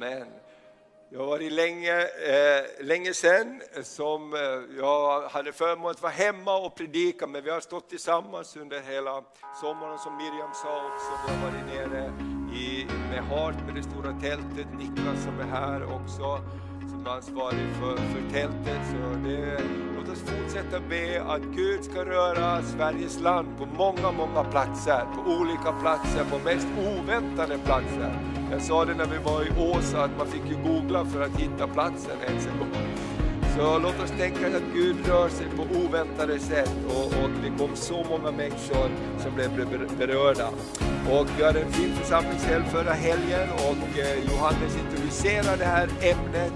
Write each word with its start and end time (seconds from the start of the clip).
Amen. 0.00 0.26
Det 1.10 1.16
har 1.16 1.26
varit 1.26 1.52
länge, 1.52 2.00
eh, 2.02 2.84
länge 2.84 3.14
sedan 3.14 3.62
som 3.82 4.34
eh, 4.34 4.40
jag 4.78 5.28
hade 5.28 5.52
förmånen 5.52 5.90
att 5.90 6.02
vara 6.02 6.12
hemma 6.12 6.56
och 6.56 6.74
predika, 6.74 7.26
men 7.26 7.44
vi 7.44 7.50
har 7.50 7.60
stått 7.60 7.88
tillsammans 7.88 8.56
under 8.56 8.80
hela 8.80 9.22
sommaren 9.60 9.98
som 9.98 10.16
Miriam 10.16 10.50
sa 10.54 10.82
också. 10.92 11.10
Vi 11.26 11.32
har 11.32 11.50
varit 11.50 11.66
nere 11.66 12.12
i, 12.56 12.86
med 13.10 13.24
Hart 13.24 13.54
med 13.66 13.74
det 13.74 13.82
stora 13.82 14.20
tältet, 14.20 14.66
Niklas 14.78 15.24
som 15.24 15.40
är 15.40 15.44
här 15.44 15.94
också 15.94 16.40
som 16.88 17.06
är 17.06 17.10
ansvarig 17.10 17.66
för, 17.80 17.96
för 17.96 18.32
tältet. 18.32 18.80
Så 18.90 19.28
det, 19.28 19.60
låt 19.96 20.08
oss 20.08 20.20
fortsätta 20.20 20.80
be 20.88 21.22
att 21.22 21.42
Gud 21.42 21.84
ska 21.84 22.04
röra 22.04 22.62
Sveriges 22.62 23.20
land 23.20 23.48
på 23.58 23.66
många, 23.66 24.12
många 24.12 24.44
platser, 24.44 25.02
på 25.14 25.30
olika 25.30 25.72
platser, 25.72 26.24
på 26.30 26.38
mest 26.38 26.66
oväntade 26.78 27.58
platser. 27.58 28.18
Jag 28.50 28.62
sa 28.62 28.84
det 28.84 28.94
när 28.94 29.06
vi 29.06 29.18
var 29.18 29.42
i 29.42 29.72
Åsa 29.72 30.04
att 30.04 30.18
man 30.18 30.26
fick 30.26 30.42
ju 30.50 30.56
googla 30.62 31.04
för 31.04 31.22
att 31.22 31.36
hitta 31.36 31.66
platsen 31.66 32.16
ens 32.26 32.46
en 32.46 32.58
gång. 32.58 32.90
Så 33.56 33.78
låt 33.78 34.02
oss 34.04 34.10
tänka 34.10 34.46
att 34.46 34.74
Gud 34.74 34.96
rör 35.08 35.28
sig 35.28 35.46
på 35.56 35.62
oväntade 35.62 36.38
sätt 36.38 36.76
och, 36.88 37.04
och 37.04 37.30
det 37.42 37.58
kom 37.58 37.76
så 37.76 38.04
många 38.04 38.30
människor 38.30 38.90
som 39.18 39.34
blev 39.34 39.50
berörda. 39.98 40.48
Och 41.10 41.26
vi 41.38 41.44
hade 41.44 41.60
en 41.60 41.72
fin 41.72 41.92
församlingshelg 41.94 42.64
förra 42.64 42.92
helgen 42.92 43.48
och 43.52 43.98
eh, 43.98 44.30
Johannes 44.30 44.76
introducerade 44.76 45.56
det 45.56 45.64
här 45.64 45.88
ämnet 46.00 46.52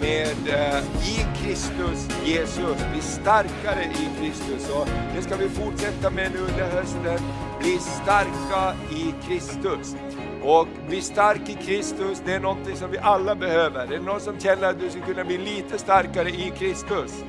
med 0.00 0.36
eh, 0.48 0.78
i 1.08 1.26
Kristus 1.42 2.08
Jesus, 2.24 2.76
bli 2.92 3.00
starkare 3.00 3.84
i 3.84 4.20
Kristus. 4.20 4.70
Och 4.70 4.88
det 5.14 5.22
ska 5.22 5.36
vi 5.36 5.48
fortsätta 5.48 6.10
med 6.10 6.32
nu 6.32 6.38
under 6.38 6.66
hösten, 6.70 7.18
bli 7.60 7.78
starka 7.78 8.74
i 8.90 9.14
Kristus. 9.26 9.96
Och 10.42 10.68
bli 10.88 11.00
stark 11.00 11.48
i 11.48 11.54
Kristus, 11.54 12.22
det 12.24 12.34
är 12.34 12.40
någonting 12.40 12.76
som 12.76 12.90
vi 12.90 12.98
alla 12.98 13.34
behöver. 13.34 13.86
Det 13.86 13.94
är 13.94 14.00
någon 14.00 14.20
som 14.20 14.40
känner 14.40 14.70
att 14.70 14.80
du 14.80 14.90
skulle 14.90 15.06
kunna 15.06 15.24
bli 15.24 15.38
lite 15.38 15.78
starkare 15.78 16.28
i 16.28 16.52
Kristus. 16.58 17.24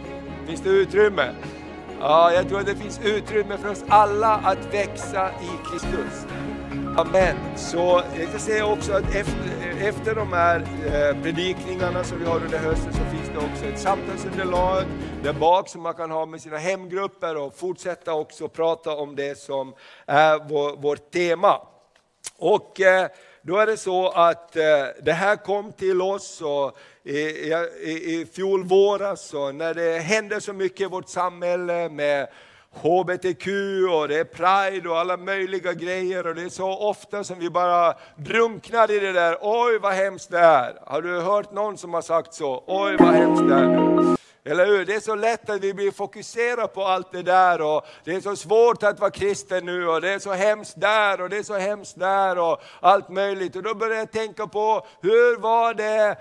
Finns 0.47 0.61
det 0.61 0.69
utrymme? 0.69 1.31
Ja, 1.99 2.31
jag 2.33 2.49
tror 2.49 2.59
att 2.59 2.65
det 2.65 2.75
finns 2.75 2.99
utrymme 3.03 3.57
för 3.57 3.69
oss 3.69 3.83
alla 3.87 4.35
att 4.35 4.73
växa 4.73 5.29
i 5.29 5.69
Kristus. 5.69 6.25
Amen. 6.97 7.35
Så 7.55 8.03
jag 8.19 8.31
kan 8.31 8.39
säga 8.39 8.65
också 8.65 8.93
att 8.93 9.15
efter, 9.15 9.58
efter 9.81 10.15
de 10.15 10.33
här 10.33 10.59
eh, 10.59 11.21
predikningarna 11.21 12.03
som 12.03 12.19
vi 12.19 12.25
har 12.25 12.35
under 12.35 12.57
hösten 12.57 12.93
så 12.93 12.99
finns 12.99 13.29
det 13.33 13.37
också 13.37 13.65
ett 13.65 13.79
samtalsunderlag 13.79 14.83
där 15.23 15.33
bak 15.33 15.69
som 15.69 15.81
man 15.81 15.93
kan 15.93 16.11
ha 16.11 16.25
med 16.25 16.41
sina 16.41 16.57
hemgrupper 16.57 17.37
och 17.37 17.55
fortsätta 17.55 18.13
också 18.13 18.47
prata 18.47 18.95
om 18.95 19.15
det 19.15 19.39
som 19.39 19.73
är 20.05 20.49
vår, 20.49 20.77
vårt 20.77 21.11
tema. 21.11 21.61
Och 22.37 22.81
eh, 22.81 23.07
då 23.41 23.57
är 23.57 23.65
det 23.65 23.77
så 23.77 24.09
att 24.09 24.55
eh, 24.55 24.63
det 25.01 25.13
här 25.13 25.35
kom 25.35 25.71
till 25.71 26.01
oss 26.01 26.41
och 26.41 26.77
i, 27.03 27.19
i, 27.19 28.21
i 28.21 28.27
fjol 28.33 28.63
våras 28.63 29.33
och 29.33 29.55
när 29.55 29.73
det 29.73 29.99
hände 29.99 30.41
så 30.41 30.53
mycket 30.53 30.81
i 30.81 30.85
vårt 30.85 31.09
samhälle 31.09 31.89
med 31.89 32.27
HBTQ 32.75 33.47
och 33.91 34.07
det 34.07 34.19
är 34.19 34.23
Pride 34.23 34.89
och 34.89 34.97
alla 34.99 35.17
möjliga 35.17 35.73
grejer 35.73 36.27
och 36.27 36.35
det 36.35 36.41
är 36.41 36.49
så 36.49 36.77
ofta 36.77 37.23
som 37.23 37.39
vi 37.39 37.49
bara 37.49 37.93
drunknar 38.15 38.91
i 38.91 38.99
det 38.99 39.11
där, 39.11 39.37
oj 39.41 39.79
vad 39.79 39.93
hemskt 39.93 40.31
det 40.31 40.39
är. 40.39 40.77
Har 40.85 41.01
du 41.01 41.21
hört 41.21 41.51
någon 41.51 41.77
som 41.77 41.93
har 41.93 42.01
sagt 42.01 42.33
så? 42.33 42.63
Oj 42.67 42.97
vad 42.99 43.13
hemskt 43.13 43.47
det 43.47 43.55
är. 43.55 44.19
Eller 44.43 44.65
hur? 44.65 44.85
Det 44.85 44.95
är 44.95 44.99
så 44.99 45.15
lätt 45.15 45.49
att 45.49 45.61
vi 45.61 45.73
blir 45.73 45.91
fokuserade 45.91 46.67
på 46.67 46.83
allt 46.83 47.11
det 47.11 47.21
där 47.21 47.61
och 47.61 47.85
det 48.03 48.15
är 48.15 48.21
så 48.21 48.35
svårt 48.35 48.83
att 48.83 48.99
vara 48.99 49.11
kristen 49.11 49.65
nu 49.65 49.87
och 49.87 50.01
det 50.01 50.09
är 50.09 50.19
så 50.19 50.33
hemskt 50.33 50.81
där 50.81 51.21
och 51.21 51.29
det 51.29 51.37
är 51.37 51.43
så 51.43 51.57
hemskt 51.57 51.99
där 51.99 52.37
och 52.39 52.61
allt 52.79 53.09
möjligt. 53.09 53.55
Och 53.55 53.63
då 53.63 53.75
börjar 53.75 53.97
jag 53.97 54.11
tänka 54.11 54.47
på 54.47 54.85
hur 55.01 55.37
var 55.37 55.73
det 55.73 56.17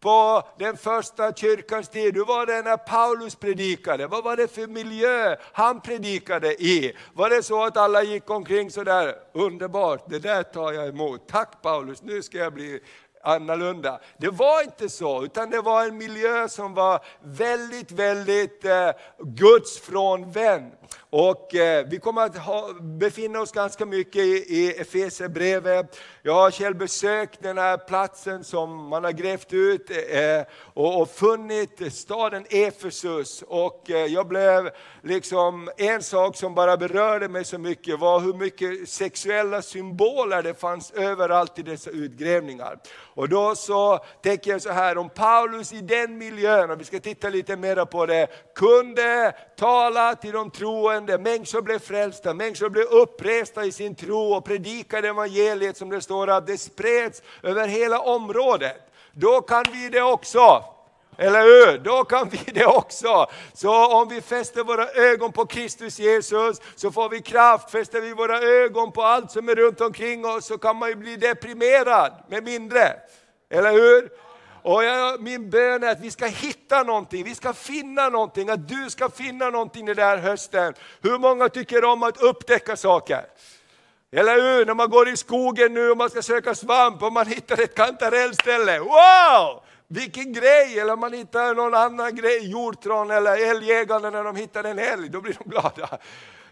på 0.00 0.42
den 0.58 0.76
första 0.76 1.32
kyrkans 1.32 1.88
tid. 1.88 2.14
Hur 2.14 2.24
var 2.24 2.46
det 2.46 2.62
när 2.62 2.76
Paulus 2.76 3.34
predikade? 3.34 4.06
Vad 4.06 4.24
var 4.24 4.36
det 4.36 4.54
för 4.54 4.66
miljö 4.66 5.36
han 5.52 5.80
predikade 5.80 6.62
i? 6.62 6.96
Var 7.14 7.30
det 7.30 7.42
så 7.42 7.64
att 7.64 7.76
alla 7.76 8.02
gick 8.02 8.30
omkring 8.30 8.70
sådär, 8.70 9.14
underbart, 9.32 10.04
det 10.10 10.18
där 10.18 10.42
tar 10.42 10.72
jag 10.72 10.88
emot. 10.88 11.28
Tack 11.28 11.62
Paulus, 11.62 12.02
nu 12.02 12.22
ska 12.22 12.38
jag 12.38 12.52
bli 12.52 12.80
annorlunda. 13.26 14.00
Det 14.16 14.28
var 14.28 14.62
inte 14.62 14.88
så, 14.88 15.24
utan 15.24 15.50
det 15.50 15.60
var 15.60 15.86
en 15.86 15.98
miljö 15.98 16.48
som 16.48 16.74
var 16.74 17.04
väldigt, 17.22 17.92
väldigt 17.92 18.64
eh, 18.64 18.90
gudsfrånvänd. 19.18 20.72
Och 21.10 21.54
eh, 21.54 21.86
vi 21.86 21.98
kommer 21.98 22.22
att 22.22 22.36
ha, 22.36 22.72
befinna 22.80 23.40
oss 23.40 23.52
ganska 23.52 23.86
mycket 23.86 24.22
i, 24.22 24.44
i 24.48 24.74
Efesierbrevet. 24.80 25.98
Jag 26.22 26.34
har 26.34 26.50
själv 26.50 26.76
besökt 26.76 27.42
den 27.42 27.58
här 27.58 27.76
platsen 27.76 28.44
som 28.44 28.88
man 28.88 29.04
har 29.04 29.12
grävt 29.12 29.52
ut 29.52 29.90
eh, 29.90 30.42
och, 30.58 31.00
och, 31.00 31.10
funnit 31.10 31.92
staden 31.92 32.44
Efesus. 32.50 33.42
Och 33.46 33.90
eh, 33.90 34.06
jag 34.06 34.28
blev 34.28 34.70
liksom, 35.02 35.70
en 35.76 36.02
sak 36.02 36.36
som 36.36 36.54
bara 36.54 36.76
berörde 36.76 37.28
mig 37.28 37.44
så 37.44 37.58
mycket 37.58 37.98
var 37.98 38.20
hur 38.20 38.34
mycket 38.34 38.88
sexuella 38.88 39.62
symboler 39.62 40.42
det 40.42 40.54
fanns 40.54 40.90
överallt 40.90 41.58
i 41.58 41.62
dessa 41.62 41.90
utgrävningar. 41.90 42.78
Och 43.16 43.28
då 43.28 43.54
så 43.54 43.98
tänker 44.22 44.50
jag 44.50 44.62
så 44.62 44.72
här, 44.72 44.98
om 44.98 45.10
Paulus 45.10 45.72
i 45.72 45.80
den 45.80 46.18
miljön, 46.18 46.70
och 46.70 46.80
vi 46.80 46.84
ska 46.84 47.00
titta 47.00 47.28
lite 47.28 47.56
mer 47.56 47.84
på 47.84 48.06
det, 48.06 48.26
kunde 48.54 49.32
tala 49.56 50.14
till 50.14 50.32
de 50.32 50.50
troende, 50.50 51.18
människor 51.18 51.62
blev 51.62 51.78
frälsta, 51.78 52.34
människor 52.34 52.68
blev 52.68 52.84
uppresta 52.84 53.64
i 53.64 53.72
sin 53.72 53.94
tro 53.94 54.34
och 54.34 54.44
predikade 54.44 55.08
evangeliet 55.08 55.76
som 55.76 55.90
det 55.90 56.00
står 56.00 56.30
att 56.30 56.46
det 56.46 56.58
spreds 56.58 57.22
över 57.42 57.68
hela 57.68 58.00
området. 58.00 58.76
Då 59.12 59.40
kan 59.40 59.64
vi 59.72 59.88
det 59.88 60.02
också. 60.02 60.75
Eller 61.18 61.42
hur? 61.42 61.78
Då 61.78 62.04
kan 62.04 62.28
vi 62.28 62.40
det 62.54 62.66
också. 62.66 63.26
Så 63.52 63.86
om 63.86 64.08
vi 64.08 64.20
fäster 64.20 64.64
våra 64.64 64.88
ögon 64.88 65.32
på 65.32 65.46
Kristus 65.46 65.98
Jesus 65.98 66.60
så 66.74 66.92
får 66.92 67.08
vi 67.08 67.22
kraft. 67.22 67.70
Fäster 67.70 68.00
vi 68.00 68.12
våra 68.12 68.40
ögon 68.40 68.92
på 68.92 69.02
allt 69.02 69.30
som 69.30 69.48
är 69.48 69.54
runt 69.54 69.80
omkring 69.80 70.26
oss 70.26 70.46
så 70.46 70.58
kan 70.58 70.76
man 70.76 70.88
ju 70.88 70.94
bli 70.94 71.16
deprimerad 71.16 72.12
med 72.28 72.44
mindre. 72.44 72.96
Eller 73.50 73.72
hur? 73.72 74.08
Och 74.62 74.84
jag, 74.84 75.20
min 75.20 75.50
bön 75.50 75.82
är 75.82 75.90
att 75.90 76.00
vi 76.00 76.10
ska 76.10 76.26
hitta 76.26 76.82
någonting, 76.82 77.24
vi 77.24 77.34
ska 77.34 77.52
finna 77.52 78.08
någonting, 78.08 78.50
att 78.50 78.68
du 78.68 78.90
ska 78.90 79.08
finna 79.08 79.50
någonting 79.50 79.86
den 79.86 79.96
där 79.96 80.16
hösten. 80.16 80.74
Hur 81.02 81.18
många 81.18 81.48
tycker 81.48 81.84
om 81.84 82.02
att 82.02 82.22
upptäcka 82.22 82.76
saker? 82.76 83.26
Eller 84.12 84.34
hur? 84.34 84.66
När 84.66 84.74
man 84.74 84.90
går 84.90 85.08
i 85.08 85.16
skogen 85.16 85.74
nu 85.74 85.90
och 85.90 85.96
man 85.96 86.10
ska 86.10 86.22
söka 86.22 86.54
svamp 86.54 87.02
och 87.02 87.12
man 87.12 87.26
hittar 87.26 87.62
ett 87.62 87.74
kantarellställe. 87.74 88.78
Wow! 88.78 89.62
Vilken 89.88 90.32
grej! 90.32 90.80
Eller 90.80 90.92
om 90.92 91.00
man 91.00 91.12
hittar 91.12 91.54
någon 91.54 91.74
annan 91.74 92.14
grej, 92.14 92.50
hjortron 92.50 93.10
eller 93.10 93.50
älgjägarna 93.50 94.10
när 94.10 94.24
de 94.24 94.36
hittar 94.36 94.64
en 94.64 94.78
älg, 94.78 95.08
då 95.08 95.20
blir 95.20 95.36
de 95.44 95.50
glada. 95.50 95.98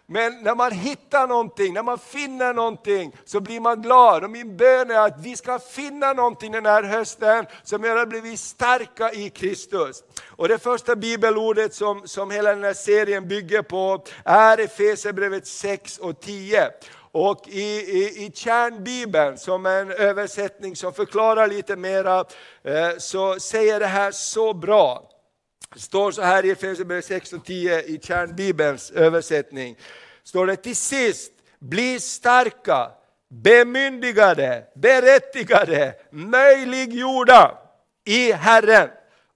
Men 0.06 0.42
när 0.42 0.54
man 0.54 0.72
hittar 0.72 1.26
någonting, 1.26 1.74
när 1.74 1.82
man 1.82 1.98
finner 1.98 2.54
någonting 2.54 3.16
så 3.24 3.40
blir 3.40 3.60
man 3.60 3.82
glad. 3.82 4.24
Och 4.24 4.30
min 4.30 4.56
bön 4.56 4.90
är 4.90 4.98
att 4.98 5.20
vi 5.20 5.36
ska 5.36 5.58
finna 5.58 6.12
någonting 6.12 6.52
den 6.52 6.66
här 6.66 6.82
hösten 6.82 7.46
som 7.62 7.84
gör 7.84 7.96
att 7.96 8.12
vi 8.12 8.20
blir 8.20 8.36
starka 8.36 9.12
i 9.12 9.30
Kristus. 9.30 10.02
Och 10.28 10.48
det 10.48 10.58
första 10.58 10.96
bibelordet 10.96 11.74
som, 11.74 12.08
som 12.08 12.30
hela 12.30 12.50
den 12.50 12.64
här 12.64 12.74
serien 12.74 13.28
bygger 13.28 13.62
på 13.62 14.04
är 14.24 14.60
Efesierbrevet 14.60 15.46
6 15.46 15.98
och 15.98 16.20
10. 16.20 16.70
Och 17.14 17.48
i, 17.48 17.62
i, 17.62 18.26
i 18.26 18.32
kärnbibeln, 18.34 19.38
som 19.38 19.66
är 19.66 19.82
en 19.82 19.90
översättning 19.90 20.76
som 20.76 20.92
förklarar 20.92 21.48
lite 21.48 21.76
mera, 21.76 22.24
eh, 22.62 22.90
så 22.98 23.40
säger 23.40 23.80
det 23.80 23.86
här 23.86 24.10
så 24.10 24.54
bra. 24.54 25.10
Det 25.74 25.80
står 25.80 26.10
så 26.10 26.22
här 26.22 26.44
i 26.44 26.50
Efesierbrevet 26.50 27.04
6 27.04 27.32
och 27.32 27.44
10 27.44 27.82
i 27.82 28.00
kärnbibelns 28.02 28.90
översättning. 28.90 29.76
Står 30.24 30.46
det 30.46 30.56
till 30.56 30.76
sist, 30.76 31.32
bli 31.58 32.00
starka, 32.00 32.90
bemyndigade, 33.30 34.64
berättigade, 34.74 35.94
möjliggjorda 36.10 37.58
i 38.04 38.32
Herren 38.32 38.88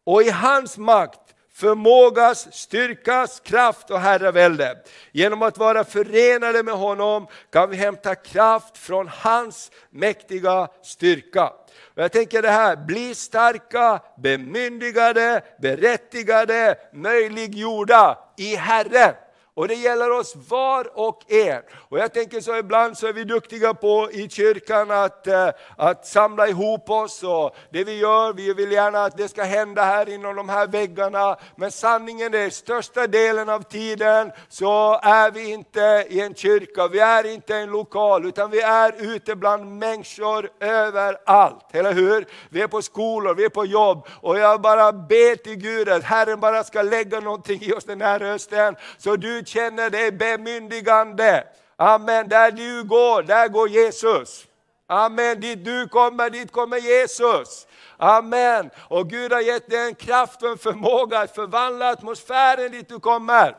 och 0.05 0.23
i 0.23 0.31
hans 0.31 0.79
makt 0.79 1.28
förmågas, 1.59 2.55
styrkas, 2.55 3.41
kraft 3.41 3.91
och 3.91 4.01
herravälde. 4.01 4.79
Genom 5.13 5.43
att 5.43 5.59
vara 5.59 5.85
förenade 5.85 6.63
med 6.63 6.75
honom 6.75 7.27
kan 7.53 7.71
vi 7.71 7.77
hämta 7.77 8.15
kraft 8.15 8.79
från 8.79 9.09
hans 9.09 9.71
mäktiga 9.91 10.69
styrka. 10.83 11.47
Och 11.95 12.03
jag 12.03 12.13
tänker 12.13 12.43
det 12.43 12.51
här, 12.51 12.77
bli 12.77 13.15
starka, 13.15 14.01
bemyndigade, 14.19 15.43
berättigade, 15.63 16.79
möjliggjorda 16.93 18.19
i 18.37 18.57
Herren. 18.57 19.15
Och 19.59 19.69
det 19.69 19.75
gäller 19.75 20.11
oss 20.11 20.35
var 20.49 20.99
och 20.99 21.33
en. 21.33 21.63
Och 21.89 21.99
jag 21.99 22.15
tänker 22.15 22.41
så 22.41 22.57
ibland 22.57 22.99
så 22.99 23.07
är 23.07 23.13
vi 23.13 23.25
duktiga 23.25 23.75
på 23.75 24.09
i 24.13 24.29
kyrkan 24.29 24.91
att, 24.91 25.27
eh, 25.27 25.49
att 25.77 26.07
samla 26.07 26.49
ihop 26.49 26.91
oss 26.91 27.23
och 27.23 27.57
det 27.71 27.85
vi 27.85 27.99
gör, 27.99 28.33
vi 28.33 28.55
vill 28.55 28.73
gärna 28.73 29.05
att 29.05 29.17
det 29.17 29.29
ska 29.29 29.43
hända 29.43 29.85
här 29.85 30.09
inom 30.09 30.37
de 30.37 30.49
här 30.49 30.67
väggarna. 30.67 31.37
Men 31.57 31.73
sanningen 31.73 32.35
är, 32.35 32.51
största 32.51 33.07
delen 33.07 33.49
av 33.49 33.63
tiden 33.63 34.33
så 34.49 35.01
är 35.03 35.31
vi 35.31 35.51
inte 35.51 36.07
i 36.09 36.21
en 36.21 36.35
kyrka, 36.35 36.89
vi 36.89 36.99
är 36.99 37.27
inte 37.27 37.55
i 37.55 37.63
en 37.63 37.71
lokal, 37.71 38.27
utan 38.27 38.51
vi 38.51 38.61
är 38.61 39.15
ute 39.15 39.37
bland 39.37 39.79
människor 39.79 40.51
överallt. 40.61 41.65
Eller 41.73 41.93
hur? 41.93 42.27
Vi 42.51 42.63
är 42.63 42.69
på 42.69 42.83
skolor, 42.83 43.35
vi 43.35 43.45
är 43.45 43.49
på 43.49 43.67
jobb 43.67 44.07
och 44.21 44.39
jag 44.39 44.61
bara 44.61 44.93
ber 44.93 45.37
till 45.37 45.57
Gud 45.57 45.89
att 45.89 46.05
Herren 46.05 46.41
bara 46.41 46.65
ska 46.65 46.83
lägga 46.83 47.21
någonting 47.21 47.63
i 47.63 47.73
oss 47.73 47.85
den 47.85 48.01
här 48.01 48.21
hösten, 48.21 48.77
så 48.99 49.17
du 49.17 49.45
känner 49.49 49.91
dig 49.91 50.13
bemyndigande. 50.13 51.45
Amen, 51.77 52.29
där 52.29 52.51
du 52.51 52.85
går, 52.85 53.23
där 53.23 53.49
går 53.49 53.69
Jesus. 53.69 54.47
Amen, 54.87 55.41
dit 55.41 55.65
du 55.65 55.89
kommer, 55.89 56.31
dit 56.31 56.53
kommer 56.53 56.79
Jesus. 56.79 57.67
Amen. 57.97 58.71
Och 58.89 59.11
Gud 59.11 59.33
har 59.33 59.41
gett 59.41 59.71
dig 59.71 59.89
en 59.89 59.95
kraft 59.95 60.43
och 60.43 60.49
en 60.49 60.59
förmåga 60.59 61.19
att 61.19 61.35
förvandla 61.35 61.91
atmosfären 61.91 62.73
dit 62.73 62.89
du 62.89 63.01
kommer. 63.01 63.57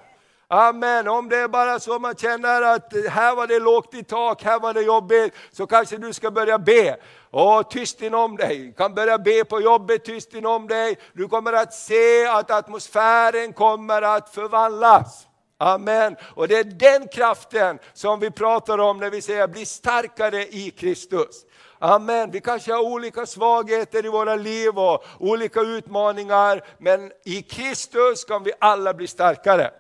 Amen. 0.48 1.08
Om 1.08 1.30
det 1.30 1.38
är 1.38 1.48
bara 1.48 1.80
så 1.80 2.00
man 2.00 2.16
känner 2.16 2.62
att 2.62 2.94
här 3.10 3.36
var 3.36 3.48
det 3.48 3.60
lågt 3.60 3.94
i 3.94 4.04
tak, 4.04 4.44
här 4.44 4.60
var 4.60 4.74
det 4.74 4.82
jobbigt, 4.82 5.34
så 5.52 5.68
kanske 5.68 5.98
du 5.98 6.14
ska 6.14 6.32
börja 6.32 6.58
be. 6.58 6.98
Och 7.32 7.70
tyst 7.70 8.02
inom 8.02 8.38
dig, 8.38 8.58
du 8.58 8.74
kan 8.74 8.94
börja 8.94 9.18
be 9.18 9.46
på 9.46 9.62
jobbet 9.62 10.06
tyst 10.06 10.34
inom 10.34 10.68
dig. 10.68 10.98
Du 11.14 11.28
kommer 11.28 11.54
att 11.54 11.74
se 11.74 12.26
att 12.26 12.52
atmosfären 12.52 13.54
kommer 13.54 14.02
att 14.02 14.30
förvandlas. 14.30 15.29
Amen. 15.62 16.16
Och 16.36 16.48
det 16.48 16.58
är 16.58 16.64
den 16.64 17.08
kraften 17.08 17.80
som 17.94 18.20
vi 18.20 18.32
pratar 18.32 18.78
om 18.78 18.98
när 18.98 19.10
vi 19.10 19.22
säger 19.22 19.48
bli 19.48 19.66
starkare 19.66 20.48
i 20.48 20.72
Kristus. 20.72 21.46
Amen. 21.80 22.32
Vi 22.32 22.42
kanske 22.42 22.74
har 22.74 22.82
olika 22.82 23.26
svagheter 23.26 24.06
i 24.06 24.10
våra 24.10 24.36
liv 24.36 24.80
och 24.80 25.06
olika 25.20 25.62
utmaningar, 25.62 26.66
men 26.78 27.12
i 27.26 27.42
Kristus 27.42 28.26
kan 28.26 28.44
vi 28.44 28.52
alla 28.60 28.94
bli 28.94 29.08
starkare. 29.08 29.72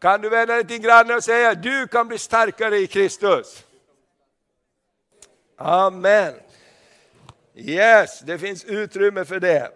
Kan 0.00 0.20
du 0.20 0.28
vända 0.28 0.54
dig 0.54 0.66
till 0.66 0.80
grannen 0.80 1.16
och 1.16 1.24
säga, 1.24 1.54
du 1.54 1.86
kan 1.86 2.08
bli 2.08 2.18
starkare 2.18 2.78
i 2.78 2.86
Kristus. 2.86 3.64
Amen. 5.58 6.34
Yes, 7.54 8.20
det 8.20 8.38
finns 8.38 8.64
utrymme 8.64 9.24
för 9.24 9.40
det. 9.40 9.70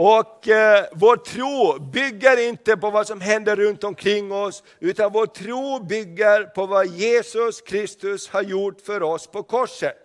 Och 0.00 0.48
eh, 0.48 0.84
vår 0.92 1.16
tro 1.16 1.78
bygger 1.78 2.48
inte 2.48 2.76
på 2.76 2.90
vad 2.90 3.06
som 3.06 3.20
händer 3.20 3.56
runt 3.56 3.84
omkring 3.84 4.32
oss, 4.32 4.62
utan 4.80 5.12
vår 5.12 5.26
tro 5.26 5.84
bygger 5.84 6.44
på 6.44 6.66
vad 6.66 6.86
Jesus 6.86 7.60
Kristus 7.60 8.28
har 8.28 8.42
gjort 8.42 8.80
för 8.80 9.02
oss 9.02 9.26
på 9.26 9.42
korset. 9.42 9.96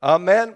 Amen. 0.00 0.54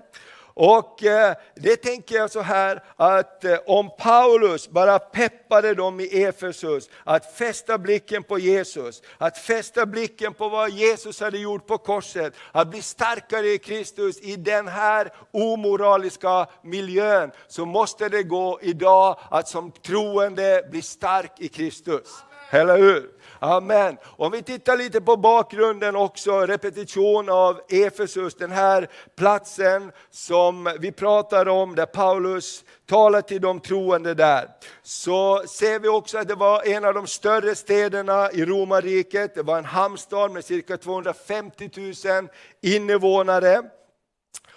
Och 0.54 1.04
eh, 1.04 1.34
det 1.54 1.76
tänker 1.76 2.14
jag 2.14 2.30
så 2.30 2.40
här 2.40 2.82
att 2.96 3.44
eh, 3.44 3.58
om 3.66 3.90
Paulus 3.98 4.68
bara 4.68 4.98
peppade 4.98 5.74
dem 5.74 6.00
i 6.00 6.22
Efesus 6.22 6.90
att 7.04 7.34
fästa 7.36 7.78
blicken 7.78 8.22
på 8.22 8.38
Jesus, 8.38 9.02
att 9.18 9.38
fästa 9.38 9.86
blicken 9.86 10.34
på 10.34 10.48
vad 10.48 10.70
Jesus 10.70 11.20
hade 11.20 11.38
gjort 11.38 11.66
på 11.66 11.78
korset, 11.78 12.34
att 12.52 12.68
bli 12.68 12.82
starkare 12.82 13.46
i 13.46 13.58
Kristus 13.58 14.20
i 14.20 14.36
den 14.36 14.68
här 14.68 15.12
omoraliska 15.30 16.46
miljön, 16.62 17.30
så 17.48 17.66
måste 17.66 18.08
det 18.08 18.22
gå 18.22 18.58
idag 18.62 19.18
att 19.30 19.48
som 19.48 19.72
troende 19.72 20.68
bli 20.70 20.82
stark 20.82 21.32
i 21.38 21.48
Kristus. 21.48 22.08
Eller 22.50 22.78
hur? 22.78 23.10
Amen. 23.44 23.96
Om 24.04 24.32
vi 24.32 24.42
tittar 24.42 24.76
lite 24.76 25.00
på 25.00 25.16
bakgrunden 25.16 25.96
också, 25.96 26.40
repetition 26.40 27.28
av 27.28 27.60
Efesus, 27.68 28.34
den 28.34 28.50
här 28.50 28.88
platsen 29.16 29.92
som 30.10 30.76
vi 30.80 30.92
pratar 30.92 31.48
om, 31.48 31.74
där 31.74 31.86
Paulus 31.86 32.64
talar 32.86 33.20
till 33.20 33.40
de 33.40 33.60
troende 33.60 34.14
där. 34.14 34.48
Så 34.82 35.42
ser 35.46 35.78
vi 35.78 35.88
också 35.88 36.18
att 36.18 36.28
det 36.28 36.34
var 36.34 36.68
en 36.68 36.84
av 36.84 36.94
de 36.94 37.06
större 37.06 37.54
städerna 37.54 38.30
i 38.32 38.44
romarriket, 38.44 39.34
det 39.34 39.42
var 39.42 39.58
en 39.58 39.64
hamnstad 39.64 40.30
med 40.30 40.44
cirka 40.44 40.76
250 40.76 41.70
000 42.06 42.28
invånare. 42.62 43.62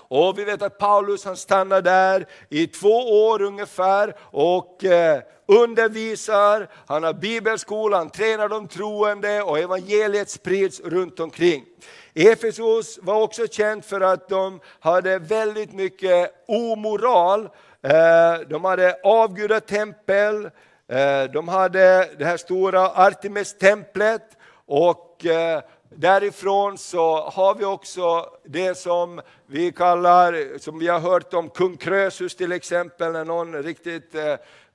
Och 0.09 0.39
vi 0.39 0.43
vet 0.43 0.61
att 0.61 0.77
Paulus 0.77 1.25
han 1.25 1.37
stannar 1.37 1.81
där 1.81 2.25
i 2.49 2.67
två 2.67 3.27
år 3.27 3.41
ungefär 3.41 4.15
och 4.21 4.85
eh, 4.85 5.21
undervisar, 5.47 6.67
han 6.85 7.03
har 7.03 7.13
bibelskola, 7.13 7.97
han 7.97 8.09
tränar 8.09 8.49
de 8.49 8.67
troende 8.67 9.41
och 9.41 9.59
evangeliet 9.59 10.29
sprids 10.29 10.79
runt 10.79 11.19
omkring. 11.19 11.65
Efesos 12.13 12.99
var 13.01 13.21
också 13.21 13.47
känt 13.47 13.85
för 13.85 14.01
att 14.01 14.29
de 14.29 14.59
hade 14.79 15.19
väldigt 15.19 15.73
mycket 15.73 16.31
omoral. 16.47 17.49
Eh, 17.81 18.39
de 18.49 18.65
hade 18.65 18.99
avgudatempel, 19.03 20.45
eh, 20.87 21.23
de 21.33 21.47
hade 21.47 22.09
det 22.17 22.25
här 22.25 22.37
stora 22.37 22.89
Artemis-templet 22.89 24.37
och 24.65 25.25
eh, 25.25 25.61
Därifrån 25.89 26.77
så 26.77 27.29
har 27.29 27.55
vi 27.55 27.65
också 27.65 28.29
det 28.45 28.77
som 28.77 29.21
vi 29.45 29.71
kallar, 29.71 30.57
som 30.59 30.79
vi 30.79 30.87
har 30.87 30.99
hört 30.99 31.33
om, 31.33 31.49
kung 31.49 31.77
Krösus 31.77 32.35
till 32.35 32.51
exempel, 32.51 33.11
när 33.11 33.25
någon 33.25 33.63
riktigt 33.63 34.15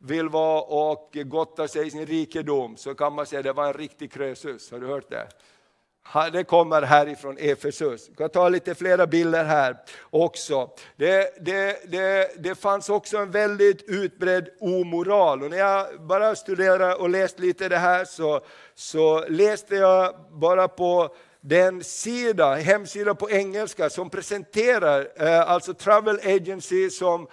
vill 0.04 0.28
vara 0.28 0.62
och 0.62 1.16
gotta 1.24 1.68
sig 1.68 1.86
i 1.86 1.90
sin 1.90 2.06
rikedom, 2.06 2.76
så 2.76 2.94
kan 2.94 3.14
man 3.14 3.26
säga 3.26 3.38
att 3.38 3.44
det 3.44 3.52
var 3.52 3.66
en 3.66 3.72
riktig 3.72 4.12
Krösus. 4.12 4.70
Har 4.70 4.78
du 4.78 4.86
hört 4.86 5.10
det? 5.10 5.28
Det 6.32 6.44
kommer 6.44 6.82
härifrån 6.82 7.36
Efesus. 7.38 8.08
Jag 8.08 8.16
kan 8.16 8.30
ta 8.30 8.48
lite 8.48 8.74
flera 8.74 9.06
bilder 9.06 9.44
här 9.44 9.76
också. 10.10 10.70
Det, 10.96 11.44
det, 11.44 11.90
det, 11.90 12.30
det 12.38 12.54
fanns 12.54 12.88
också 12.88 13.16
en 13.16 13.30
väldigt 13.30 13.82
utbredd 13.82 14.48
omoral. 14.60 15.42
Och 15.42 15.50
när 15.50 15.58
jag 15.58 15.86
bara 16.00 16.34
studerade 16.34 16.94
och 16.94 17.08
läste 17.08 17.42
lite 17.42 17.68
det 17.68 17.76
här 17.76 18.04
så, 18.04 18.40
så 18.74 19.24
läste 19.28 19.76
jag 19.76 20.14
bara 20.30 20.68
på 20.68 21.14
den 21.40 21.84
sida, 21.84 22.54
hemsida 22.54 23.14
på 23.14 23.30
engelska 23.30 23.90
som 23.90 24.10
presenterar, 24.10 25.08
eh, 25.16 25.50
alltså 25.50 25.74
Travel 25.74 26.20
Agency 26.24 26.90
som 26.90 27.28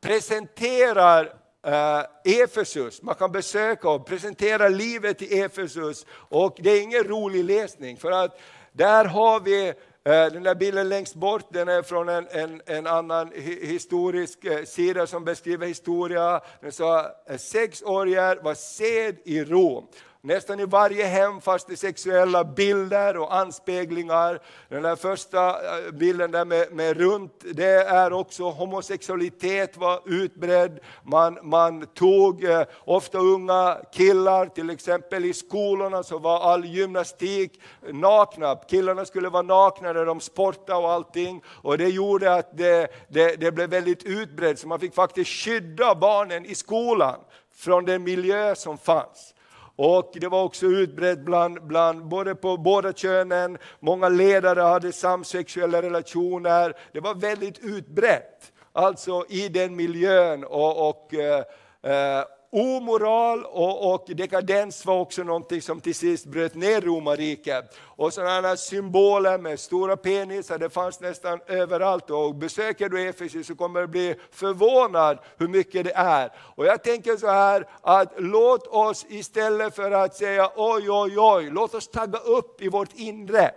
presenterar 0.00 1.32
Eh, 1.68 2.04
Efesus, 2.24 3.02
man 3.02 3.14
kan 3.14 3.32
besöka 3.32 3.88
och 3.88 4.06
presentera 4.06 4.68
livet 4.68 5.22
i 5.22 5.40
Efesus. 5.40 6.06
Och 6.10 6.58
det 6.60 6.70
är 6.70 6.82
ingen 6.82 7.04
rolig 7.04 7.44
läsning 7.44 7.96
för 7.96 8.12
att 8.12 8.40
där 8.72 9.04
har 9.04 9.40
vi 9.40 9.68
eh, 9.68 9.74
den 10.04 10.42
där 10.42 10.54
bilden 10.54 10.88
längst 10.88 11.14
bort, 11.14 11.52
den 11.52 11.68
är 11.68 11.82
från 11.82 12.08
en, 12.08 12.26
en, 12.30 12.62
en 12.66 12.86
annan 12.86 13.32
historisk 13.62 14.44
eh, 14.44 14.64
sida 14.64 15.06
som 15.06 15.24
beskriver 15.24 15.66
historia. 15.66 16.40
Den 16.60 16.72
sa 16.72 17.06
sex 17.38 17.82
orger 17.82 18.36
var 18.42 18.54
sed 18.54 19.16
i 19.24 19.44
Rom. 19.44 19.86
Nästan 20.28 20.60
i 20.60 20.64
varje 20.64 21.04
hem 21.04 21.40
fanns 21.40 21.64
det 21.64 21.76
sexuella 21.76 22.44
bilder 22.44 23.16
och 23.16 23.36
anspeglingar. 23.36 24.40
Den 24.68 24.82
där 24.82 24.96
första 24.96 25.48
eh, 25.48 25.92
bilden 25.92 26.30
där 26.30 26.44
med, 26.44 26.72
med 26.72 26.96
runt, 26.96 27.44
det 27.52 27.82
är 27.82 28.12
också 28.12 28.50
homosexualitet 28.50 29.76
var 29.76 30.00
utbredd. 30.04 30.80
Man, 31.02 31.38
man 31.42 31.86
tog 31.86 32.44
eh, 32.44 32.62
ofta 32.84 33.18
unga 33.18 33.78
killar, 33.92 34.46
till 34.46 34.70
exempel 34.70 35.24
i 35.24 35.34
skolorna 35.34 36.02
så 36.02 36.18
var 36.18 36.40
all 36.40 36.64
gymnastik 36.64 37.60
nakna. 37.92 38.56
Killarna 38.56 39.04
skulle 39.04 39.28
vara 39.28 39.42
nakna 39.42 39.92
när 39.92 40.04
de 40.04 40.20
sportade 40.20 40.78
och 40.78 40.92
allting. 40.92 41.42
Och 41.46 41.78
det 41.78 41.88
gjorde 41.88 42.34
att 42.34 42.56
det, 42.58 42.88
det, 43.08 43.40
det 43.40 43.52
blev 43.52 43.70
väldigt 43.70 44.02
utbrett, 44.02 44.58
så 44.58 44.68
man 44.68 44.80
fick 44.80 44.94
faktiskt 44.94 45.30
skydda 45.30 45.94
barnen 45.94 46.46
i 46.46 46.54
skolan 46.54 47.20
från 47.54 47.84
den 47.84 48.02
miljö 48.02 48.54
som 48.54 48.78
fanns. 48.78 49.34
Och 49.80 50.10
det 50.14 50.28
var 50.28 50.42
också 50.44 50.66
utbrett 50.66 51.18
bland, 51.18 51.62
bland 51.62 52.04
både 52.04 52.34
på 52.34 52.56
båda 52.56 52.92
könen, 52.92 53.58
många 53.80 54.08
ledare 54.08 54.60
hade 54.60 54.92
samsexuella 54.92 55.82
relationer. 55.82 56.74
Det 56.92 57.00
var 57.00 57.14
väldigt 57.14 57.58
utbrett, 57.58 58.52
alltså 58.72 59.24
i 59.28 59.48
den 59.48 59.76
miljön. 59.76 60.44
och, 60.44 60.88
och 60.88 61.14
eh, 61.14 61.44
eh 61.82 62.24
omoral 62.50 63.44
och, 63.44 63.94
och 63.94 64.04
dekadens 64.08 64.86
var 64.86 65.00
också 65.00 65.22
någonting 65.22 65.62
som 65.62 65.80
till 65.80 65.94
sist 65.94 66.26
bröt 66.26 66.54
ner 66.54 66.80
romarriket. 66.80 67.76
Och 67.80 68.12
sådana 68.12 68.56
symboler 68.56 69.38
med 69.38 69.60
stora 69.60 69.96
penisar, 69.96 70.58
det 70.58 70.70
fanns 70.70 71.00
nästan 71.00 71.40
överallt. 71.46 72.10
Och 72.10 72.34
besöker 72.34 72.88
du 72.88 73.08
Efesus 73.08 73.46
så 73.46 73.54
kommer 73.54 73.80
du 73.80 73.86
bli 73.86 74.14
förvånad 74.32 75.18
hur 75.36 75.48
mycket 75.48 75.84
det 75.84 75.92
är. 75.94 76.32
Och 76.38 76.66
jag 76.66 76.82
tänker 76.82 77.16
så 77.16 77.26
här, 77.26 77.68
att 77.80 78.12
låt 78.18 78.66
oss 78.66 79.06
istället 79.08 79.74
för 79.74 79.90
att 79.90 80.14
säga 80.14 80.50
oj, 80.56 80.90
oj, 80.90 81.14
oj, 81.16 81.50
låt 81.50 81.74
oss 81.74 81.88
tagga 81.88 82.18
upp 82.18 82.62
i 82.62 82.68
vårt 82.68 82.92
inre. 82.94 83.50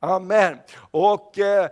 Amen. 0.00 0.58
Och 0.90 1.38
eh, 1.38 1.68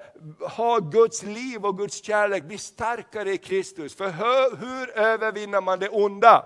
ha 0.57 0.79
Guds 0.79 1.23
liv 1.23 1.65
och 1.65 1.79
Guds 1.79 2.05
kärlek, 2.05 2.45
bli 2.45 2.59
starkare 2.59 3.33
i 3.33 3.39
Kristus. 3.39 3.95
För 3.97 4.11
hur, 4.11 4.57
hur 4.57 4.99
övervinner 4.99 5.61
man 5.61 5.79
det 5.79 5.89
onda? 5.89 6.45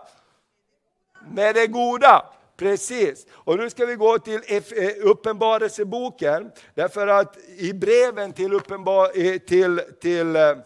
Med 1.30 1.54
det 1.54 1.66
goda. 1.66 2.24
Precis, 2.56 3.26
och 3.32 3.58
nu 3.58 3.70
ska 3.70 3.86
vi 3.86 3.94
gå 3.94 4.18
till 4.18 4.40
eh, 4.46 4.62
Uppenbarelseboken, 5.00 6.50
därför 6.74 7.06
att 7.06 7.36
i 7.56 7.72
breven 7.72 8.32
till, 8.32 8.52
uppenbar, 8.52 9.10
eh, 9.14 9.38
till, 9.38 9.80
till 10.00 10.36
eh, 10.36 10.56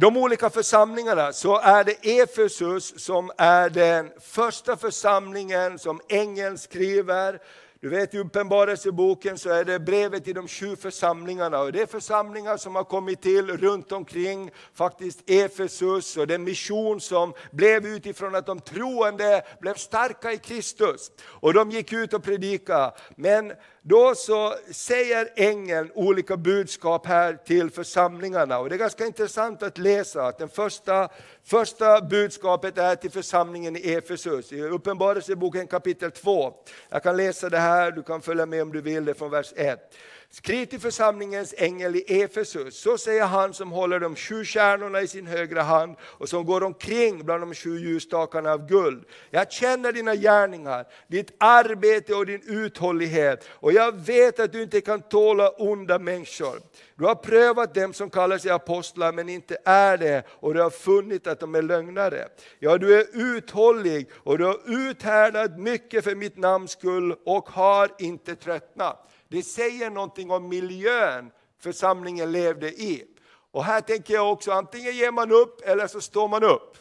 de 0.00 0.16
olika 0.16 0.50
församlingarna 0.50 1.32
så 1.32 1.58
är 1.58 1.84
det 1.84 2.20
Efesus 2.20 3.04
som 3.04 3.30
är 3.38 3.70
den 3.70 4.10
första 4.20 4.76
församlingen 4.76 5.78
som 5.78 6.00
ängeln 6.08 6.58
skriver. 6.58 7.40
Du 7.80 7.88
vet 7.88 8.14
i 8.14 8.18
Uppenbarelseboken 8.18 9.38
så 9.38 9.50
är 9.50 9.64
det 9.64 9.80
brevet 9.80 10.24
till 10.24 10.34
de 10.34 10.48
sju 10.48 10.76
församlingarna 10.76 11.60
och 11.60 11.72
det 11.72 11.82
är 11.82 11.86
församlingar 11.86 12.56
som 12.56 12.74
har 12.74 12.84
kommit 12.84 13.22
till 13.22 13.56
runt 13.56 13.92
omkring 13.92 14.50
faktiskt 14.74 15.30
Efesus 15.30 16.16
och 16.16 16.26
den 16.26 16.44
mission 16.44 17.00
som 17.00 17.34
blev 17.50 17.86
utifrån 17.86 18.34
att 18.34 18.46
de 18.46 18.60
troende 18.60 19.42
blev 19.60 19.74
starka 19.74 20.32
i 20.32 20.38
Kristus. 20.38 21.10
Och 21.24 21.54
de 21.54 21.70
gick 21.70 21.92
ut 21.92 22.12
och 22.12 22.22
predikade. 22.22 22.92
Men 23.16 23.52
då 23.88 24.14
så 24.14 24.54
säger 24.70 25.28
ängeln 25.36 25.90
olika 25.94 26.36
budskap 26.36 27.06
här 27.06 27.34
till 27.34 27.70
församlingarna. 27.70 28.58
Och 28.58 28.68
det 28.68 28.74
är 28.74 28.78
ganska 28.78 29.06
intressant 29.06 29.62
att 29.62 29.78
läsa 29.78 30.22
att 30.22 30.38
det 30.38 30.48
första, 30.48 31.08
första 31.44 32.00
budskapet 32.00 32.78
är 32.78 32.96
till 32.96 33.10
församlingen 33.10 33.76
i 33.76 33.92
Efesus, 33.92 34.52
i 34.52 34.62
Uppenbarelseboken 34.62 35.66
kapitel 35.66 36.10
2. 36.10 36.54
Jag 36.88 37.02
kan 37.02 37.16
läsa 37.16 37.48
det 37.48 37.58
här, 37.58 37.90
du 37.90 38.02
kan 38.02 38.22
följa 38.22 38.46
med 38.46 38.62
om 38.62 38.72
du 38.72 38.80
vill, 38.80 39.04
det 39.04 39.14
från 39.14 39.30
vers 39.30 39.52
1. 39.56 39.94
Skriv 40.30 40.66
till 40.66 40.80
församlingens 40.80 41.54
ängel 41.58 41.96
i 41.96 42.22
Efesus, 42.22 42.80
så 42.80 42.98
säger 42.98 43.24
han 43.24 43.54
som 43.54 43.70
håller 43.70 44.00
de 44.00 44.16
sju 44.16 44.44
stjärnorna 44.44 45.00
i 45.00 45.08
sin 45.08 45.26
högra 45.26 45.62
hand 45.62 45.96
och 46.02 46.28
som 46.28 46.44
går 46.44 46.62
omkring 46.64 47.24
bland 47.24 47.42
de 47.42 47.54
sju 47.54 47.78
ljusstakarna 47.78 48.52
av 48.52 48.66
guld. 48.66 49.04
Jag 49.30 49.52
känner 49.52 49.92
dina 49.92 50.14
gärningar, 50.14 50.86
ditt 51.06 51.32
arbete 51.38 52.14
och 52.14 52.26
din 52.26 52.42
uthållighet 52.46 53.44
och 53.50 53.72
jag 53.72 53.92
vet 53.92 54.40
att 54.40 54.52
du 54.52 54.62
inte 54.62 54.80
kan 54.80 55.02
tåla 55.02 55.48
onda 55.48 55.98
människor. 55.98 56.60
Du 56.96 57.04
har 57.04 57.14
prövat 57.14 57.74
dem 57.74 57.92
som 57.92 58.10
kallar 58.10 58.38
sig 58.38 58.50
apostlar 58.50 59.12
men 59.12 59.28
inte 59.28 59.56
är 59.64 59.96
det 59.96 60.22
och 60.28 60.54
du 60.54 60.60
har 60.60 60.70
funnit 60.70 61.26
att 61.26 61.40
de 61.40 61.54
är 61.54 61.62
lögnare. 61.62 62.28
Ja, 62.58 62.78
du 62.78 63.00
är 63.00 63.06
uthållig 63.12 64.10
och 64.14 64.38
du 64.38 64.44
har 64.44 64.58
uthärdat 64.66 65.58
mycket 65.58 66.04
för 66.04 66.14
mitt 66.14 66.36
namns 66.36 66.70
skull 66.70 67.16
och 67.24 67.48
har 67.48 67.90
inte 67.98 68.36
tröttnat. 68.36 69.07
Det 69.28 69.42
säger 69.42 69.90
någonting 69.90 70.30
om 70.30 70.48
miljön 70.48 71.30
församlingen 71.60 72.32
levde 72.32 72.68
i. 72.68 73.04
Och 73.50 73.64
här 73.64 73.80
tänker 73.80 74.14
jag 74.14 74.32
också, 74.32 74.52
antingen 74.52 74.96
ger 74.96 75.10
man 75.10 75.32
upp 75.32 75.60
eller 75.64 75.86
så 75.86 76.00
står 76.00 76.28
man 76.28 76.44
upp. 76.44 76.76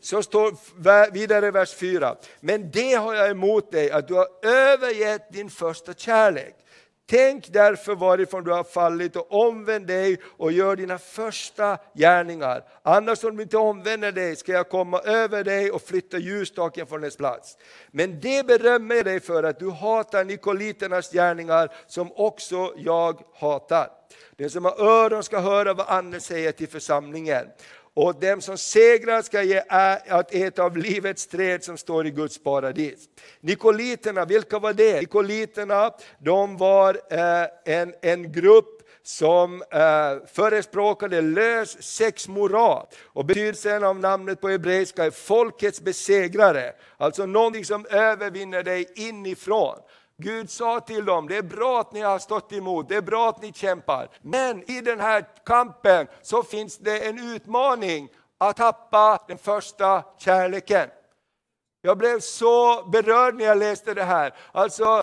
Så 0.00 0.22
står 0.22 1.10
vidare 1.12 1.46
i 1.46 1.50
vers 1.50 1.74
4. 1.74 2.16
Men 2.40 2.70
det 2.70 2.92
har 2.94 3.14
jag 3.14 3.30
emot 3.30 3.72
dig, 3.72 3.90
att 3.90 4.08
du 4.08 4.14
har 4.14 4.28
övergett 4.42 5.32
din 5.32 5.50
första 5.50 5.94
kärlek. 5.94 6.56
Tänk 7.06 7.52
därför 7.52 7.94
varifrån 7.94 8.44
du 8.44 8.50
har 8.50 8.64
fallit 8.64 9.16
och 9.16 9.46
omvänd 9.46 9.86
dig 9.86 10.20
och 10.24 10.52
gör 10.52 10.76
dina 10.76 10.98
första 10.98 11.78
gärningar. 11.94 12.64
Annars 12.82 13.24
om 13.24 13.36
du 13.36 13.42
inte 13.42 13.56
omvänder 13.56 14.12
dig 14.12 14.36
ska 14.36 14.52
jag 14.52 14.68
komma 14.68 15.00
över 15.00 15.44
dig 15.44 15.70
och 15.70 15.82
flytta 15.82 16.18
ljusstaken 16.18 16.86
från 16.86 17.00
dess 17.00 17.16
plats. 17.16 17.56
Men 17.90 18.20
det 18.20 18.46
berömmer 18.46 18.94
jag 18.94 19.04
dig 19.04 19.20
för 19.20 19.42
att 19.42 19.58
du 19.58 19.70
hatar 19.70 20.24
nikoliternas 20.24 21.12
gärningar 21.12 21.72
som 21.86 22.12
också 22.12 22.72
jag 22.76 23.20
hatar. 23.34 23.88
Den 24.36 24.50
som 24.50 24.64
har 24.64 24.80
öron 24.80 25.22
ska 25.22 25.38
höra 25.38 25.74
vad 25.74 25.88
Anden 25.88 26.20
säger 26.20 26.52
till 26.52 26.68
församlingen. 26.68 27.46
Och 27.96 28.20
dem 28.20 28.40
som 28.40 28.58
segrar 28.58 29.22
ska 29.22 29.42
ge 29.42 29.62
att 30.08 30.34
äta 30.34 30.62
av 30.62 30.76
livets 30.76 31.26
träd 31.26 31.64
som 31.64 31.78
står 31.78 32.06
i 32.06 32.10
Guds 32.10 32.42
paradis. 32.42 33.08
Nikoliterna, 33.40 34.24
vilka 34.24 34.58
var 34.58 34.72
det? 34.72 35.00
Nikoliterna, 35.00 35.90
de 36.18 36.56
var 36.56 37.00
eh, 37.10 37.74
en, 37.74 37.94
en 38.02 38.32
grupp 38.32 38.74
som 39.02 39.62
eh, 39.62 40.26
förespråkade 40.32 41.20
lös 41.20 41.82
sexmoral. 41.82 42.86
Och 43.02 43.24
betydelsen 43.24 43.84
av 43.84 44.00
namnet 44.00 44.40
på 44.40 44.48
hebreiska 44.48 45.04
är 45.04 45.10
folkets 45.10 45.80
besegrare. 45.80 46.72
Alltså 46.96 47.26
någonting 47.26 47.64
som 47.64 47.86
övervinner 47.86 48.62
dig 48.62 48.92
inifrån. 48.94 49.78
Gud 50.16 50.50
sa 50.50 50.80
till 50.80 51.04
dem, 51.04 51.28
det 51.28 51.36
är 51.36 51.42
bra 51.42 51.80
att 51.80 51.92
ni 51.92 52.00
har 52.00 52.18
stått 52.18 52.52
emot, 52.52 52.88
det 52.88 52.96
är 52.96 53.02
bra 53.02 53.28
att 53.28 53.42
ni 53.42 53.52
kämpar. 53.52 54.08
Men 54.22 54.70
i 54.70 54.80
den 54.80 55.00
här 55.00 55.26
kampen 55.44 56.06
så 56.22 56.42
finns 56.42 56.78
det 56.78 57.08
en 57.08 57.34
utmaning 57.34 58.08
att 58.38 58.56
tappa 58.56 59.24
den 59.28 59.38
första 59.38 60.02
kärleken. 60.18 60.88
Jag 61.82 61.98
blev 61.98 62.20
så 62.20 62.84
berörd 62.84 63.34
när 63.34 63.44
jag 63.44 63.58
läste 63.58 63.94
det 63.94 64.02
här. 64.02 64.34
Alltså, 64.52 65.02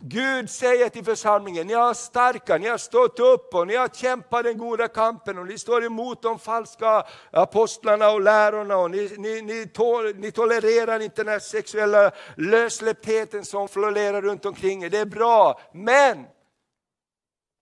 Gud 0.00 0.50
säger 0.50 0.88
till 0.88 1.04
församlingen, 1.04 1.66
ni 1.66 1.74
har 1.74 1.94
starka, 1.94 2.58
ni 2.58 2.68
har 2.68 2.78
stått 2.78 3.20
upp 3.20 3.54
och 3.54 3.66
ni 3.66 3.76
har 3.76 3.88
kämpat 3.88 4.44
den 4.44 4.58
goda 4.58 4.88
kampen 4.88 5.38
och 5.38 5.46
ni 5.46 5.58
står 5.58 5.84
emot 5.84 6.22
de 6.22 6.38
falska 6.38 7.06
apostlarna 7.30 8.10
och 8.10 8.20
lärorna 8.20 8.76
och 8.76 8.90
ni, 8.90 9.14
ni, 9.18 9.42
ni, 9.42 9.66
tol, 9.66 10.14
ni 10.16 10.32
tolererar 10.32 11.00
inte 11.00 11.24
den 11.24 11.32
här 11.32 11.38
sexuella 11.38 12.10
lössläpptheten 12.36 13.44
som 13.44 13.68
florerar 13.68 14.22
runt 14.22 14.44
omkring 14.44 14.82
er. 14.82 14.90
Det 14.90 14.98
är 14.98 15.06
bra, 15.06 15.60
men 15.72 16.26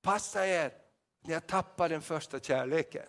passa 0.03 0.47
er, 0.47 0.73
ni 1.27 1.35
har 1.35 1.41
tappat 1.41 1.91
den 1.91 2.03
första 2.03 2.39
kärleken. 2.39 3.07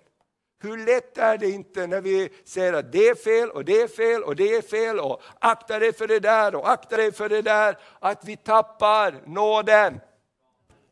Hur 0.60 0.78
lätt 0.78 1.18
är 1.18 1.38
det 1.38 1.50
inte 1.50 1.88
när 1.88 2.02
vi 2.02 2.30
säger 2.46 2.74
att 2.74 2.92
det 2.92 3.08
är 3.08 3.16
fel 3.16 3.50
och 3.52 3.66
det 3.66 3.82
är 3.82 3.88
fel 3.88 4.24
och 4.24 4.36
det 4.36 4.56
är 4.56 4.62
fel 4.62 5.00
och 5.00 5.22
akta 5.40 5.80
dig 5.80 5.94
för 5.94 6.08
det 6.08 6.20
där 6.20 6.56
och 6.56 6.70
akta 6.70 6.98
dig 6.98 7.12
för 7.12 7.30
det 7.30 7.42
där. 7.42 7.78
Att 8.00 8.26
vi 8.26 8.38
tappar 8.38 9.16
nåden. 9.26 10.00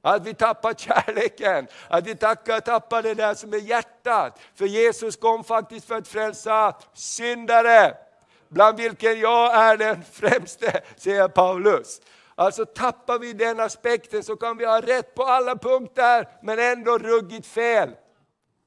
Att 0.02 0.28
vi 0.28 0.34
tappar 0.34 0.74
kärleken, 0.74 1.68
att 1.88 2.08
vi 2.08 2.16
tappar 2.16 3.02
det 3.02 3.14
där 3.14 3.34
som 3.34 3.54
är 3.54 3.58
hjärtat. 3.58 4.40
För 4.56 4.66
Jesus 4.66 5.16
kom 5.16 5.44
faktiskt 5.44 5.88
för 5.88 5.96
att 5.96 6.08
frälsa 6.08 6.76
syndare, 6.94 7.98
bland 8.50 8.78
vilken 8.78 9.20
jag 9.20 9.56
är 9.56 9.78
den 9.78 10.04
främste, 10.12 10.82
säger 10.98 11.28
Paulus. 11.28 12.02
Alltså 12.36 12.66
tappar 12.66 13.20
vi 13.20 13.34
den 13.34 13.60
aspekten 13.60 14.24
så 14.24 14.36
kan 14.36 14.58
vi 14.58 14.66
ha 14.66 14.82
rätt 14.82 15.16
på 15.16 15.24
alla 15.24 15.56
punkter 15.56 16.28
men 16.42 16.60
ändå 16.60 16.98
ruggigt 16.98 17.48
fel. 17.48 17.90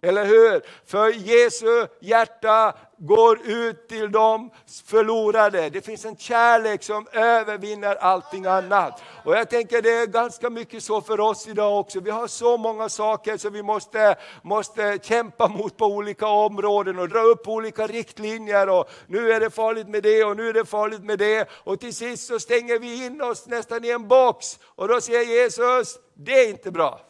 Eller 0.03 0.25
hur? 0.25 0.63
För 0.87 1.09
Jesu 1.09 1.87
hjärta 2.01 2.75
går 2.99 3.41
ut 3.45 3.89
till 3.89 4.13
de 4.13 4.51
förlorade. 4.85 5.71
Det 5.71 5.81
finns 5.81 6.05
en 6.05 6.17
kärlek 6.17 6.83
som 6.83 7.07
övervinner 7.13 7.95
allting 7.95 8.47
annat. 8.47 9.03
Och 9.25 9.37
jag 9.37 9.51
tänker 9.51 9.83
det 9.83 9.91
är 9.91 10.07
ganska 10.07 10.51
mycket 10.51 10.83
så 10.83 11.01
för 11.01 11.21
oss 11.21 11.49
idag 11.49 11.81
också. 11.81 12.01
Vi 12.01 12.11
har 12.11 12.27
så 12.27 12.57
många 12.57 12.89
saker 12.89 13.37
som 13.37 13.53
vi 13.53 13.63
måste, 13.63 14.17
måste 14.43 14.99
kämpa 15.03 15.49
mot 15.49 15.77
på 15.77 15.87
olika 15.87 16.27
områden 16.27 16.99
och 16.99 17.09
dra 17.09 17.21
upp 17.21 17.49
olika 17.49 17.87
riktlinjer. 17.87 18.69
Och 18.69 18.91
nu 19.07 19.33
är 19.33 19.41
det 19.41 19.51
farligt 19.51 19.89
med 19.89 20.03
det 20.03 20.25
och 20.25 20.37
nu 20.37 20.49
är 20.49 20.53
det 20.53 20.65
farligt 20.65 21.03
med 21.05 21.19
det. 21.19 21.49
Och 21.53 21.81
till 21.81 21.95
sist 21.95 22.27
så 22.27 22.39
stänger 22.39 22.79
vi 22.79 23.07
in 23.07 23.23
oss 23.23 23.47
nästan 23.47 23.85
i 23.85 23.91
en 23.91 24.09
box. 24.09 24.59
Och 24.65 24.89
då 24.89 25.01
säger 25.01 25.43
Jesus, 25.43 25.99
det 26.15 26.41
är 26.41 26.49
inte 26.49 26.71
bra. 26.71 27.08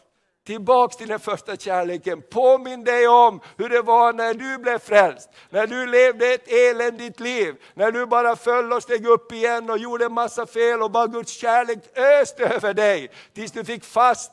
Tillbaks 0.49 0.97
till 0.97 1.09
den 1.09 1.21
första 1.21 1.57
kärleken. 1.57 2.23
Påminn 2.31 2.85
dig 2.85 3.09
om 3.09 3.41
hur 3.57 3.69
det 3.69 3.83
var 3.83 4.13
när 4.13 4.35
du 4.35 4.59
blev 4.59 4.79
frälst. 4.79 5.31
När 5.51 5.67
du 5.67 5.87
levde 5.87 6.27
ett 6.27 6.49
eländigt 6.49 7.21
liv. 7.21 7.55
När 7.75 7.93
du 7.93 8.07
bara 8.07 8.37
föll 8.37 8.73
och 8.73 8.83
steg 8.83 9.07
upp 9.07 9.33
igen 9.33 9.71
och 9.71 9.79
gjorde 9.79 10.05
en 10.05 10.13
massa 10.13 10.47
fel 10.47 10.83
och 10.83 10.91
bara 10.91 11.07
Guds 11.07 11.33
kärlek 11.33 11.79
öste 11.97 12.47
över 12.47 12.75
dig. 12.75 13.11
Tills 13.35 13.53
du 13.53 13.65
fick 13.65 13.85
fast 13.85 14.33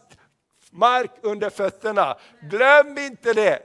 mark 0.72 1.12
under 1.22 1.50
fötterna. 1.50 2.15
Glöm 2.41 2.98
inte 2.98 3.34
det. 3.34 3.60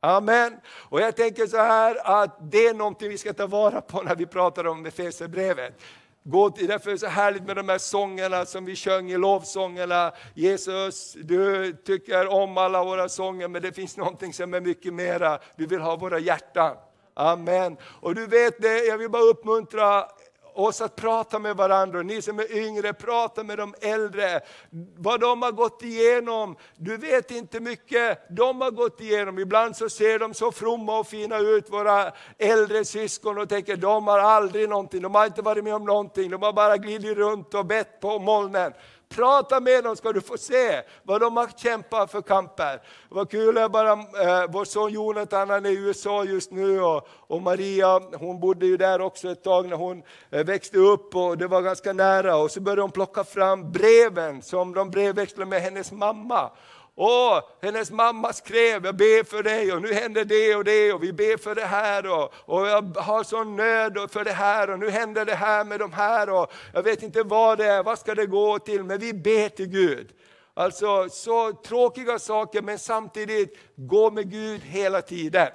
Amen. 0.00 0.56
Och 0.88 1.00
jag 1.00 1.16
tänker 1.16 1.46
så 1.46 1.56
här 1.56 2.22
att 2.22 2.50
det 2.52 2.66
är 2.66 2.74
någonting 2.74 3.08
vi 3.08 3.18
ska 3.18 3.32
ta 3.32 3.46
vara 3.46 3.80
på 3.80 4.02
när 4.02 4.16
vi 4.16 4.26
pratar 4.26 4.66
om 4.66 4.86
Efesierbrevet. 4.86 5.80
Gå 6.26 6.50
till, 6.50 6.66
därför 6.66 6.90
är 6.90 6.92
det 6.92 6.98
så 6.98 7.06
härligt 7.06 7.42
med 7.42 7.56
de 7.56 7.68
här 7.68 7.78
sångerna 7.78 8.46
som 8.46 8.64
vi 8.64 8.76
sjöng 8.76 9.10
i 9.10 9.16
lovsångerna. 9.18 10.12
Jesus, 10.34 11.12
du 11.12 11.72
tycker 11.72 12.26
om 12.26 12.58
alla 12.58 12.84
våra 12.84 13.08
sånger, 13.08 13.48
men 13.48 13.62
det 13.62 13.72
finns 13.72 13.96
någonting 13.96 14.32
som 14.32 14.54
är 14.54 14.60
mycket 14.60 14.94
mera. 14.94 15.38
Du 15.56 15.66
vill 15.66 15.80
ha 15.80 15.96
våra 15.96 16.18
hjärtan. 16.18 16.76
Amen. 17.14 17.76
Och 18.00 18.14
du 18.14 18.26
vet 18.26 18.62
det, 18.62 18.84
jag 18.84 18.98
vill 18.98 19.10
bara 19.10 19.22
uppmuntra 19.22 20.04
oss 20.54 20.80
att 20.80 20.96
prata 20.96 21.38
med 21.38 21.56
varandra. 21.56 22.02
Ni 22.02 22.22
som 22.22 22.38
är 22.38 22.56
yngre, 22.56 22.92
prata 22.92 23.42
med 23.42 23.58
de 23.58 23.74
äldre. 23.80 24.40
Vad 24.96 25.20
de 25.20 25.42
har 25.42 25.52
gått 25.52 25.82
igenom. 25.82 26.56
Du 26.76 26.96
vet 26.96 27.30
inte 27.30 27.60
mycket 27.60 28.36
de 28.36 28.60
har 28.60 28.70
gått 28.70 29.00
igenom. 29.00 29.38
Ibland 29.38 29.76
så 29.76 29.88
ser 29.88 30.18
de 30.18 30.34
så 30.34 30.52
fromma 30.52 30.98
och 30.98 31.06
fina 31.06 31.38
ut, 31.38 31.70
våra 31.70 32.12
äldre 32.38 32.84
syskon, 32.84 33.38
och 33.38 33.48
tänker 33.48 33.76
de 33.76 34.06
har 34.06 34.18
aldrig 34.18 34.68
någonting, 34.68 35.02
de 35.02 35.14
har 35.14 35.26
inte 35.26 35.42
varit 35.42 35.64
med 35.64 35.74
om 35.74 35.84
någonting, 35.84 36.30
de 36.30 36.42
har 36.42 36.52
bara 36.52 36.76
glidit 36.76 37.16
runt 37.16 37.54
och 37.54 37.66
bett 37.66 38.00
på 38.00 38.18
molnen. 38.18 38.72
Prata 39.14 39.60
med 39.60 39.84
dem 39.84 39.96
ska 39.96 40.12
du 40.12 40.20
få 40.20 40.38
se 40.38 40.82
vad 41.02 41.20
de 41.20 41.36
har 41.36 41.48
kämpat 41.56 42.10
för 42.10 42.22
kamper. 42.22 42.82
Vad 43.08 43.30
kul 43.30 43.56
är 43.56 43.68
bara, 43.68 43.92
eh, 43.92 44.50
vår 44.50 44.64
son 44.64 44.92
Jonathan 44.92 45.50
han 45.50 45.66
är 45.66 45.70
i 45.70 45.78
USA 45.78 46.24
just 46.24 46.50
nu 46.50 46.80
och, 46.80 47.08
och 47.08 47.42
Maria 47.42 48.00
hon 48.18 48.40
bodde 48.40 48.66
ju 48.66 48.76
där 48.76 49.00
också 49.00 49.30
ett 49.30 49.44
tag 49.44 49.68
när 49.68 49.76
hon 49.76 50.02
eh, 50.30 50.44
växte 50.44 50.78
upp 50.78 51.16
och 51.16 51.38
det 51.38 51.46
var 51.46 51.62
ganska 51.62 51.92
nära. 51.92 52.36
Och 52.36 52.50
så 52.50 52.60
började 52.60 52.82
hon 52.82 52.90
plocka 52.90 53.24
fram 53.24 53.72
breven 53.72 54.42
som 54.42 54.74
de 54.74 54.90
brevväxlade 54.90 55.50
med 55.50 55.62
hennes 55.62 55.92
mamma. 55.92 56.50
Åh, 56.96 57.40
hennes 57.62 57.90
mamma 57.90 58.32
skrev, 58.32 58.84
jag 58.84 58.96
ber 58.96 59.24
för 59.24 59.42
dig 59.42 59.72
och 59.72 59.82
nu 59.82 59.92
händer 59.92 60.24
det 60.24 60.54
och 60.54 60.64
det 60.64 60.92
och 60.92 61.02
vi 61.02 61.12
ber 61.12 61.36
för 61.36 61.54
det 61.54 61.64
här 61.64 62.06
och, 62.06 62.32
och 62.34 62.66
jag 62.66 62.96
har 62.96 63.22
sån 63.22 63.56
nöd 63.56 64.10
för 64.10 64.24
det 64.24 64.32
här 64.32 64.70
och 64.70 64.78
nu 64.78 64.90
händer 64.90 65.24
det 65.24 65.34
här 65.34 65.64
med 65.64 65.80
de 65.80 65.92
här 65.92 66.30
och 66.30 66.52
jag 66.72 66.82
vet 66.82 67.02
inte 67.02 67.22
vad 67.22 67.58
det 67.58 67.66
är, 67.66 67.82
vad 67.82 67.98
ska 67.98 68.14
det 68.14 68.26
gå 68.26 68.58
till, 68.58 68.84
men 68.84 68.98
vi 68.98 69.12
ber 69.12 69.48
till 69.48 69.66
Gud. 69.66 70.12
Alltså 70.54 71.08
så 71.08 71.52
tråkiga 71.52 72.18
saker 72.18 72.62
men 72.62 72.78
samtidigt 72.78 73.58
gå 73.76 74.10
med 74.10 74.30
Gud 74.30 74.62
hela 74.62 75.02
tiden. 75.02 75.48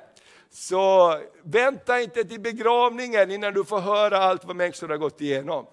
Så 0.52 1.20
vänta 1.44 2.02
inte 2.02 2.24
till 2.24 2.40
begravningen 2.40 3.32
innan 3.32 3.54
du 3.54 3.64
får 3.64 3.80
höra 3.80 4.18
allt 4.18 4.46
vad 4.46 4.56
människor 4.56 4.90
har 4.90 4.98
gått 4.98 5.22
igenom. 5.22 5.66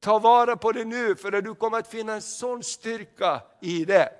Ta 0.00 0.18
vara 0.18 0.56
på 0.56 0.72
det 0.72 0.84
nu 0.84 1.14
för 1.14 1.30
du 1.30 1.54
kommer 1.54 1.78
att 1.78 1.90
finna 1.90 2.12
en 2.12 2.22
sån 2.22 2.62
styrka 2.62 3.40
i 3.60 3.84
det. 3.84 4.12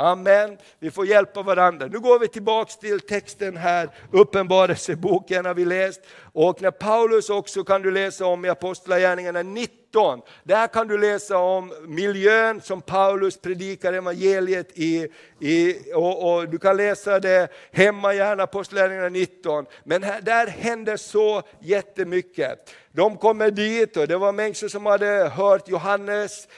Amen. 0.00 0.58
Vi 0.78 0.90
får 0.90 1.06
hjälpa 1.06 1.42
varandra. 1.42 1.86
Nu 1.86 1.98
går 1.98 2.18
vi 2.18 2.28
tillbaks 2.28 2.76
till 2.76 3.00
texten 3.00 3.56
här, 3.56 3.88
Uppenbarelseboken 4.12 5.44
har 5.44 5.54
vi 5.54 5.64
läst. 5.64 6.00
Och 6.32 6.62
när 6.62 6.70
Paulus 6.70 7.30
också 7.30 7.64
kan 7.64 7.82
du 7.82 7.90
läsa 7.90 8.26
om 8.26 8.44
i 8.44 8.48
Apostlagärningarna 8.48 9.42
19. 9.42 10.20
Där 10.44 10.66
kan 10.66 10.88
du 10.88 10.98
läsa 10.98 11.38
om 11.38 11.72
miljön 11.86 12.60
som 12.60 12.82
Paulus 12.82 13.40
predikar 13.40 13.92
evangeliet 13.92 14.78
i. 14.78 15.08
i 15.40 15.76
och, 15.94 16.34
och 16.34 16.48
du 16.48 16.58
kan 16.58 16.76
läsa 16.76 17.20
det 17.20 17.48
hemma 17.72 18.14
gärna, 18.14 18.42
Apostlagärningarna 18.42 19.08
19. 19.08 19.66
Men 19.84 20.02
här, 20.02 20.20
där 20.20 20.46
händer 20.46 20.96
så 20.96 21.42
jättemycket. 21.60 22.74
De 22.98 23.16
kommer 23.16 23.50
dit 23.50 23.96
och 23.96 24.08
det 24.08 24.16
var 24.16 24.32
människor 24.32 24.68
som 24.68 24.86
hade 24.86 25.28
hört 25.34 25.68
Johannes 25.68 26.48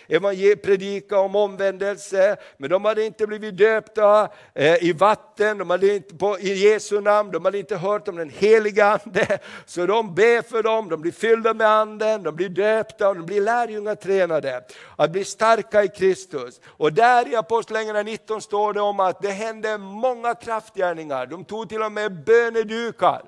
predika 0.62 1.18
om 1.18 1.36
omvändelse, 1.36 2.36
men 2.56 2.70
de 2.70 2.84
hade 2.84 3.04
inte 3.04 3.26
blivit 3.26 3.56
döpta 3.56 4.28
eh, 4.54 4.84
i 4.84 4.92
vatten, 4.92 5.58
de 5.58 5.70
hade 5.70 5.94
inte 5.94 6.14
på, 6.14 6.38
i 6.38 6.54
Jesu 6.54 7.00
namn, 7.00 7.30
de 7.30 7.44
hade 7.44 7.58
inte 7.58 7.76
hört 7.76 8.08
om 8.08 8.16
den 8.16 8.30
heliga 8.30 8.86
Ande. 8.86 9.38
Så 9.66 9.86
de 9.86 10.14
ber 10.14 10.42
för 10.42 10.62
dem, 10.62 10.88
de 10.88 11.00
blir 11.00 11.12
fyllda 11.12 11.54
med 11.54 11.66
anden, 11.66 12.22
de 12.22 12.36
blir 12.36 12.48
döpta 12.48 13.08
och 13.08 13.16
de 13.16 13.26
blir 13.26 13.40
lärjungatränade. 13.40 14.64
Att 14.96 15.10
bli 15.10 15.24
starka 15.24 15.84
i 15.84 15.88
Kristus. 15.88 16.60
Och 16.66 16.92
där 16.92 17.28
i 17.32 17.36
Apostlagärningarna 17.36 18.02
19 18.02 18.40
står 18.40 18.72
det 18.72 18.80
om 18.80 19.00
att 19.00 19.22
det 19.22 19.30
hände 19.30 19.78
många 19.78 20.34
kraftgärningar. 20.34 21.26
De 21.26 21.44
tog 21.44 21.68
till 21.68 21.82
och 21.82 21.92
med 21.92 22.24
bönedukar. 22.24 23.22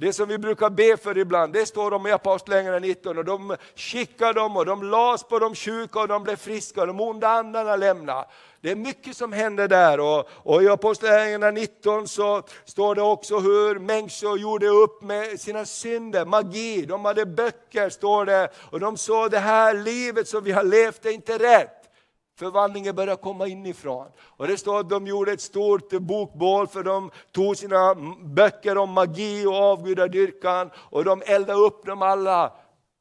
Det 0.00 0.12
som 0.12 0.28
vi 0.28 0.38
brukar 0.38 0.70
be 0.70 0.96
för 0.96 1.18
ibland, 1.18 1.52
det 1.52 1.66
står 1.66 1.94
om 1.94 2.06
i 2.06 2.12
Apostlagärningarna 2.12 2.78
19 2.78 3.18
och 3.18 3.24
de 3.24 3.56
skickade 3.76 4.32
dem 4.32 4.56
och 4.56 4.66
de 4.66 4.82
las 4.82 5.24
på 5.24 5.38
de 5.38 5.54
sjuka 5.54 6.00
och 6.00 6.08
de 6.08 6.22
blev 6.22 6.36
friska 6.36 6.80
och 6.80 6.86
de 6.86 7.00
onda 7.00 7.28
andarna 7.28 7.76
lämnade. 7.76 8.26
Det 8.60 8.70
är 8.70 8.76
mycket 8.76 9.16
som 9.16 9.32
händer 9.32 9.68
där 9.68 10.00
och, 10.00 10.28
och 10.32 10.62
i 10.62 10.68
Apostlagärningarna 10.68 11.50
19 11.50 12.08
så 12.08 12.42
står 12.64 12.94
det 12.94 13.02
också 13.02 13.38
hur 13.38 13.78
människor 13.78 14.38
gjorde 14.38 14.68
upp 14.68 15.02
med 15.02 15.40
sina 15.40 15.64
synder, 15.64 16.24
magi, 16.24 16.86
de 16.86 17.04
hade 17.04 17.26
böcker 17.26 17.88
står 17.90 18.26
det 18.26 18.48
och 18.70 18.80
de 18.80 18.96
sa 18.96 19.28
det 19.28 19.38
här 19.38 19.74
livet 19.74 20.28
som 20.28 20.44
vi 20.44 20.52
har 20.52 20.64
levt 20.64 21.06
är 21.06 21.10
inte 21.10 21.38
rätt. 21.38 21.77
Förvandlingen 22.38 22.94
börjar 22.94 23.16
komma 23.16 23.46
inifrån. 23.46 24.06
Och 24.20 24.48
det 24.48 24.56
står 24.56 24.80
att 24.80 24.88
de 24.88 25.06
gjorde 25.06 25.32
ett 25.32 25.40
stort 25.40 25.92
bokbål 25.92 26.66
för 26.66 26.82
de 26.82 27.10
tog 27.32 27.56
sina 27.56 27.94
böcker 28.20 28.78
om 28.78 28.90
magi 28.90 29.46
och 29.46 29.54
avgudadyrkan 29.54 30.70
och 30.76 31.04
de 31.04 31.22
eldade 31.26 31.58
upp 31.58 31.86
dem 31.86 32.02
alla 32.02 32.52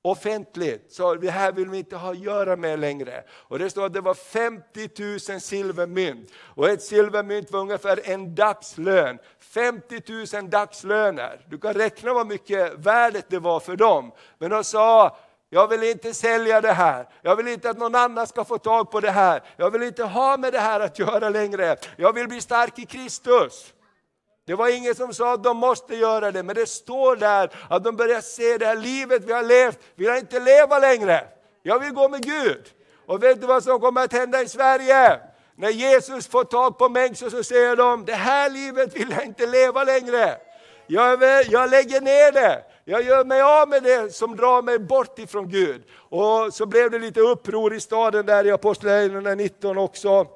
offentligt. 0.02 0.94
Så 0.94 1.16
det 1.16 1.30
här 1.30 1.52
vill 1.52 1.70
vi 1.70 1.78
inte 1.78 1.96
ha 1.96 2.12
att 2.12 2.20
göra 2.20 2.56
med 2.56 2.80
längre. 2.80 3.24
Och 3.30 3.60
det 3.60 3.70
står 3.70 3.86
att 3.86 3.94
det 3.94 4.02
var 4.02 4.14
50 4.14 5.32
000 5.32 5.42
silvermynt. 5.42 6.32
Och 6.38 6.70
ett 6.70 6.84
silvermynt 6.84 7.52
var 7.52 7.60
ungefär 7.60 8.00
en 8.04 8.36
dagslön. 8.36 9.18
50 9.40 10.36
000 10.42 10.50
dagslöner. 10.50 11.46
Du 11.50 11.58
kan 11.58 11.74
räkna 11.74 12.14
vad 12.14 12.28
mycket 12.28 12.74
värdet 12.74 13.26
det 13.30 13.40
var 13.40 13.60
för 13.60 13.76
dem. 13.76 14.12
Men 14.38 14.50
de 14.50 14.64
sa, 14.64 15.18
jag 15.50 15.68
vill 15.68 15.84
inte 15.84 16.14
sälja 16.14 16.62
det 16.62 16.74
här. 16.74 17.08
Jag 17.22 17.36
vill 17.36 17.48
inte 17.48 17.70
att 17.70 17.78
någon 17.78 17.96
annan 17.96 18.28
ska 18.28 18.44
få 18.44 18.58
tag 18.58 18.92
på 18.92 19.00
det 19.00 19.12
här. 19.12 19.44
Jag 19.58 19.72
vill 19.72 19.84
inte 19.84 20.04
ha 20.04 20.38
med 20.38 20.54
det 20.54 20.60
här 20.60 20.80
att 20.80 21.00
göra 21.00 21.30
längre. 21.30 21.78
Jag 21.96 22.14
vill 22.14 22.28
bli 22.28 22.42
stark 22.42 22.80
i 22.80 22.86
Kristus. 22.86 23.74
Det 24.46 24.56
var 24.56 24.68
ingen 24.68 24.96
som 24.96 25.14
sa 25.14 25.34
att 25.34 25.44
de 25.44 25.58
måste 25.58 25.96
göra 25.96 26.32
det, 26.32 26.44
men 26.44 26.56
det 26.56 26.70
står 26.70 27.16
där 27.16 27.52
att 27.70 27.84
de 27.84 27.96
börjar 27.96 28.22
se 28.22 28.58
det 28.58 28.66
här 28.66 28.76
livet 28.76 29.24
vi 29.26 29.34
har 29.34 29.44
levt, 29.44 29.80
vill 29.96 30.08
jag 30.08 30.18
inte 30.18 30.40
leva 30.40 30.80
längre. 30.80 31.28
Jag 31.64 31.80
vill 31.80 31.94
gå 31.94 32.10
med 32.10 32.24
Gud. 32.24 32.66
Och 33.06 33.24
vet 33.24 33.42
du 33.42 33.48
vad 33.48 33.64
som 33.64 33.80
kommer 33.80 34.04
att 34.04 34.14
hända 34.14 34.42
i 34.42 34.48
Sverige? 34.48 35.20
När 35.56 35.70
Jesus 35.70 36.28
får 36.28 36.44
tag 36.44 36.78
på 36.78 36.90
människor 36.90 37.30
så 37.30 37.44
säger 37.44 37.76
de, 37.76 38.06
det 38.06 38.14
här 38.14 38.50
livet 38.50 38.96
vill 38.96 39.12
jag 39.12 39.26
inte 39.26 39.46
leva 39.46 39.84
längre. 39.84 40.38
Jag, 40.88 41.24
jag 41.50 41.70
lägger 41.70 42.02
ner 42.02 42.32
det. 42.32 42.64
Jag 42.90 43.04
gör 43.04 43.26
mig 43.26 43.42
av 43.42 43.70
med 43.70 43.84
det 43.84 44.14
som 44.14 44.36
drar 44.36 44.62
mig 44.62 44.80
bort 44.80 45.20
ifrån 45.20 45.50
Gud. 45.50 45.84
Och 46.10 46.54
så 46.54 46.66
blev 46.66 46.92
det 46.92 47.00
lite 47.00 47.20
uppror 47.20 47.74
i 47.74 47.80
staden 47.80 48.26
där 48.26 48.46
i 48.46 48.52
Apostlagärningarna 48.52 49.36
19 49.36 49.78
också. 49.78 50.28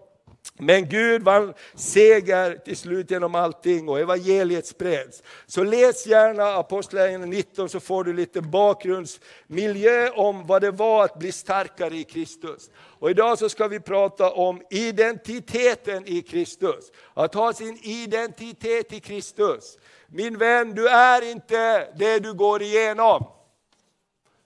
Men 0.64 0.90
Gud 0.90 1.24
vann 1.24 1.54
seger 1.76 2.56
till 2.56 2.78
slut 2.78 3.12
genom 3.12 3.36
allting 3.36 3.90
och 3.90 4.00
evangeliet 4.00 4.68
spreds. 4.68 5.24
Så 5.46 5.64
läs 5.64 6.08
gärna 6.08 6.44
Apostlagärningarna 6.44 7.26
19 7.26 7.70
så 7.70 7.80
får 7.80 8.04
du 8.04 8.14
lite 8.14 8.42
bakgrundsmiljö 8.42 10.10
om 10.10 10.48
vad 10.48 10.62
det 10.62 10.72
var 10.72 11.06
att 11.06 11.20
bli 11.20 11.32
starkare 11.32 11.96
i 11.96 12.04
Kristus. 12.04 12.70
Och 12.76 13.10
idag 13.10 13.38
så 13.38 13.50
ska 13.50 13.68
vi 13.68 13.80
prata 13.80 14.32
om 14.32 14.62
identiteten 14.70 16.08
i 16.08 16.22
Kristus. 16.22 16.92
Att 17.14 17.34
ha 17.34 17.54
sin 17.54 17.80
identitet 17.84 18.94
i 18.94 19.00
Kristus. 19.00 19.78
Min 20.08 20.38
vän, 20.38 20.76
du 20.76 20.88
är 20.88 21.32
inte 21.32 21.88
det 21.96 22.20
du 22.20 22.34
går 22.34 22.62
igenom. 22.62 23.28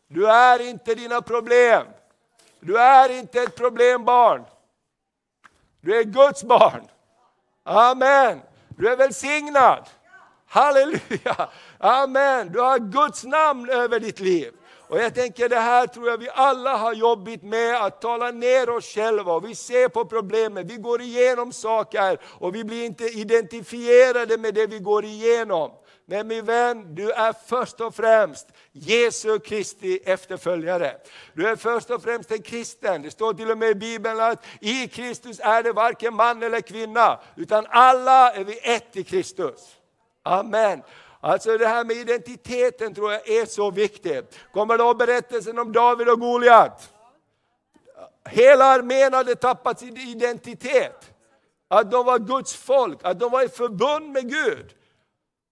Du 0.07 0.27
är 0.27 0.69
inte 0.69 0.95
dina 0.95 1.21
problem. 1.21 1.87
Du 2.59 2.77
är 2.77 3.09
inte 3.09 3.41
ett 3.41 3.55
problembarn. 3.55 4.43
Du 5.85 5.99
är 5.99 6.03
Guds 6.03 6.43
barn. 6.43 6.87
Amen. 7.63 8.41
Du 8.77 8.89
är 8.89 8.97
välsignad. 8.97 9.89
Halleluja. 10.47 11.49
Amen. 11.77 12.51
Du 12.51 12.59
har 12.59 12.79
Guds 12.79 13.23
namn 13.23 13.69
över 13.69 13.99
ditt 13.99 14.19
liv. 14.19 14.51
Och 14.87 14.99
jag 14.99 15.15
tänker 15.15 15.49
det 15.49 15.59
här 15.59 15.87
tror 15.87 16.09
jag 16.09 16.17
vi 16.17 16.29
alla 16.33 16.77
har 16.77 16.93
jobbigt 16.93 17.43
med, 17.43 17.83
att 17.83 18.01
tala 18.01 18.31
ner 18.31 18.69
oss 18.69 18.85
själva. 18.85 19.39
Vi 19.39 19.55
ser 19.55 19.89
på 19.89 20.05
problemen, 20.05 20.67
vi 20.67 20.75
går 20.75 21.01
igenom 21.01 21.51
saker 21.51 22.17
och 22.23 22.55
vi 22.55 22.63
blir 22.63 22.85
inte 22.85 23.03
identifierade 23.03 24.37
med 24.37 24.53
det 24.53 24.67
vi 24.67 24.79
går 24.79 25.05
igenom. 25.05 25.71
Men 26.05 26.27
min 26.27 26.45
vän, 26.45 26.95
du 26.95 27.11
är 27.11 27.33
först 27.47 27.81
och 27.81 27.95
främst 27.95 28.47
Jesu 28.77 29.39
Kristi 29.39 29.99
efterföljare. 30.05 30.97
Du 31.33 31.47
är 31.47 31.55
först 31.55 31.89
och 31.89 32.03
främst 32.03 32.31
en 32.31 32.41
kristen. 32.41 33.01
Det 33.01 33.11
står 33.11 33.33
till 33.33 33.51
och 33.51 33.57
med 33.57 33.69
i 33.69 33.75
Bibeln 33.75 34.19
att 34.19 34.45
i 34.61 34.87
Kristus 34.87 35.39
är 35.39 35.63
det 35.63 35.71
varken 35.71 36.13
man 36.13 36.43
eller 36.43 36.61
kvinna, 36.61 37.19
utan 37.35 37.65
alla 37.69 38.33
är 38.33 38.43
vi 38.43 38.59
ett 38.63 38.95
i 38.95 39.03
Kristus. 39.03 39.75
Amen. 40.23 40.81
Alltså 41.19 41.57
det 41.57 41.67
här 41.67 41.83
med 41.83 41.95
identiteten 41.95 42.93
tror 42.93 43.11
jag 43.11 43.29
är 43.29 43.45
så 43.45 43.71
viktigt. 43.71 44.39
Kommer 44.53 44.77
du 44.77 44.83
ihåg 44.83 44.97
berättelsen 44.97 45.59
om 45.59 45.71
David 45.71 46.09
och 46.09 46.19
Goliat? 46.19 46.93
Hela 48.29 48.65
armén 48.65 49.13
hade 49.13 49.35
tappat 49.35 49.79
sin 49.79 49.97
identitet. 49.97 51.11
Att 51.67 51.91
de 51.91 52.05
var 52.05 52.19
Guds 52.19 52.55
folk, 52.55 52.99
att 53.01 53.19
de 53.19 53.31
var 53.31 53.43
i 53.43 53.49
förbund 53.49 54.11
med 54.11 54.29
Gud. 54.29 54.75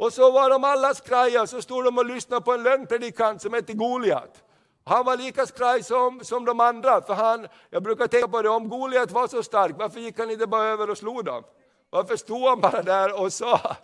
Och 0.03 0.13
så 0.13 0.31
var 0.31 0.49
de 0.49 0.63
alla 0.63 0.93
skraja, 0.93 1.47
så 1.47 1.61
stod 1.61 1.83
de 1.85 1.97
och 1.97 2.05
lyssnade 2.05 2.41
på 2.41 2.53
en 2.53 2.63
lögnpredikant 2.63 3.41
som 3.41 3.53
hette 3.53 3.73
Goliat. 3.73 4.43
Han 4.85 5.05
var 5.05 5.17
lika 5.17 5.45
skraj 5.45 5.83
som, 5.83 6.19
som 6.23 6.45
de 6.45 6.59
andra, 6.59 7.01
för 7.01 7.13
han, 7.13 7.47
jag 7.69 7.83
brukar 7.83 8.07
tänka 8.07 8.27
på 8.27 8.41
det, 8.41 8.49
om 8.49 8.69
Goliat 8.69 9.11
var 9.11 9.27
så 9.27 9.43
stark, 9.43 9.75
varför 9.77 9.99
gick 9.99 10.19
han 10.19 10.31
inte 10.31 10.47
bara 10.47 10.63
över 10.63 10.89
och 10.89 10.97
slog 10.97 11.25
dem? 11.25 11.43
Varför 11.89 12.15
stod 12.15 12.47
han 12.49 12.59
bara 12.61 12.81
där 12.81 13.21
och 13.21 13.33
sa, 13.33 13.75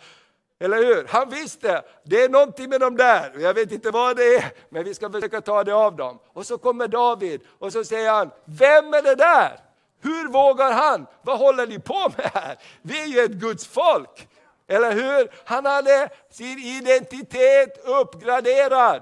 eller 0.60 0.78
hur? 0.78 1.08
Han 1.10 1.30
visste, 1.30 1.82
det 2.04 2.24
är 2.24 2.30
någonting 2.30 2.70
med 2.70 2.80
dem 2.82 2.98
där, 2.98 3.34
jag 3.40 3.54
vet 3.54 3.72
inte 3.72 3.92
vad 3.92 4.18
det 4.18 4.36
är, 4.36 4.52
men 4.70 4.84
vi 4.84 4.94
ska 4.94 5.10
försöka 5.10 5.42
ta 5.42 5.64
det 5.64 5.76
av 5.76 5.96
dem. 5.96 6.20
Och 6.34 6.46
så 6.46 6.58
kommer 6.58 6.88
David 6.88 7.42
och 7.60 7.74
så 7.74 7.84
säger 7.84 8.12
han, 8.12 8.32
vem 8.46 8.94
är 8.94 9.02
det 9.02 9.16
där? 9.16 9.60
Hur 10.02 10.28
vågar 10.28 10.72
han? 10.72 11.08
Vad 11.22 11.40
håller 11.40 11.68
ni 11.68 11.80
på 11.80 12.12
med 12.18 12.32
här? 12.34 12.58
Vi 12.82 13.04
är 13.04 13.08
ju 13.08 13.20
ett 13.20 13.32
Guds 13.32 13.68
folk. 13.68 14.28
Eller 14.70 14.92
hur? 14.92 15.32
Han 15.46 15.66
hade 15.66 16.10
sin 16.30 16.60
identitet 16.60 17.86
uppgraderad. 17.86 19.02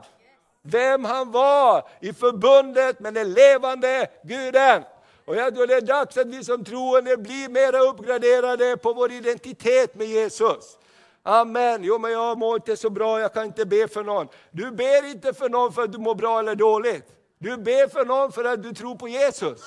Vem 0.62 1.06
han 1.06 1.32
var 1.32 1.88
i 2.00 2.14
förbundet 2.14 3.00
med 3.00 3.14
den 3.14 3.34
levande 3.34 4.08
Guden. 4.24 4.84
Och 5.26 5.36
jag 5.36 5.56
tror 5.56 5.68
det 5.68 5.76
är 5.76 5.82
dags 5.82 6.18
att 6.18 6.28
vi 6.28 6.44
som 6.44 6.66
troende 6.66 7.18
blir 7.18 7.50
mer 7.50 7.90
uppgraderade 7.90 8.78
på 8.78 8.94
vår 8.94 9.12
identitet 9.12 9.96
med 9.96 10.08
Jesus. 10.08 10.78
Amen. 11.24 11.84
Jo, 11.84 11.98
men 11.98 12.12
jag 12.12 12.38
mår 12.38 12.56
inte 12.56 12.78
så 12.78 12.90
bra, 12.90 13.22
jag 13.22 13.34
kan 13.34 13.46
inte 13.46 13.66
be 13.66 13.88
för 13.88 14.04
någon. 14.04 14.28
Du 14.52 14.72
ber 14.72 15.10
inte 15.10 15.34
för 15.34 15.50
någon 15.50 15.74
för 15.74 15.84
att 15.84 15.92
du 15.92 15.98
mår 15.98 16.16
bra 16.16 16.40
eller 16.40 16.56
dåligt. 16.56 17.06
Du 17.40 17.58
ber 17.58 17.88
för 17.88 18.06
någon 18.06 18.32
för 18.32 18.44
att 18.44 18.64
du 18.64 18.74
tror 18.74 18.96
på 18.96 19.08
Jesus. 19.08 19.64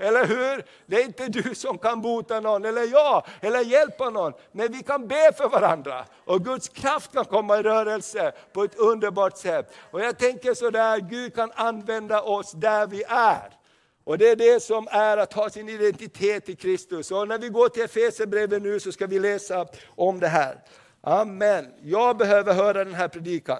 Eller 0.00 0.26
hur? 0.26 0.64
Det 0.86 0.96
är 0.96 1.04
inte 1.04 1.28
du 1.28 1.54
som 1.54 1.78
kan 1.78 2.02
bota 2.02 2.40
någon, 2.40 2.64
eller 2.64 2.82
jag, 2.82 3.26
eller 3.40 3.60
hjälpa 3.60 4.10
någon. 4.10 4.32
Men 4.52 4.72
vi 4.72 4.82
kan 4.82 5.08
be 5.08 5.32
för 5.36 5.48
varandra. 5.48 6.04
Och 6.24 6.44
Guds 6.44 6.68
kraft 6.68 7.12
kan 7.12 7.24
komma 7.24 7.58
i 7.58 7.62
rörelse 7.62 8.32
på 8.52 8.64
ett 8.64 8.78
underbart 8.78 9.36
sätt. 9.36 9.74
Och 9.90 10.00
jag 10.00 10.18
tänker 10.18 10.54
sådär, 10.54 10.98
Gud 10.98 11.34
kan 11.34 11.52
använda 11.54 12.22
oss 12.22 12.52
där 12.52 12.86
vi 12.86 13.02
är. 13.08 13.56
Och 14.04 14.18
det 14.18 14.28
är 14.28 14.36
det 14.36 14.62
som 14.62 14.88
är 14.90 15.16
att 15.16 15.32
ha 15.32 15.50
sin 15.50 15.68
identitet 15.68 16.48
i 16.48 16.56
Kristus. 16.56 17.10
Och 17.10 17.28
när 17.28 17.38
vi 17.38 17.48
går 17.48 17.68
till 17.68 17.82
Efesierbrevet 17.82 18.62
nu 18.62 18.80
så 18.80 18.92
ska 18.92 19.06
vi 19.06 19.18
läsa 19.18 19.66
om 19.96 20.20
det 20.20 20.28
här. 20.28 20.58
Amen. 21.02 21.72
Jag 21.82 22.16
behöver 22.16 22.54
höra 22.54 22.84
den 22.84 22.94
här 22.94 23.08
predikan. 23.08 23.58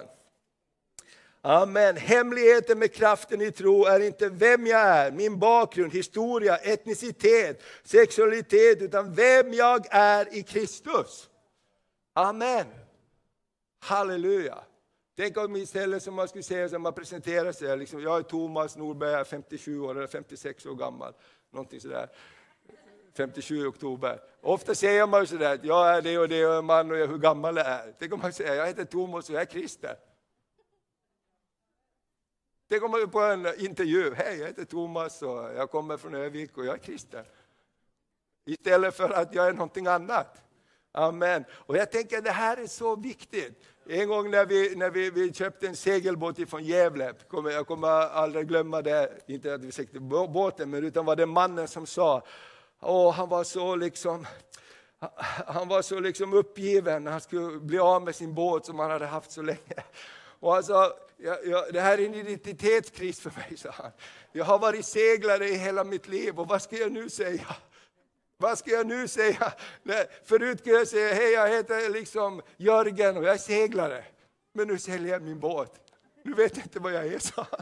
Amen. 1.43 1.97
Hemligheten 1.97 2.79
med 2.79 2.93
kraften 2.93 3.41
i 3.41 3.51
tro 3.51 3.85
är 3.85 3.99
inte 3.99 4.29
vem 4.29 4.67
jag 4.67 4.81
är, 4.81 5.11
min 5.11 5.39
bakgrund, 5.39 5.93
historia, 5.93 6.57
etnicitet, 6.57 7.61
sexualitet, 7.83 8.81
utan 8.81 9.13
vem 9.13 9.53
jag 9.53 9.85
är 9.89 10.35
i 10.37 10.43
Kristus. 10.43 11.29
Amen. 12.13 12.65
Halleluja. 13.79 14.57
Tänk 15.17 15.37
om 15.37 15.55
istället 15.55 16.03
som 16.03 16.13
man 16.13 16.27
skulle 16.27 16.43
säga, 16.43 16.69
som 16.69 16.81
man 16.81 16.93
presenterar 16.93 17.51
sig, 17.51 17.77
liksom, 17.77 18.01
jag 18.01 18.17
är 18.17 18.23
Thomas 18.23 18.77
Norberg, 18.77 19.25
57 19.25 19.79
år 19.79 19.97
eller 19.97 20.07
56 20.07 20.65
år 20.65 20.75
gammal. 20.75 21.13
Någonting 21.51 21.79
sådär. 21.79 22.09
57 23.17 23.67
oktober. 23.67 24.19
Ofta 24.41 24.75
säger 24.75 25.07
man 25.07 25.27
sådär 25.27 25.59
jag 25.63 25.97
är 25.97 26.01
det 26.01 26.17
och 26.17 26.29
det, 26.29 26.37
jag 26.37 26.57
är 26.57 26.61
man 26.61 26.91
och 26.91 26.97
jag 26.97 27.07
hur 27.07 27.17
gammal 27.17 27.57
jag 27.57 27.67
är. 27.67 27.93
Tänk 27.99 28.13
om 28.13 28.19
man 28.19 28.33
säger 28.33 28.55
jag 28.55 28.67
heter 28.67 28.85
Thomas 28.85 29.29
och 29.29 29.35
jag 29.35 29.41
är 29.41 29.45
kristen. 29.45 29.95
Tänk 32.71 32.83
om 32.83 32.91
man 32.91 33.09
på 33.09 33.19
en 33.19 33.47
intervju, 33.57 34.13
hej 34.15 34.39
jag 34.39 34.47
heter 34.47 34.65
Thomas 34.65 35.21
och 35.21 35.53
jag 35.55 35.71
kommer 35.71 35.97
från 35.97 36.15
Övik 36.15 36.57
och 36.57 36.65
jag 36.65 36.73
är 36.73 36.77
kristen. 36.77 37.25
Istället 38.45 38.95
för 38.95 39.09
att 39.09 39.33
jag 39.35 39.47
är 39.47 39.53
någonting 39.53 39.87
annat. 39.87 40.41
Amen. 40.91 41.45
Och 41.51 41.77
jag 41.77 41.91
tänker 41.91 42.17
att 42.17 42.23
det 42.23 42.31
här 42.31 42.57
är 42.57 42.67
så 42.67 42.95
viktigt. 42.95 43.63
En 43.85 44.07
gång 44.07 44.31
när 44.31 44.45
vi, 44.45 44.75
när 44.75 44.89
vi, 44.89 45.09
vi 45.09 45.33
köpte 45.33 45.67
en 45.67 45.75
segelbåt 45.75 46.49
från 46.49 46.63
Gävle, 46.63 47.13
jag 47.31 47.67
kommer 47.67 47.89
aldrig 47.89 48.47
glömma 48.47 48.81
det, 48.81 49.21
inte 49.27 49.53
att 49.53 49.63
vi 49.63 49.71
sökte 49.71 49.99
båten, 49.99 50.69
men 50.69 50.83
utan 50.83 51.05
var 51.05 51.15
det 51.15 51.25
mannen 51.25 51.67
som 51.67 51.85
sa, 51.85 52.23
och 52.79 53.13
han 53.13 53.29
var 53.29 53.43
så 53.43 53.75
liksom 53.75 54.25
han 55.47 55.67
var 55.67 55.81
så 55.81 55.99
liksom 55.99 56.33
uppgiven 56.33 57.03
när 57.03 57.11
han 57.11 57.21
skulle 57.21 57.59
bli 57.59 57.79
av 57.79 58.03
med 58.03 58.15
sin 58.15 58.33
båt 58.33 58.65
som 58.65 58.79
han 58.79 58.91
hade 58.91 59.05
haft 59.05 59.31
så 59.31 59.41
länge. 59.41 59.83
Och 60.39 60.53
han 60.53 60.63
sa, 60.63 60.93
jag, 61.23 61.47
jag, 61.47 61.73
det 61.73 61.81
här 61.81 61.97
är 61.97 62.05
en 62.05 62.15
identitetskris 62.15 63.19
för 63.19 63.31
mig, 63.35 63.57
sa 63.57 63.69
han. 63.71 63.91
Jag 64.31 64.45
har 64.45 64.59
varit 64.59 64.85
seglare 64.85 65.49
i 65.49 65.55
hela 65.55 65.83
mitt 65.83 66.07
liv 66.07 66.39
och 66.39 66.47
vad 66.47 66.61
ska 66.61 66.77
jag 66.77 66.91
nu 66.91 67.09
säga? 67.09 67.55
Vad 68.37 68.57
ska 68.57 68.71
jag 68.71 68.87
nu 68.87 69.07
säga? 69.07 69.53
Nej, 69.83 70.07
förut 70.25 70.63
kunde 70.63 70.79
jag 70.79 70.87
säga, 70.87 71.13
hej 71.13 71.31
jag 71.31 71.49
heter 71.49 71.89
liksom 71.89 72.41
Jörgen 72.57 73.17
och 73.17 73.23
jag 73.23 73.33
är 73.33 73.37
seglare. 73.37 74.03
Men 74.53 74.67
nu 74.67 74.77
säljer 74.77 75.11
jag 75.11 75.21
min 75.21 75.39
båt. 75.39 75.73
Nu 76.23 76.33
vet 76.33 76.57
jag 76.57 76.65
inte 76.65 76.79
vad 76.79 76.93
jag 76.93 77.05
är, 77.05 77.19
sa 77.19 77.47
han. 77.51 77.61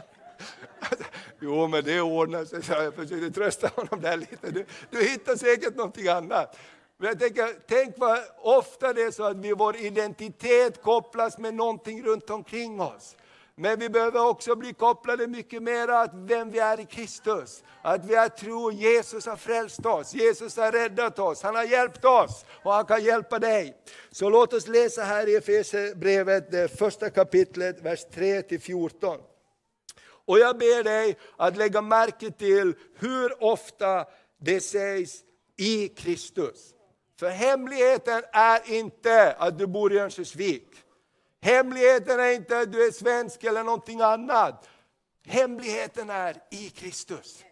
Alltså, 0.80 1.04
jo, 1.40 1.66
men 1.66 1.84
det 1.84 2.00
ordnar 2.00 2.44
sig, 2.44 2.60
jag. 2.68 2.84
jag 2.84 2.94
försökte 2.94 3.30
trösta 3.30 3.68
honom 3.68 4.00
där 4.00 4.16
lite. 4.16 4.50
Du, 4.50 4.66
du 4.90 5.04
hittar 5.04 5.36
säkert 5.36 5.76
någonting 5.76 6.08
annat. 6.08 6.58
Men 6.96 7.08
jag 7.08 7.18
tänker, 7.18 7.54
tänk 7.66 7.94
vad 7.98 8.18
ofta 8.38 8.92
det 8.92 9.02
är 9.02 9.10
så 9.10 9.24
att 9.24 9.36
vi, 9.36 9.52
vår 9.52 9.76
identitet 9.76 10.82
kopplas 10.82 11.38
med 11.38 11.54
någonting 11.54 12.02
runt 12.02 12.30
omkring 12.30 12.80
oss. 12.80 13.16
Men 13.60 13.78
vi 13.78 13.88
behöver 13.88 14.26
också 14.26 14.56
bli 14.56 14.72
kopplade 14.72 15.26
mycket 15.26 15.62
mer 15.62 15.88
att 15.88 16.10
vem 16.14 16.50
vi 16.50 16.58
är 16.58 16.80
i 16.80 16.84
Kristus. 16.84 17.62
Att 17.82 18.04
vi 18.04 18.14
är 18.14 18.28
tro, 18.28 18.72
Jesus 18.72 19.26
har 19.26 19.36
frälst 19.36 19.86
oss, 19.86 20.14
Jesus 20.14 20.56
har 20.56 20.72
räddat 20.72 21.18
oss, 21.18 21.42
han 21.42 21.54
har 21.54 21.64
hjälpt 21.64 22.04
oss 22.04 22.44
och 22.62 22.72
han 22.72 22.84
kan 22.84 23.04
hjälpa 23.04 23.38
dig. 23.38 23.76
Så 24.10 24.28
låt 24.30 24.52
oss 24.52 24.66
läsa 24.66 25.02
här 25.02 25.28
i 25.28 25.36
Efesierbrevet, 25.36 26.50
det 26.50 26.78
första 26.78 27.10
kapitlet, 27.10 27.80
vers 27.80 28.06
3-14. 28.14 29.18
Och 30.02 30.38
jag 30.38 30.58
ber 30.58 30.84
dig 30.84 31.18
att 31.36 31.56
lägga 31.56 31.82
märke 31.82 32.30
till 32.30 32.74
hur 32.94 33.44
ofta 33.44 34.06
det 34.38 34.60
sägs 34.60 35.14
i 35.56 35.88
Kristus. 35.88 36.74
För 37.18 37.28
hemligheten 37.30 38.22
är 38.32 38.72
inte 38.72 39.32
att 39.32 39.58
du 39.58 39.66
bor 39.66 39.92
i 39.92 39.98
Örnsköldsvik. 39.98 40.68
Hemligheten 41.40 42.20
är 42.20 42.32
inte 42.32 42.58
att 42.58 42.72
du 42.72 42.86
är 42.86 42.90
svensk 42.90 43.44
eller 43.44 43.64
någonting 43.64 44.00
annat. 44.00 44.68
Hemligheten 45.26 46.10
är 46.10 46.36
i 46.50 46.70
Kristus. 46.70 47.44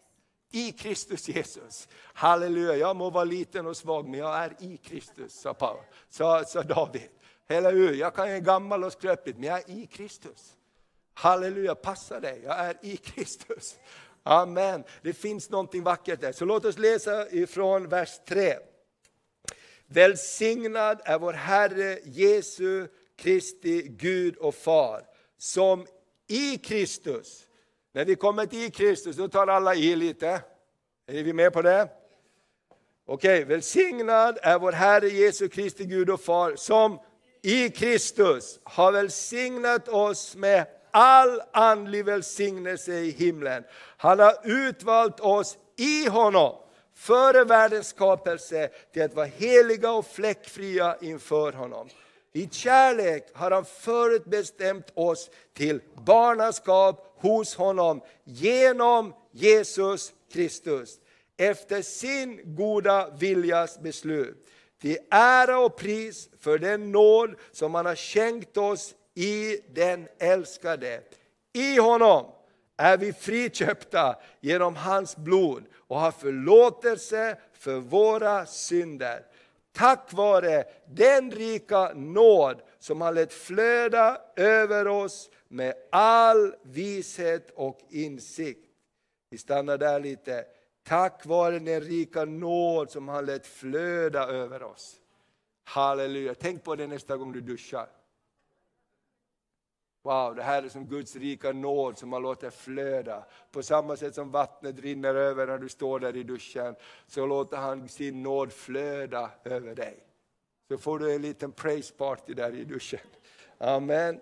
I 0.51 0.73
Kristus 0.73 1.29
Jesus. 1.29 1.89
Halleluja, 1.95 2.77
jag 2.77 2.97
må 2.97 3.11
vara 3.11 3.25
liten 3.25 3.67
och 3.67 3.77
svag 3.77 4.09
men 4.09 4.21
jag 4.21 4.37
är 4.39 4.57
i 4.59 4.77
Kristus, 4.77 5.41
sa, 5.41 5.55
Paul, 5.55 5.79
sa, 6.11 6.45
sa 6.45 6.63
David. 6.63 7.09
Eller 7.49 7.73
hur? 7.73 7.95
Jag 7.95 8.15
kan 8.15 8.29
vara 8.29 8.39
gammal 8.39 8.85
och 8.85 8.93
skröplig 8.93 9.35
men 9.35 9.45
jag 9.45 9.59
är 9.59 9.71
i 9.71 9.87
Kristus. 9.87 10.57
Halleluja, 11.15 11.75
passa 11.75 12.21
dig, 12.21 12.41
jag 12.45 12.59
är 12.59 12.77
i 12.83 12.97
Kristus. 12.97 13.77
Amen. 14.23 14.85
Det 15.03 15.13
finns 15.13 15.51
någonting 15.51 15.83
vackert 15.83 16.21
där. 16.21 16.33
Så 16.33 16.45
låt 16.45 16.65
oss 16.65 16.79
läsa 16.79 17.31
ifrån 17.31 17.89
vers 17.89 18.21
3. 18.29 18.55
Välsignad 19.87 21.01
är 21.05 21.19
vår 21.19 21.33
Herre 21.33 21.99
Jesu 22.05 22.89
Kristi 23.19 23.83
Gud 23.83 24.37
och 24.37 24.55
Far, 24.55 25.03
som 25.39 25.87
i 26.29 26.59
Kristus, 26.59 27.47
när 27.93 28.05
vi 28.05 28.17
kommer 28.17 28.47
till 28.47 28.73
Kristus, 28.73 29.17
då 29.17 29.29
tar 29.29 29.47
alla 29.47 29.75
i 29.75 29.97
lite. 29.97 30.41
Är 31.07 31.23
vi 31.23 31.33
med 31.33 31.53
på 31.53 31.63
det? 31.63 31.89
Okej, 33.07 33.45
välsignad 33.45 34.39
är 34.43 34.59
vår 34.59 34.73
Herre 34.73 35.09
Jesu 35.09 35.49
Kristi 35.49 35.85
Gud 35.85 36.11
och 36.11 36.21
Far, 36.21 36.57
som 36.57 36.99
i 37.43 37.69
Kristus 37.69 38.61
har 38.63 38.93
välsignat 38.93 39.89
oss 39.89 40.37
med 40.37 40.67
all 40.91 41.43
andlig 41.53 42.05
välsignelse 42.05 42.93
i 42.93 43.11
himlen. 43.11 43.65
Han 43.97 44.19
har 44.19 44.35
utvalt 44.45 45.21
oss 45.21 45.59
i 45.77 46.09
honom 46.09 46.57
före 46.95 47.45
världens 47.45 47.89
skapelse 47.89 48.69
till 48.93 49.03
att 49.03 49.15
vara 49.15 49.27
heliga 49.27 49.93
och 49.93 50.07
fläckfria 50.07 50.97
inför 51.01 51.53
honom. 51.53 51.89
I 52.39 52.49
kärlek 52.51 53.27
har 53.33 53.51
han 53.51 53.65
förutbestämt 53.65 54.93
oss 54.95 55.31
till 55.55 55.81
barnaskap 56.05 57.17
hos 57.21 57.55
honom 57.55 58.01
genom 58.25 59.15
Jesus 59.33 60.13
Kristus 60.33 61.01
efter 61.37 61.83
sin 61.83 62.41
goda 62.45 63.11
viljas 63.19 63.79
beslut. 63.81 64.49
Till 64.81 64.99
ära 65.11 65.59
och 65.59 65.77
pris 65.77 66.29
för 66.41 66.59
den 66.59 66.93
nåd 66.93 67.35
som 67.53 67.75
han 67.75 67.87
har 67.87 67.97
skänkt 67.97 68.57
oss 68.57 68.95
i 69.15 69.61
den 69.75 70.09
älskade. 70.19 71.01
I 71.53 71.79
honom 71.79 72.27
är 72.77 72.97
vi 72.97 73.13
friköpta 73.13 74.17
genom 74.41 74.77
hans 74.77 75.17
blod 75.17 75.65
och 75.89 76.01
har 76.01 76.13
förlåtelse 76.13 77.39
för 77.53 77.77
våra 77.77 78.47
synder. 78.47 79.28
Tack 79.79 80.13
vare 80.13 80.65
den 80.87 81.31
rika 81.31 81.93
nåd 81.95 82.63
som 82.79 83.01
har 83.01 83.13
lett 83.13 83.33
flöda 83.33 84.21
över 84.37 84.89
oss 84.89 85.31
med 85.49 85.75
all 85.93 86.55
vishet 86.63 87.51
och 87.51 87.81
insikt. 87.89 88.67
Vi 89.31 89.39
stannar 89.39 89.79
där 89.79 90.01
lite. 90.01 90.45
Tack 90.83 91.27
vare 91.27 91.59
den 91.59 91.81
rika 91.81 92.25
nåd 92.25 92.91
som 92.91 93.09
har 93.09 93.23
lett 93.23 93.47
flöda 93.47 94.27
över 94.27 94.63
oss. 94.63 94.97
Halleluja, 95.65 96.35
tänk 96.35 96.65
på 96.65 96.77
det 96.77 96.87
nästa 96.87 97.17
gång 97.17 97.33
du 97.33 97.41
duschar. 97.41 97.89
Wow, 100.03 100.35
det 100.35 100.43
här 100.43 100.63
är 100.63 100.69
som 100.69 100.87
Guds 100.87 101.17
rika 101.17 101.53
nåd 101.53 101.99
som 101.99 102.09
man 102.09 102.23
låter 102.23 102.51
flöda. 102.51 103.25
På 103.51 103.63
samma 103.63 103.97
sätt 103.97 104.15
som 104.15 104.31
vattnet 104.31 104.81
rinner 104.81 105.15
över 105.15 105.47
när 105.47 105.59
du 105.59 105.69
står 105.69 106.01
där 106.01 106.17
i 106.17 106.23
duschen, 106.23 106.75
så 107.07 107.27
låter 107.27 107.57
han 107.57 107.89
sin 107.89 108.23
nåd 108.23 108.53
flöda 108.53 109.31
över 109.45 109.75
dig. 109.75 109.97
Så 110.69 110.79
får 110.79 110.99
du 110.99 111.15
en 111.15 111.23
liten 111.23 111.53
praise 111.53 111.95
party 111.95 112.35
där 112.35 112.55
i 112.55 112.65
duschen. 112.65 113.01
Amen. 113.59 114.21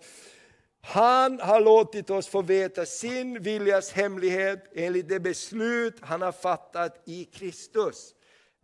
Han 0.80 1.40
har 1.40 1.60
låtit 1.60 2.10
oss 2.10 2.28
få 2.28 2.42
veta 2.42 2.86
sin 2.86 3.42
viljas 3.42 3.92
hemlighet 3.92 4.64
enligt 4.74 5.08
det 5.08 5.20
beslut 5.20 5.94
han 6.00 6.22
har 6.22 6.32
fattat 6.32 7.02
i 7.04 7.24
Kristus. 7.24 8.14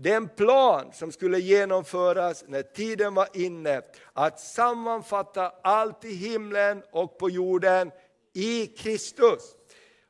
Den 0.03 0.29
plan 0.29 0.93
som 0.93 1.13
skulle 1.13 1.39
genomföras 1.39 2.45
när 2.49 2.63
tiden 2.63 3.15
var 3.15 3.29
inne 3.33 3.83
att 4.13 4.41
sammanfatta 4.41 5.53
allt 5.63 6.05
i 6.05 6.15
himlen 6.15 6.83
och 6.93 7.19
på 7.19 7.31
jorden 7.31 7.91
i 8.33 8.67
Kristus. 8.67 9.55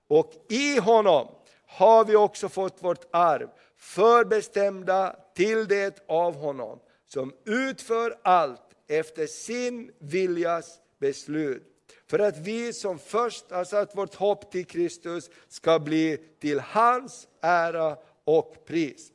Och 0.09 0.33
i 0.49 0.79
honom 0.79 1.29
har 1.67 2.05
vi 2.05 2.17
också 2.17 2.49
fått 2.49 2.83
vårt 2.83 3.05
arv, 3.11 3.49
förbestämda 3.77 5.17
till 5.35 5.69
det 5.69 6.05
av 6.09 6.35
honom, 6.35 6.79
som 7.07 7.33
utför 7.45 8.19
allt 8.23 8.77
efter 8.89 9.27
sin 9.27 9.93
viljas 9.99 10.79
beslut. 11.01 11.63
För 12.07 12.19
att 12.19 12.39
vi 12.39 12.73
som 12.73 12.99
först 12.99 13.51
har 13.51 13.65
satt 13.65 13.97
vårt 13.97 14.15
hopp 14.15 14.53
till 14.53 14.67
Kristus 14.67 15.31
ska 15.49 15.79
bli 15.79 16.19
till 16.41 16.61
hans 16.61 17.29
ära 17.41 17.97
och 18.25 18.65
pris. 18.67 19.12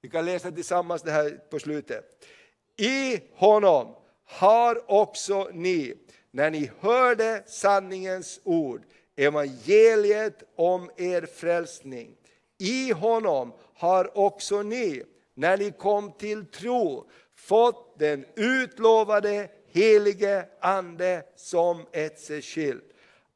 Vi 0.00 0.08
kan 0.08 0.24
läsa 0.24 0.50
tillsammans 0.50 1.02
det 1.02 1.10
här 1.10 1.30
på 1.50 1.58
slutet. 1.58 2.04
I 2.76 3.20
honom 3.34 3.94
har 4.24 4.90
också 4.90 5.48
ni, 5.52 5.94
när 6.30 6.50
ni 6.50 6.70
hörde 6.80 7.42
sanningens 7.46 8.40
ord, 8.44 8.82
evangeliet 9.16 10.42
om 10.56 10.90
er 10.96 11.26
frälsning. 11.26 12.16
I 12.58 12.92
honom 12.92 13.52
har 13.74 14.18
också 14.18 14.62
ni, 14.62 15.02
när 15.34 15.56
ni 15.56 15.70
kom 15.70 16.12
till 16.12 16.46
tro, 16.46 17.10
fått 17.36 17.98
den 17.98 18.24
utlovade 18.34 19.48
helige 19.72 20.46
Ande 20.60 21.22
som 21.36 21.86
ett 21.92 22.20
särskilt. 22.20 22.84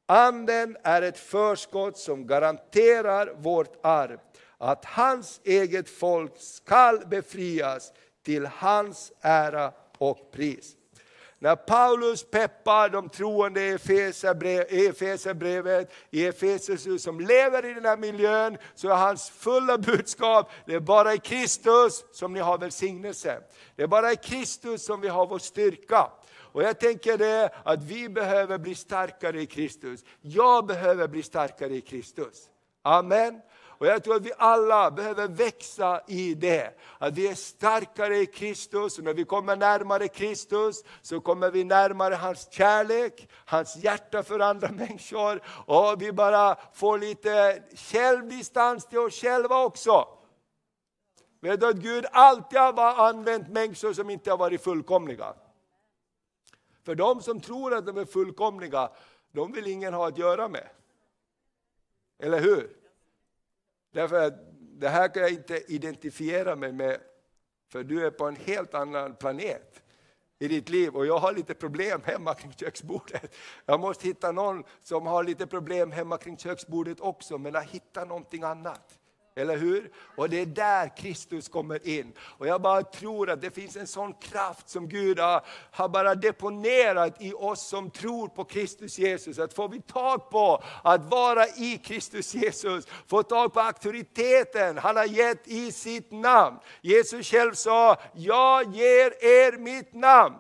Anden 0.07 0.77
är 0.83 1.03
ett 1.03 1.19
förskott 1.19 1.99
som 1.99 2.27
garanterar 2.27 3.35
vårt 3.35 3.77
arv, 3.83 4.19
att 4.63 4.85
hans 4.85 5.41
eget 5.45 5.89
folk 5.89 6.33
skall 6.37 7.07
befrias 7.07 7.93
till 8.23 8.47
hans 8.47 9.13
ära 9.21 9.73
och 9.99 10.33
pris. 10.33 10.77
När 11.39 11.57
Paulus 11.57 12.31
peppar 12.31 12.89
de 12.89 13.09
troende 13.09 13.61
i 13.61 13.71
Efesierbrevet, 14.87 15.93
i 16.11 16.27
Efesus 16.27 17.03
som 17.03 17.21
lever 17.21 17.65
i 17.65 17.75
den 17.75 17.85
här 17.85 17.97
miljön, 17.97 18.59
så 18.75 18.89
är 18.89 18.95
hans 18.95 19.31
fulla 19.31 19.79
budskap, 19.79 20.51
det 20.67 20.75
är 20.75 20.81
bara 20.81 21.15
i 21.15 21.19
Kristus 21.19 22.05
som 22.13 22.33
ni 22.33 22.41
har 22.41 22.59
välsignelse. 22.59 23.41
Det 23.77 23.83
är 23.83 23.87
bara 23.87 24.13
i 24.13 24.17
Kristus 24.17 24.85
som 24.85 25.01
vi 25.01 25.09
har 25.09 25.27
vår 25.27 25.39
styrka. 25.39 26.11
Och 26.35 26.63
jag 26.63 26.81
tänker 26.81 27.19
det 27.19 27.51
att 27.65 27.83
vi 27.83 28.09
behöver 28.09 28.59
bli 28.59 28.75
starkare 28.75 29.41
i 29.41 29.47
Kristus. 29.47 30.05
Jag 30.21 30.67
behöver 30.67 31.09
bli 31.09 31.23
starkare 31.23 31.75
i 31.75 31.81
Kristus. 31.81 32.49
Amen. 32.83 33.41
Och 33.83 33.89
jag 33.89 34.05
tror 34.05 34.17
att 34.17 34.27
vi 34.27 34.33
alla 34.39 34.91
behöver 34.91 35.29
växa 35.29 36.01
i 36.07 36.35
det. 36.35 36.75
Att 36.99 37.15
vi 37.15 37.29
är 37.29 37.35
starkare 37.35 38.17
i 38.17 38.27
Kristus 38.27 38.99
och 38.99 39.05
när 39.05 39.15
vi 39.15 39.25
kommer 39.25 39.57
närmare 39.57 40.09
Kristus 40.09 40.85
så 41.01 41.21
kommer 41.21 41.51
vi 41.51 41.65
närmare 41.65 42.15
hans 42.15 42.53
kärlek, 42.53 43.29
hans 43.45 43.77
hjärta 43.77 44.23
för 44.23 44.41
andra 44.41 44.69
människor. 44.73 45.43
Och 45.47 46.03
vi 46.03 46.13
bara 46.13 46.57
får 46.75 46.99
lite 46.99 47.63
självdistans 47.75 48.87
till 48.87 48.99
oss 48.99 49.15
själva 49.15 49.65
också. 49.65 50.09
Vet 51.41 51.61
du 51.61 51.67
att 51.69 51.77
Gud 51.77 52.07
alltid 52.13 52.59
har 52.59 53.09
använt 53.09 53.49
människor 53.49 53.93
som 53.93 54.11
inte 54.11 54.31
har 54.31 54.39
varit 54.39 54.65
fullkomliga. 54.65 55.35
För 56.85 56.95
de 56.95 57.23
som 57.23 57.41
tror 57.41 57.75
att 57.75 57.87
de 57.87 57.99
är 57.99 58.05
fullkomliga, 58.05 58.91
de 59.33 59.53
vill 59.53 59.67
ingen 59.67 59.95
ha 59.95 60.09
att 60.09 60.19
göra 60.19 60.49
med. 60.49 60.69
Eller 62.19 62.41
hur? 62.41 62.82
Därför 63.93 64.27
att 64.27 64.35
det 64.59 64.89
här 64.89 65.09
kan 65.09 65.23
jag 65.23 65.33
inte 65.33 65.73
identifiera 65.73 66.57
mig 66.57 66.73
med, 66.73 66.99
för 67.69 67.85
du 67.85 68.07
är 68.07 68.11
på 68.11 68.25
en 68.25 68.37
helt 68.37 68.75
annan 68.75 69.17
planet 69.17 69.83
i 70.39 70.49
ditt 70.49 70.69
liv 70.69 70.97
och 70.97 71.07
jag 71.07 71.19
har 71.19 71.33
lite 71.33 71.55
problem 71.55 72.01
hemma 72.05 72.35
kring 72.35 72.53
köksbordet. 72.53 73.35
Jag 73.67 73.81
måste 73.81 74.07
hitta 74.07 74.33
någon 74.33 74.65
som 74.83 75.07
har 75.07 75.25
lite 75.25 75.47
problem 75.47 75.93
hemma 75.93 76.19
kring 76.19 76.37
köksbordet 76.37 77.01
också, 77.01 77.39
men 77.39 77.55
har 77.55 77.63
hittat 77.63 78.09
någonting 78.09 78.43
annat. 78.43 78.99
Eller 79.35 79.57
hur? 79.57 79.91
Och 80.17 80.31
det 80.31 80.41
är 80.41 80.47
där 80.47 80.97
Kristus 80.97 81.49
kommer 81.49 81.89
in. 81.89 82.13
Och 82.21 82.47
jag 82.47 82.63
bara 82.63 82.83
tror 82.83 83.31
att 83.31 83.41
det 83.41 83.51
finns 83.51 83.77
en 83.77 83.87
sån 83.87 84.15
kraft 84.15 84.69
som 84.69 84.89
Gud 84.89 85.19
har, 85.19 85.45
har 85.71 85.89
bara 85.89 86.15
deponerat 86.15 87.23
i 87.23 87.33
oss 87.33 87.69
som 87.69 87.91
tror 87.91 88.29
på 88.29 88.45
Kristus 88.45 88.99
Jesus. 88.99 89.39
Att 89.39 89.55
får 89.55 89.69
vi 89.69 89.81
tag 89.81 90.31
på 90.31 90.63
att 90.83 91.05
vara 91.05 91.47
i 91.47 91.81
Kristus 91.85 92.35
Jesus, 92.35 92.87
få 93.07 93.23
tag 93.23 93.53
på 93.53 93.61
auktoriteten 93.61 94.79
han 94.79 94.97
har 94.97 95.05
gett 95.05 95.49
i 95.49 95.73
sitt 95.73 96.11
namn. 96.11 96.59
Jesus 96.81 97.27
själv 97.27 97.53
sa, 97.53 97.97
jag 98.15 98.75
ger 98.75 99.25
er 99.25 99.59
mitt 99.59 99.95
namn. 99.95 100.37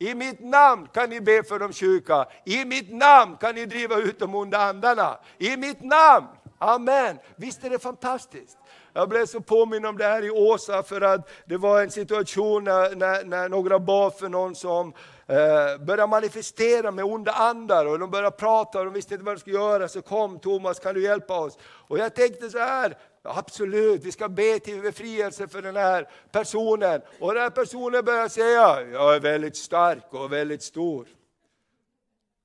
I 0.00 0.14
mitt 0.14 0.40
namn 0.40 0.88
kan 0.94 1.10
ni 1.10 1.20
be 1.20 1.42
för 1.42 1.58
de 1.58 1.72
sjuka, 1.72 2.26
i 2.46 2.64
mitt 2.64 2.92
namn 2.92 3.36
kan 3.36 3.54
ni 3.54 3.66
driva 3.66 3.96
ut 3.96 4.18
de 4.18 4.34
onda 4.34 4.58
andarna. 4.58 5.18
I 5.38 5.56
mitt 5.56 5.82
namn! 5.82 6.26
Amen. 6.58 7.18
Visst 7.36 7.64
är 7.64 7.70
det 7.70 7.78
fantastiskt? 7.78 8.58
Jag 8.92 9.08
blev 9.08 9.26
så 9.26 9.40
påminn 9.40 9.86
om 9.86 9.98
det 9.98 10.04
här 10.04 10.24
i 10.24 10.30
Åsa 10.30 10.82
för 10.82 11.00
att 11.00 11.30
det 11.44 11.56
var 11.56 11.82
en 11.82 11.90
situation 11.90 12.64
när, 12.64 12.94
när, 12.94 13.24
när 13.24 13.48
några 13.48 13.78
bad 13.78 14.14
för 14.14 14.28
någon 14.28 14.54
som 14.54 14.92
eh, 15.26 15.84
började 15.84 16.06
manifestera 16.06 16.90
med 16.90 17.04
onda 17.04 17.32
andar 17.32 17.86
och 17.86 17.98
de 17.98 18.10
började 18.10 18.36
prata 18.36 18.78
och 18.78 18.84
de 18.84 18.94
visste 18.94 19.14
inte 19.14 19.24
vad 19.24 19.36
de 19.36 19.40
skulle 19.40 19.56
göra. 19.56 19.88
Så 19.88 20.02
kom 20.02 20.38
Thomas, 20.38 20.78
kan 20.78 20.94
du 20.94 21.02
hjälpa 21.02 21.40
oss? 21.40 21.58
Och 21.62 21.98
jag 21.98 22.14
tänkte 22.14 22.50
så 22.50 22.58
här, 22.58 22.96
absolut, 23.22 24.04
vi 24.04 24.12
ska 24.12 24.28
be 24.28 24.58
till 24.58 24.82
befrielse 24.82 25.48
för 25.48 25.62
den 25.62 25.76
här 25.76 26.08
personen. 26.32 27.00
Och 27.20 27.34
den 27.34 27.42
här 27.42 27.50
personen 27.50 28.04
började 28.04 28.28
säga, 28.28 28.82
jag 28.82 29.14
är 29.14 29.20
väldigt 29.20 29.56
stark 29.56 30.04
och 30.10 30.32
väldigt 30.32 30.62
stor. 30.62 31.06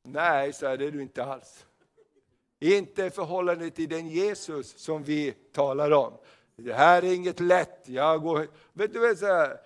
Nej, 0.05 0.53
så 0.53 0.65
det 0.65 0.85
är 0.85 0.91
du 0.91 1.01
inte 1.01 1.23
alls. 1.23 1.65
Inte 2.63 3.05
i 3.05 3.09
förhållande 3.09 3.69
till 3.69 3.89
den 3.89 4.07
Jesus 4.07 4.77
som 4.77 5.03
vi 5.03 5.31
talar 5.31 5.91
om. 5.91 6.13
Det 6.55 6.73
här 6.73 7.03
är 7.03 7.13
inget 7.13 7.39
lätt. 7.39 7.83
Jag 7.85 8.21
går, 8.21 8.47
vet 8.73 8.93
du 8.93 8.99
vad 8.99 9.57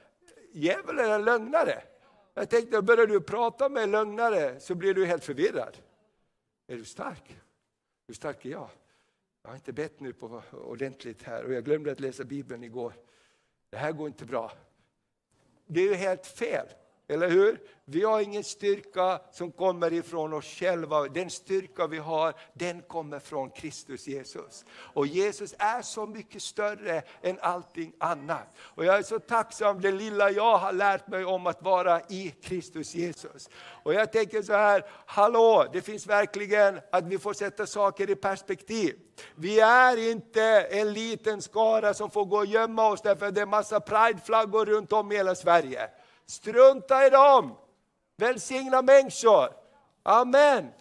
Djävulen 0.52 1.06
är 1.06 1.10
en 1.10 1.26
lögnare. 1.26 1.84
Jag 2.34 2.50
tänkte, 2.50 2.82
börjar 2.82 3.08
du 3.08 3.22
prata 3.22 3.70
med 3.70 3.84
en 3.84 3.92
lögnare 3.92 4.60
så 4.60 4.76
blir 4.76 4.94
du 4.94 5.06
helt 5.06 5.24
förvirrad. 5.24 5.78
Är 6.68 6.76
du 6.76 6.86
stark? 6.86 7.38
Hur 8.08 8.14
stark 8.14 8.46
är 8.46 8.50
jag? 8.50 8.70
Jag 9.42 9.50
har 9.50 9.56
inte 9.56 9.74
bett 9.74 10.00
nu 10.00 10.14
på 10.14 10.42
ordentligt 10.52 11.24
här 11.24 11.44
och 11.44 11.54
jag 11.54 11.66
glömde 11.66 11.92
att 11.92 12.00
läsa 12.00 12.24
Bibeln 12.24 12.64
igår. 12.64 12.94
Det 13.70 13.78
här 13.78 13.92
går 13.92 14.08
inte 14.08 14.26
bra. 14.26 14.52
Det 15.66 15.80
är 15.80 15.86
ju 15.86 15.94
helt 15.94 16.26
fel. 16.26 16.68
Eller 17.08 17.30
hur? 17.30 17.60
Vi 17.86 18.04
har 18.04 18.22
ingen 18.22 18.44
styrka 18.44 19.20
som 19.32 19.52
kommer 19.52 19.94
ifrån 19.94 20.34
oss 20.34 20.46
själva. 20.46 21.04
Den 21.04 21.30
styrka 21.30 21.88
vi 21.88 21.98
har, 21.98 22.34
den 22.54 22.82
kommer 22.82 23.20
från 23.20 23.50
Kristus 23.50 24.08
Jesus. 24.08 24.66
Och 24.70 25.08
Jesus 25.08 25.56
är 25.58 25.82
så 25.82 26.06
mycket 26.06 26.42
större 26.42 27.02
än 27.22 27.38
allting 27.42 27.94
annat. 28.00 28.48
Och 28.60 28.86
jag 28.86 28.98
är 28.98 29.04
så 29.04 29.20
tacksam 29.20 29.82
det 29.82 29.92
lilla 29.92 30.32
jag 30.32 30.58
har 30.58 30.74
lärt 30.74 31.08
mig 31.08 31.26
om 31.26 31.48
att 31.48 31.62
vara 31.62 32.02
i 32.10 32.36
Kristus 32.42 32.96
Jesus. 32.96 33.50
Och 33.84 33.94
jag 33.94 34.12
tänker 34.12 34.42
så 34.42 34.54
här, 34.54 34.86
hallå, 35.06 35.66
det 35.74 35.82
finns 35.82 36.08
verkligen 36.08 36.80
att 36.92 37.04
vi 37.04 37.18
får 37.18 37.34
sätta 37.34 37.66
saker 37.66 38.10
i 38.10 38.16
perspektiv. 38.16 38.96
Vi 39.36 39.60
är 39.60 40.12
inte 40.12 40.44
en 40.72 40.94
liten 40.94 41.42
skara 41.42 41.94
som 41.94 42.10
får 42.10 42.26
gå 42.26 42.38
och 42.38 42.46
gömma 42.46 42.88
oss 42.88 43.02
därför 43.02 43.26
att 43.26 43.36
det 43.36 43.42
är 43.42 43.46
massa 43.46 43.80
prideflaggor 43.80 44.66
runt 44.66 44.94
om 44.94 45.12
i 45.12 45.16
hela 45.16 45.36
Sverige. 45.36 45.90
Strunta 46.30 47.08
i 47.08 47.10
dem! 47.10 47.56
Välsigna 48.18 48.82
människor. 48.82 49.50
Amen. 50.04 50.72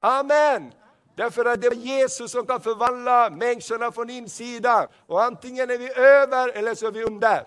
Amen. 0.00 0.72
Därför 1.14 1.44
att 1.44 1.60
det 1.60 1.66
är 1.66 1.74
Jesus 1.74 2.32
som 2.32 2.46
kan 2.46 2.60
förvandla 2.60 3.30
människorna 3.30 3.92
från 3.92 4.10
insidan. 4.10 4.86
Och 5.06 5.22
antingen 5.22 5.70
är 5.70 5.78
vi 5.78 5.92
över 5.92 6.48
eller 6.48 6.74
så 6.74 6.86
är 6.86 6.90
vi 6.90 7.04
under. 7.04 7.44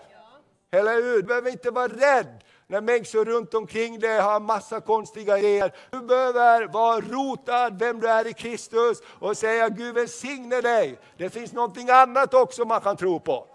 Eller 0.70 0.94
hur? 0.94 1.16
Du 1.16 1.22
behöver 1.22 1.50
inte 1.50 1.70
vara 1.70 1.88
rädd 1.88 2.44
när 2.66 2.80
människor 2.80 3.24
runt 3.24 3.54
omkring 3.54 3.98
dig 4.00 4.20
har 4.20 4.40
massa 4.40 4.80
konstiga 4.80 5.38
idéer. 5.38 5.74
Du 5.90 6.00
behöver 6.00 6.66
vara 6.66 7.00
rotad 7.00 7.78
vem 7.78 8.00
du 8.00 8.08
är 8.08 8.26
i 8.26 8.32
Kristus 8.32 8.98
och 9.18 9.36
säga 9.36 9.68
Gud 9.68 9.94
välsigne 9.94 10.60
dig. 10.60 10.98
Det 11.16 11.30
finns 11.30 11.52
någonting 11.52 11.90
annat 11.90 12.34
också 12.34 12.64
man 12.64 12.80
kan 12.80 12.96
tro 12.96 13.20
på. 13.20 13.46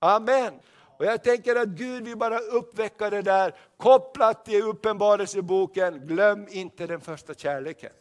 Amen. 0.00 0.60
Och 0.98 1.04
jag 1.04 1.24
tänker 1.24 1.56
att 1.56 1.68
Gud 1.68 2.04
vill 2.04 2.16
bara 2.16 2.38
uppväcka 2.38 3.10
det 3.10 3.22
där 3.22 3.54
kopplat 3.76 4.44
till 4.44 4.62
uppenbarelseboken. 4.62 6.06
Glöm 6.06 6.46
inte 6.50 6.86
den 6.86 7.00
första 7.00 7.34
kärleken. 7.34 7.92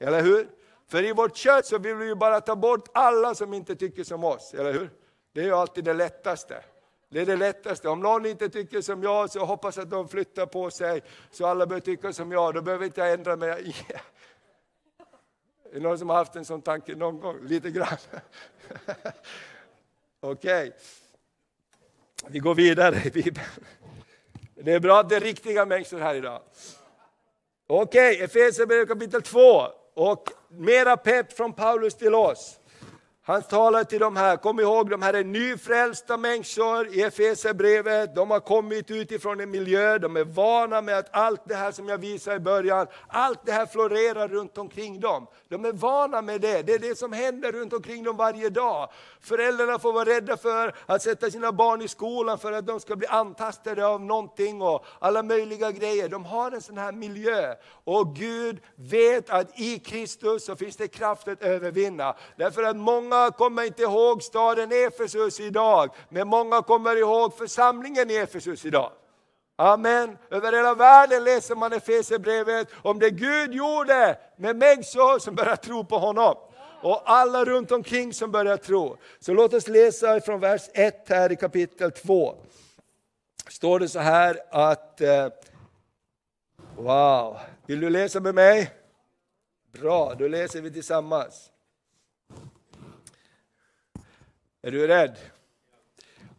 Eller 0.00 0.22
hur? 0.22 0.48
För 0.88 1.04
i 1.04 1.12
vårt 1.12 1.36
kött 1.36 1.66
så 1.66 1.78
vill 1.78 1.94
vi 1.94 2.14
bara 2.14 2.40
ta 2.40 2.56
bort 2.56 2.88
alla 2.94 3.34
som 3.34 3.54
inte 3.54 3.76
tycker 3.76 4.04
som 4.04 4.24
oss, 4.24 4.54
eller 4.54 4.72
hur? 4.72 4.90
Det 5.32 5.40
är 5.40 5.44
ju 5.44 5.54
alltid 5.54 5.84
det 5.84 5.94
lättaste. 5.94 6.64
Det 7.08 7.20
är 7.20 7.26
det 7.26 7.36
lättaste. 7.36 7.88
Om 7.88 8.00
någon 8.00 8.26
inte 8.26 8.48
tycker 8.48 8.80
som 8.80 9.02
jag 9.02 9.30
så 9.30 9.44
hoppas 9.44 9.78
att 9.78 9.90
de 9.90 10.08
flyttar 10.08 10.46
på 10.46 10.70
sig 10.70 11.02
så 11.30 11.46
alla 11.46 11.66
börjar 11.66 11.80
tycka 11.80 12.12
som 12.12 12.32
jag. 12.32 12.54
Då 12.54 12.62
behöver 12.62 12.84
inte 12.84 13.00
jag 13.00 13.12
ändra 13.12 13.36
mig. 13.36 13.76
Är 15.64 15.74
det 15.74 15.80
någon 15.80 15.98
som 15.98 16.08
har 16.08 16.16
haft 16.16 16.36
en 16.36 16.44
sån 16.44 16.62
tanke 16.62 16.94
någon 16.94 17.20
gång? 17.20 17.36
Lite 17.42 17.70
grann. 17.70 17.88
Okej. 20.20 20.68
Okay. 20.68 20.72
Vi 22.24 22.38
går 22.38 22.54
vidare 22.54 23.02
i 23.04 23.10
Bibeln. 23.10 23.46
Det 24.54 24.72
är 24.72 24.80
bra 24.80 25.00
att 25.00 25.08
det 25.08 25.16
är 25.16 25.20
riktiga 25.20 25.66
människor 25.66 25.98
här 25.98 26.14
idag. 26.14 26.42
Okej, 27.66 28.14
okay, 28.14 28.24
Efesierbrevet 28.24 28.88
kapitel 28.88 29.22
2. 29.22 29.66
Och 29.94 30.28
mera 30.50 30.96
pepp 30.96 31.32
från 31.32 31.52
Paulus 31.52 31.94
till 31.94 32.14
oss. 32.14 32.58
Han 33.28 33.42
talar 33.42 33.84
till 33.84 34.00
de 34.00 34.16
här, 34.16 34.36
kom 34.36 34.60
ihåg 34.60 34.90
de 34.90 35.02
här 35.02 35.14
är 35.14 35.24
nyfrälsta 35.24 36.16
människor 36.16 36.88
i 36.88 37.02
Efesierbrevet. 37.02 38.14
De 38.14 38.30
har 38.30 38.40
kommit 38.40 38.90
utifrån 38.90 39.40
en 39.40 39.50
miljö, 39.50 39.98
de 39.98 40.16
är 40.16 40.24
vana 40.24 40.80
med 40.80 40.98
att 40.98 41.08
allt 41.10 41.40
det 41.44 41.54
här 41.54 41.72
som 41.72 41.88
jag 41.88 41.98
visade 41.98 42.36
i 42.36 42.40
början, 42.40 42.86
allt 43.08 43.40
det 43.46 43.52
här 43.52 43.66
florerar 43.66 44.28
runt 44.28 44.58
omkring 44.58 45.00
dem. 45.00 45.26
De 45.48 45.64
är 45.64 45.72
vana 45.72 46.22
med 46.22 46.40
det, 46.40 46.62
det 46.62 46.74
är 46.74 46.78
det 46.78 46.98
som 46.98 47.12
händer 47.12 47.52
runt 47.52 47.72
omkring 47.72 48.04
dem 48.04 48.16
varje 48.16 48.48
dag. 48.48 48.90
Föräldrarna 49.20 49.78
får 49.78 49.92
vara 49.92 50.04
rädda 50.04 50.36
för 50.36 50.74
att 50.86 51.02
sätta 51.02 51.30
sina 51.30 51.52
barn 51.52 51.82
i 51.82 51.88
skolan 51.88 52.38
för 52.38 52.52
att 52.52 52.66
de 52.66 52.80
ska 52.80 52.96
bli 52.96 53.06
antastade 53.06 53.86
av 53.86 54.00
någonting 54.00 54.62
och 54.62 54.84
alla 54.98 55.22
möjliga 55.22 55.70
grejer. 55.70 56.08
De 56.08 56.24
har 56.24 56.52
en 56.52 56.60
sån 56.60 56.78
här 56.78 56.92
miljö. 56.92 57.54
Och 57.84 58.16
Gud 58.16 58.60
vet 58.74 59.30
att 59.30 59.60
i 59.60 59.78
Kristus 59.78 60.44
så 60.44 60.56
finns 60.56 60.76
det 60.76 60.88
kraft 60.88 61.28
att 61.28 61.42
övervinna. 61.42 62.16
Därför 62.36 62.62
att 62.62 62.76
många 62.76 63.15
Många 63.16 63.30
kommer 63.30 63.62
inte 63.62 63.82
ihåg 63.82 64.22
staden 64.22 64.72
Efesus 64.72 65.40
idag, 65.40 65.90
men 66.08 66.28
många 66.28 66.62
kommer 66.62 66.96
ihåg 66.96 67.36
församlingen 67.36 68.10
i 68.10 68.14
Efesus 68.14 68.64
idag. 68.64 68.92
Amen. 69.56 70.18
Över 70.30 70.52
hela 70.52 70.74
världen 70.74 71.24
läser 71.24 71.54
man 71.54 71.72
Efesierbrevet 71.72 72.68
om 72.82 72.98
det 72.98 73.10
Gud 73.10 73.54
gjorde 73.54 74.18
med 74.36 74.56
människor 74.56 75.18
som 75.18 75.34
börjar 75.34 75.56
tro 75.56 75.84
på 75.84 75.98
honom. 75.98 76.36
Och 76.82 77.02
alla 77.04 77.44
runt 77.44 77.72
omkring 77.72 78.12
som 78.12 78.30
börjar 78.30 78.56
tro. 78.56 78.96
Så 79.20 79.32
låt 79.32 79.54
oss 79.54 79.68
läsa 79.68 80.20
från 80.20 80.40
vers 80.40 80.62
1 80.74 81.08
här 81.08 81.32
i 81.32 81.36
kapitel 81.36 81.92
2. 81.92 82.34
Står 83.48 83.80
det 83.80 83.88
så 83.88 83.98
här 83.98 84.38
att, 84.50 85.00
eh, 85.00 85.28
wow, 86.76 87.38
vill 87.66 87.80
du 87.80 87.90
läsa 87.90 88.20
med 88.20 88.34
mig? 88.34 88.70
Bra, 89.72 90.14
då 90.14 90.28
läser 90.28 90.60
vi 90.60 90.70
tillsammans. 90.70 91.50
Är 94.66 94.70
du 94.70 94.86
rädd? 94.86 95.16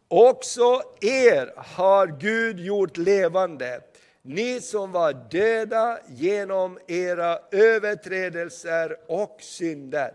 Också 0.08 0.82
er 1.02 1.54
har 1.56 2.08
Gud 2.08 2.60
gjort 2.60 2.98
levande, 2.98 3.82
ni 4.22 4.62
som 4.62 4.92
var 4.92 5.14
döda 5.32 6.00
genom 6.08 6.80
era 6.88 7.40
överträdelser 7.52 8.98
och 9.08 9.38
synder. 9.42 10.14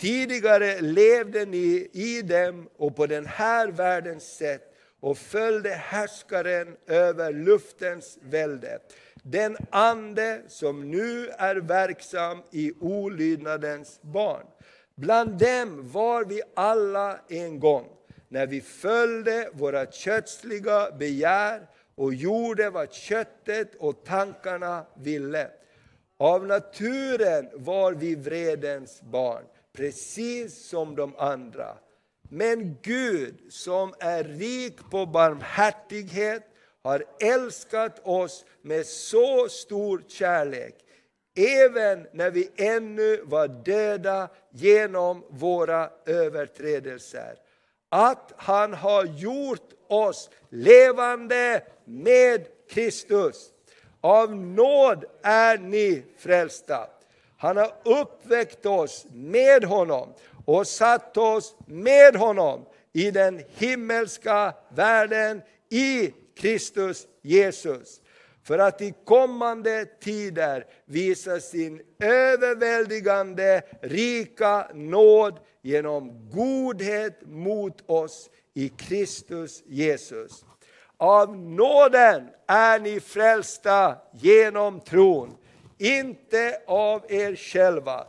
Tidigare 0.00 0.80
levde 0.80 1.44
ni 1.44 1.88
i 1.92 2.22
dem 2.22 2.68
och 2.76 2.96
på 2.96 3.06
den 3.06 3.26
här 3.26 3.68
världens 3.68 4.36
sätt 4.36 4.74
och 5.00 5.18
följde 5.18 5.70
härskaren 5.70 6.76
över 6.86 7.32
luftens 7.32 8.18
välde, 8.22 8.78
den 9.22 9.56
ande 9.70 10.42
som 10.48 10.90
nu 10.90 11.28
är 11.28 11.56
verksam 11.56 12.42
i 12.50 12.72
olydnadens 12.80 14.02
barn. 14.02 14.46
Bland 15.00 15.38
dem 15.38 15.90
var 15.92 16.24
vi 16.24 16.42
alla 16.54 17.18
en 17.28 17.60
gång 17.60 17.88
när 18.28 18.46
vi 18.46 18.60
följde 18.60 19.50
våra 19.52 19.86
kötsliga 19.86 20.90
begär 20.90 21.66
och 21.94 22.14
gjorde 22.14 22.70
vad 22.70 22.92
köttet 22.92 23.74
och 23.74 24.04
tankarna 24.04 24.86
ville. 24.96 25.50
Av 26.18 26.46
naturen 26.46 27.48
var 27.54 27.92
vi 27.92 28.14
vredens 28.14 29.02
barn, 29.02 29.44
precis 29.72 30.68
som 30.68 30.96
de 30.96 31.16
andra. 31.16 31.76
Men 32.22 32.76
Gud 32.82 33.40
som 33.50 33.94
är 33.98 34.24
rik 34.24 34.90
på 34.90 35.06
barmhärtighet 35.06 36.42
har 36.82 37.04
älskat 37.20 38.00
oss 38.06 38.44
med 38.62 38.86
så 38.86 39.48
stor 39.48 40.02
kärlek, 40.08 40.74
även 41.36 42.06
när 42.12 42.30
vi 42.30 42.50
ännu 42.56 43.20
var 43.24 43.48
döda 43.48 44.28
genom 44.50 45.24
våra 45.28 45.90
överträdelser 46.06 47.34
att 47.88 48.32
han 48.36 48.74
har 48.74 49.04
gjort 49.04 49.70
oss 49.88 50.30
levande 50.48 51.62
med 51.84 52.46
Kristus. 52.70 53.50
Av 54.00 54.36
nåd 54.36 55.04
är 55.22 55.58
ni 55.58 56.02
frälsta. 56.18 56.86
Han 57.36 57.56
har 57.56 57.72
uppväckt 57.84 58.66
oss 58.66 59.06
med 59.12 59.64
honom 59.64 60.08
och 60.44 60.66
satt 60.66 61.16
oss 61.16 61.56
med 61.66 62.16
honom 62.16 62.64
i 62.92 63.10
den 63.10 63.42
himmelska 63.56 64.54
världen 64.74 65.42
i 65.68 66.12
Kristus 66.36 67.06
Jesus. 67.22 68.00
För 68.42 68.58
att 68.58 68.80
i 68.80 68.94
kommande 69.04 69.84
tider 69.84 70.66
visa 70.84 71.40
sin 71.40 71.82
överväldigande 71.98 73.62
rika 73.82 74.68
nåd 74.74 75.38
genom 75.62 76.30
godhet 76.30 77.20
mot 77.26 77.90
oss 77.90 78.30
i 78.54 78.68
Kristus 78.68 79.62
Jesus. 79.66 80.44
Av 80.96 81.36
nåden 81.36 82.28
är 82.46 82.80
ni 82.80 83.00
frälsta 83.00 83.96
genom 84.12 84.80
tron, 84.80 85.36
inte 85.78 86.62
av 86.66 87.04
er 87.08 87.36
själva. 87.36 88.06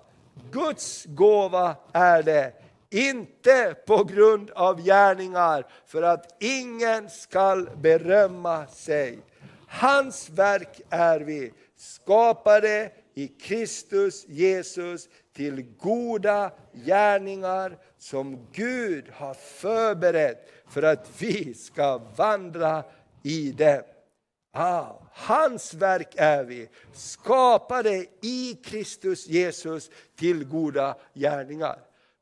Guds 0.52 1.06
gåva 1.06 1.76
är 1.94 2.24
det, 2.24 2.54
inte 2.90 3.76
på 3.88 4.04
grund 4.04 4.50
av 4.52 4.82
gärningar, 4.82 5.68
för 5.88 6.02
att 6.02 6.36
ingen 6.40 7.10
skall 7.10 7.70
berömma 7.82 8.68
sig. 8.68 9.20
Hans 9.74 10.30
verk 10.30 10.82
är 10.90 11.20
vi, 11.20 11.54
skapade 11.78 12.92
i 13.14 13.28
Kristus 13.28 14.28
Jesus 14.28 15.10
till 15.34 15.62
goda 15.78 16.52
gärningar 16.74 17.78
som 17.98 18.48
Gud 18.52 19.10
har 19.14 19.34
förberett 19.34 20.50
för 20.68 20.84
att 20.84 21.22
vi 21.22 21.54
ska 21.54 21.98
vandra 21.98 22.84
i 23.24 23.52
dem. 23.52 23.82
Ah, 24.54 24.96
hans 25.12 25.74
verk 25.74 26.14
är 26.18 26.44
vi, 26.44 26.70
skapade 26.94 28.06
i 28.22 28.60
Kristus 28.64 29.28
Jesus 29.28 29.90
till 30.16 30.46
goda 30.46 30.98
gärningar. 31.14 31.80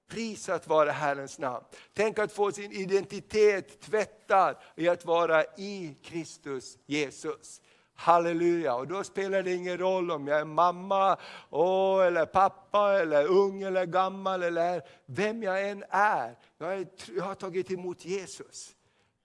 Prisat 0.09 0.67
vare 0.67 0.91
Herrens 0.91 1.39
namn. 1.39 1.65
Tänk 1.93 2.19
att 2.19 2.31
få 2.31 2.51
sin 2.51 2.71
identitet 2.71 3.81
tvättad 3.81 4.55
i 4.75 4.89
att 4.89 5.05
vara 5.05 5.43
i 5.43 5.97
Kristus 6.03 6.77
Jesus. 6.85 7.61
Halleluja! 7.95 8.75
Och 8.75 8.87
då 8.87 9.03
spelar 9.03 9.43
det 9.43 9.53
ingen 9.53 9.77
roll 9.77 10.11
om 10.11 10.27
jag 10.27 10.39
är 10.39 10.45
mamma, 10.45 11.17
oh, 11.49 12.05
eller 12.05 12.25
pappa, 12.25 12.99
eller 12.99 13.27
ung 13.27 13.61
eller 13.61 13.85
gammal, 13.85 14.43
eller 14.43 14.81
vem 15.05 15.43
jag 15.43 15.69
än 15.69 15.83
är. 15.89 16.37
Jag, 16.57 16.73
är, 16.73 16.87
jag 17.15 17.23
har 17.23 17.35
tagit 17.35 17.71
emot 17.71 18.05
Jesus. 18.05 18.75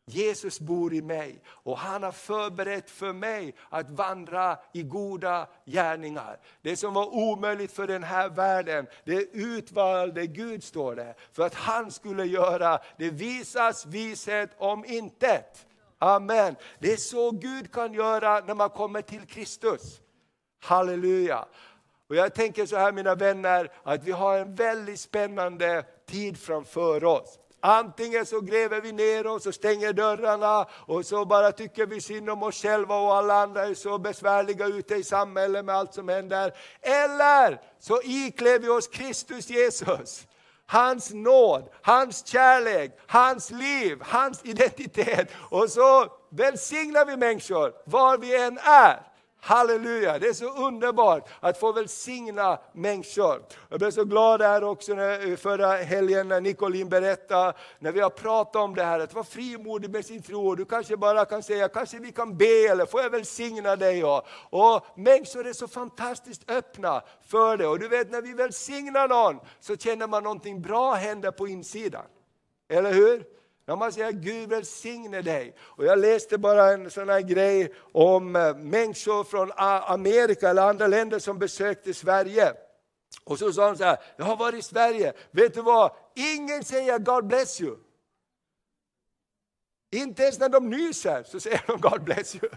Jesus 0.06 0.60
bor 0.60 0.94
i 0.94 1.02
mig 1.02 1.42
och 1.48 1.78
han 1.78 2.02
har 2.02 2.12
förberett 2.12 2.90
för 2.90 3.12
mig 3.12 3.54
att 3.68 3.90
vandra 3.90 4.58
i 4.72 4.82
goda 4.82 5.48
gärningar. 5.64 6.40
Det 6.62 6.76
som 6.76 6.94
var 6.94 7.14
omöjligt 7.14 7.72
för 7.72 7.86
den 7.86 8.02
här 8.02 8.28
världen, 8.28 8.86
det 9.04 9.28
utvalde 9.32 10.26
Gud 10.26 10.64
står 10.64 10.94
det, 10.96 11.14
för 11.32 11.46
att 11.46 11.54
han 11.54 11.90
skulle 11.90 12.24
göra 12.24 12.80
det 12.98 13.10
visas 13.10 13.86
vishet 13.86 14.50
om 14.58 14.84
intet. 14.84 15.66
Amen. 15.98 16.56
Det 16.78 16.92
är 16.92 16.96
så 16.96 17.30
Gud 17.30 17.72
kan 17.72 17.92
göra 17.92 18.40
när 18.40 18.54
man 18.54 18.70
kommer 18.70 19.02
till 19.02 19.26
Kristus. 19.26 20.00
Halleluja. 20.62 21.44
Och 22.08 22.16
jag 22.16 22.34
tänker 22.34 22.66
så 22.66 22.76
här 22.76 22.92
mina 22.92 23.14
vänner, 23.14 23.72
att 23.82 24.04
vi 24.04 24.12
har 24.12 24.38
en 24.38 24.54
väldigt 24.54 25.00
spännande 25.00 25.84
tid 26.06 26.38
framför 26.38 27.04
oss. 27.04 27.38
Antingen 27.66 28.26
så 28.26 28.40
gräver 28.40 28.80
vi 28.80 28.92
ner 28.92 29.26
oss 29.26 29.46
och 29.46 29.54
stänger 29.54 29.92
dörrarna 29.92 30.66
och 30.70 31.06
så 31.06 31.24
bara 31.24 31.52
tycker 31.52 31.86
vi 31.86 32.00
synd 32.00 32.30
om 32.30 32.42
oss 32.42 32.62
själva 32.62 32.96
och 32.96 33.16
alla 33.16 33.42
andra 33.42 33.64
är 33.66 33.74
så 33.74 33.98
besvärliga 33.98 34.66
ute 34.66 34.94
i 34.94 35.04
samhället 35.04 35.64
med 35.64 35.74
allt 35.74 35.94
som 35.94 36.08
händer. 36.08 36.54
Eller 36.80 37.60
så 37.78 38.00
iklär 38.02 38.58
vi 38.58 38.68
oss 38.68 38.88
Kristus 38.88 39.50
Jesus. 39.50 40.26
Hans 40.66 41.10
nåd, 41.12 41.68
hans 41.82 42.26
kärlek, 42.26 42.98
hans 43.06 43.50
liv, 43.50 43.98
hans 44.00 44.44
identitet. 44.44 45.28
Och 45.50 45.70
så 45.70 46.06
välsignar 46.30 47.06
vi 47.06 47.16
människor 47.16 47.72
var 47.86 48.18
vi 48.18 48.42
än 48.42 48.58
är. 48.58 49.13
Halleluja, 49.46 50.18
det 50.18 50.26
är 50.28 50.32
så 50.32 50.66
underbart 50.66 51.28
att 51.40 51.58
få 51.58 51.72
välsigna 51.72 52.58
människor. 52.72 53.42
Jag 53.68 53.78
blev 53.78 53.90
så 53.90 54.04
glad 54.04 54.42
här 54.42 54.64
också 54.64 54.94
när, 54.94 55.36
förra 55.36 55.72
helgen 55.76 56.28
när 56.28 56.40
Nicolin 56.40 56.88
berättade, 56.88 57.52
när 57.78 57.92
vi 57.92 58.00
har 58.00 58.10
pratat 58.10 58.62
om 58.62 58.74
det 58.74 58.84
här, 58.84 59.00
att 59.00 59.14
vara 59.14 59.24
frimodig 59.24 59.90
med 59.90 60.04
sin 60.04 60.22
tro. 60.22 60.54
Du 60.54 60.64
kanske 60.64 60.96
bara 60.96 61.24
kan 61.24 61.42
säga, 61.42 61.68
kanske 61.68 61.98
vi 61.98 62.12
kan 62.12 62.36
be, 62.36 62.68
eller 62.70 62.86
får 62.86 63.02
jag 63.02 63.10
välsigna 63.10 63.76
dig? 63.76 64.04
Och, 64.04 64.26
och 64.50 64.86
människor 64.96 65.46
är 65.46 65.52
så 65.52 65.68
fantastiskt 65.68 66.50
öppna 66.50 67.02
för 67.26 67.56
det. 67.56 67.66
Och 67.66 67.78
du 67.78 67.88
vet 67.88 68.10
när 68.10 68.22
vi 68.22 68.32
välsignar 68.32 69.08
någon 69.08 69.40
så 69.60 69.76
känner 69.76 70.06
man 70.06 70.22
någonting 70.22 70.62
bra 70.62 70.94
hända 70.94 71.32
på 71.32 71.48
insidan. 71.48 72.06
Eller 72.68 72.92
hur? 72.92 73.24
När 73.66 73.76
man 73.76 73.92
säger 73.92 74.12
Gud 74.12 74.48
välsigne 74.48 75.22
dig. 75.22 75.56
Och 75.60 75.84
jag 75.84 75.98
läste 75.98 76.38
bara 76.38 76.72
en 76.72 76.90
sån 76.90 77.08
här 77.08 77.20
grej 77.20 77.74
om 77.92 78.36
eh, 78.36 78.56
människor 78.56 79.24
från 79.24 79.52
Amerika 79.56 80.50
eller 80.50 80.62
andra 80.62 80.86
länder 80.86 81.18
som 81.18 81.38
besökte 81.38 81.94
Sverige. 81.94 82.52
Och 83.24 83.38
så 83.38 83.52
sa 83.52 83.66
de 83.66 83.76
så 83.76 83.84
här, 83.84 83.98
jag 84.16 84.24
har 84.24 84.36
varit 84.36 84.58
i 84.58 84.62
Sverige, 84.62 85.12
vet 85.30 85.54
du 85.54 85.62
vad? 85.62 85.92
Ingen 86.14 86.64
säger 86.64 86.98
God 86.98 87.26
bless 87.26 87.60
you. 87.60 87.76
Inte 89.90 90.22
ens 90.22 90.38
när 90.38 90.48
de 90.48 90.70
nyser 90.70 91.22
så 91.22 91.40
säger 91.40 91.62
de 91.66 91.80
God 91.80 92.04
bless 92.04 92.34
you. 92.34 92.48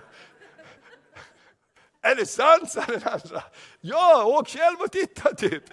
Är 2.02 2.16
det 2.16 2.26
sant? 2.26 2.72
sa 2.72 2.82
den 2.82 3.04
andra. 3.04 3.44
Ja, 3.82 4.26
åk 4.26 4.50
själv 4.50 4.78
och 4.80 4.92
titta 4.92 5.36
typ. 5.36 5.64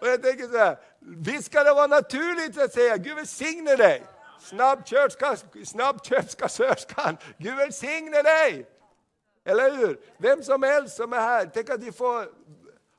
Och 0.00 0.08
jag 0.08 0.22
tänker 0.22 0.48
så 0.48 0.58
här, 0.58 0.78
visst 1.00 1.46
ska 1.46 1.64
det 1.64 1.74
vara 1.74 1.86
naturligt 1.86 2.58
att 2.58 2.72
säga 2.72 2.96
Gud 2.96 3.16
välsigne 3.16 3.76
dig. 3.76 4.02
Snabbköpskassörskan, 4.42 7.16
Gud 7.38 7.56
välsigne 7.56 8.22
dig. 8.22 8.66
Eller 9.44 9.76
hur? 9.76 10.00
Vem 10.16 10.42
som 10.42 10.62
helst 10.62 10.96
som 10.96 11.12
är 11.12 11.20
här, 11.20 11.50
tänk 11.54 11.70
att 11.70 11.82
vi 11.82 11.92
får 11.92 12.28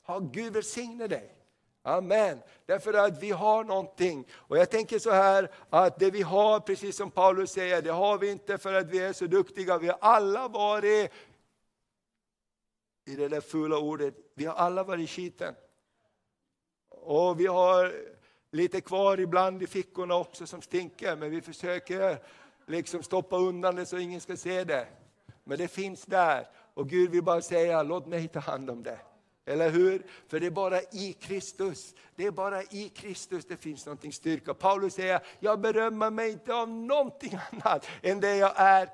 ha 0.06 0.18
Gud 0.18 0.52
välsigne 0.52 1.06
dig. 1.06 1.30
Amen. 1.82 2.40
Därför 2.66 2.94
att 2.94 3.22
vi 3.22 3.30
har 3.30 3.64
någonting. 3.64 4.28
Och 4.34 4.58
jag 4.58 4.70
tänker 4.70 4.98
så 4.98 5.10
här 5.10 5.50
att 5.70 5.98
det 5.98 6.10
vi 6.10 6.22
har, 6.22 6.60
precis 6.60 6.96
som 6.96 7.10
Paulus 7.10 7.52
säger, 7.52 7.82
det 7.82 7.92
har 7.92 8.18
vi 8.18 8.30
inte 8.30 8.58
för 8.58 8.74
att 8.74 8.90
vi 8.90 8.98
är 8.98 9.12
så 9.12 9.26
duktiga. 9.26 9.78
Vi 9.78 9.88
har 9.88 9.98
alla 10.00 10.48
varit, 10.48 11.12
i 13.06 13.16
det 13.16 13.28
där 13.28 13.40
fula 13.40 13.78
ordet, 13.78 14.14
vi 14.34 14.44
har 14.44 14.54
alla 14.54 14.84
varit 14.84 15.04
i 15.04 15.06
skiten. 15.06 15.54
Och 16.88 17.40
vi 17.40 17.46
har 17.46 17.94
lite 18.54 18.80
kvar 18.80 19.20
ibland 19.20 19.62
i 19.62 19.66
fickorna 19.66 20.14
också 20.14 20.46
som 20.46 20.62
stinker, 20.62 21.16
men 21.16 21.30
vi 21.30 21.40
försöker 21.40 22.18
liksom 22.66 23.02
stoppa 23.02 23.36
undan 23.36 23.76
det 23.76 23.86
så 23.86 23.98
ingen 23.98 24.20
ska 24.20 24.36
se 24.36 24.64
det. 24.64 24.86
Men 25.44 25.58
det 25.58 25.68
finns 25.68 26.04
där 26.04 26.46
och 26.74 26.88
Gud 26.88 27.10
vill 27.10 27.22
bara 27.22 27.42
säga, 27.42 27.82
låt 27.82 28.06
mig 28.06 28.28
ta 28.28 28.38
hand 28.38 28.70
om 28.70 28.82
det. 28.82 28.98
Eller 29.46 29.70
hur? 29.70 30.02
För 30.28 30.40
det 30.40 30.46
är 30.46 30.50
bara 30.50 30.80
i 30.80 31.16
Kristus, 31.20 31.94
det 32.16 32.26
är 32.26 32.30
bara 32.30 32.62
i 32.62 32.92
Kristus 32.94 33.44
det 33.44 33.56
finns 33.56 33.86
någonting 33.86 34.12
styrka. 34.12 34.54
Paulus 34.54 34.94
säger, 34.94 35.20
jag 35.40 35.60
berömmer 35.60 36.10
mig 36.10 36.30
inte 36.30 36.54
av 36.54 36.68
någonting 36.68 37.38
annat 37.52 37.86
än 38.02 38.20
det 38.20 38.36
jag 38.36 38.52
är 38.56 38.88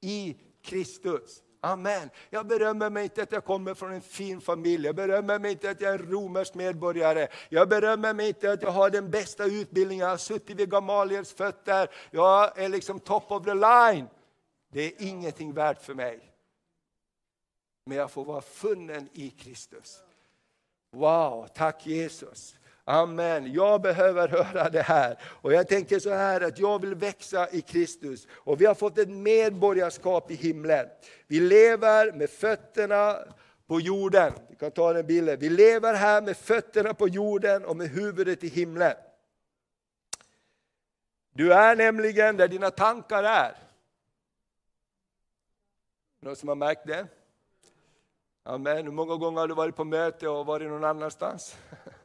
i 0.00 0.36
Kristus. 0.62 1.42
Amen. 1.60 2.10
Jag 2.30 2.46
berömmer 2.46 2.90
mig 2.90 3.04
inte 3.04 3.22
att 3.22 3.32
jag 3.32 3.44
kommer 3.44 3.74
från 3.74 3.92
en 3.92 4.00
fin 4.00 4.40
familj, 4.40 4.86
jag 4.86 4.94
berömmer 4.94 5.38
mig 5.38 5.52
inte 5.52 5.70
att 5.70 5.80
jag 5.80 5.94
är 5.94 5.98
en 5.98 6.10
romersk 6.10 6.54
medborgare, 6.54 7.28
jag 7.48 7.68
berömmer 7.68 8.14
mig 8.14 8.28
inte 8.28 8.52
att 8.52 8.62
jag 8.62 8.70
har 8.70 8.90
den 8.90 9.10
bästa 9.10 9.44
utbildningen, 9.44 10.04
jag 10.04 10.10
har 10.10 10.16
suttit 10.16 10.56
vid 10.56 10.70
Gamaliels 10.70 11.32
fötter, 11.32 11.90
jag 12.10 12.58
är 12.58 12.68
liksom 12.68 13.00
top 13.00 13.32
of 13.32 13.44
the 13.44 13.54
line. 13.54 14.08
Det 14.72 14.80
är 14.82 14.92
ingenting 14.98 15.52
värt 15.52 15.82
för 15.82 15.94
mig. 15.94 16.32
Men 17.84 17.98
jag 17.98 18.10
får 18.10 18.24
vara 18.24 18.40
funnen 18.40 19.08
i 19.12 19.30
Kristus. 19.30 20.02
Wow, 20.92 21.48
tack 21.54 21.86
Jesus. 21.86 22.56
Amen. 22.88 23.52
Jag 23.52 23.82
behöver 23.82 24.28
höra 24.28 24.70
det 24.70 24.82
här. 24.82 25.18
Och 25.22 25.52
jag 25.52 25.68
tänker 25.68 25.98
så 25.98 26.10
här 26.10 26.40
att 26.40 26.58
jag 26.58 26.80
vill 26.80 26.94
växa 26.94 27.50
i 27.50 27.60
Kristus. 27.60 28.26
Och 28.30 28.60
vi 28.60 28.66
har 28.66 28.74
fått 28.74 28.98
ett 28.98 29.08
medborgarskap 29.08 30.30
i 30.30 30.34
himlen. 30.34 30.86
Vi 31.26 31.40
lever 31.40 32.12
med 32.12 32.30
fötterna 32.30 33.18
på 33.66 33.80
jorden. 33.80 34.32
Vi 34.48 34.56
kan 34.56 34.70
ta 34.70 34.92
den 34.92 35.06
bilden. 35.06 35.38
Vi 35.38 35.48
lever 35.48 35.94
här 35.94 36.22
med 36.22 36.36
fötterna 36.36 36.94
på 36.94 37.08
jorden 37.08 37.64
och 37.64 37.76
med 37.76 37.88
huvudet 37.88 38.44
i 38.44 38.48
himlen. 38.48 38.94
Du 41.32 41.52
är 41.52 41.76
nämligen 41.76 42.36
där 42.36 42.48
dina 42.48 42.70
tankar 42.70 43.22
är. 43.22 43.56
Någon 46.20 46.36
som 46.36 46.48
har 46.48 46.56
märkt 46.56 46.86
det? 46.86 47.06
Amen. 48.42 48.84
Hur 48.84 48.92
många 48.92 49.16
gånger 49.16 49.40
har 49.40 49.48
du 49.48 49.54
varit 49.54 49.76
på 49.76 49.84
möte 49.84 50.28
och 50.28 50.46
varit 50.46 50.68
någon 50.68 50.84
annanstans? 50.84 51.56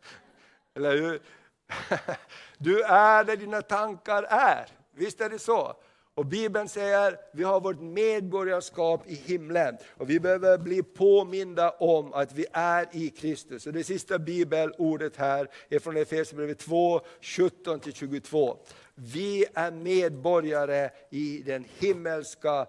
Eller 0.75 0.97
hur? 0.97 1.21
Du 2.57 2.81
är 2.81 3.23
där 3.23 3.35
dina 3.35 3.61
tankar 3.61 4.23
är. 4.23 4.67
Visst 4.95 5.21
är 5.21 5.29
det 5.29 5.39
så? 5.39 5.75
Och 6.15 6.25
Bibeln 6.25 6.69
säger 6.69 7.17
vi 7.33 7.43
har 7.43 7.61
vårt 7.61 7.79
medborgarskap 7.79 9.07
i 9.07 9.15
himlen. 9.15 9.77
Och 9.97 10.09
vi 10.09 10.19
behöver 10.19 10.57
bli 10.57 10.83
påminda 10.83 11.69
om 11.69 12.13
att 12.13 12.33
vi 12.33 12.45
är 12.51 12.87
i 12.91 13.09
Kristus. 13.09 13.67
Och 13.67 13.73
det 13.73 13.83
sista 13.83 14.19
bibelordet 14.19 15.15
här 15.15 15.47
är 15.69 15.79
från 15.79 15.97
Efesierbrevet 15.97 16.59
2, 16.59 17.01
17-22. 17.21 18.57
Vi 18.95 19.45
är 19.53 19.71
medborgare 19.71 20.89
i 21.09 21.43
den 21.45 21.65
himmelska 21.79 22.67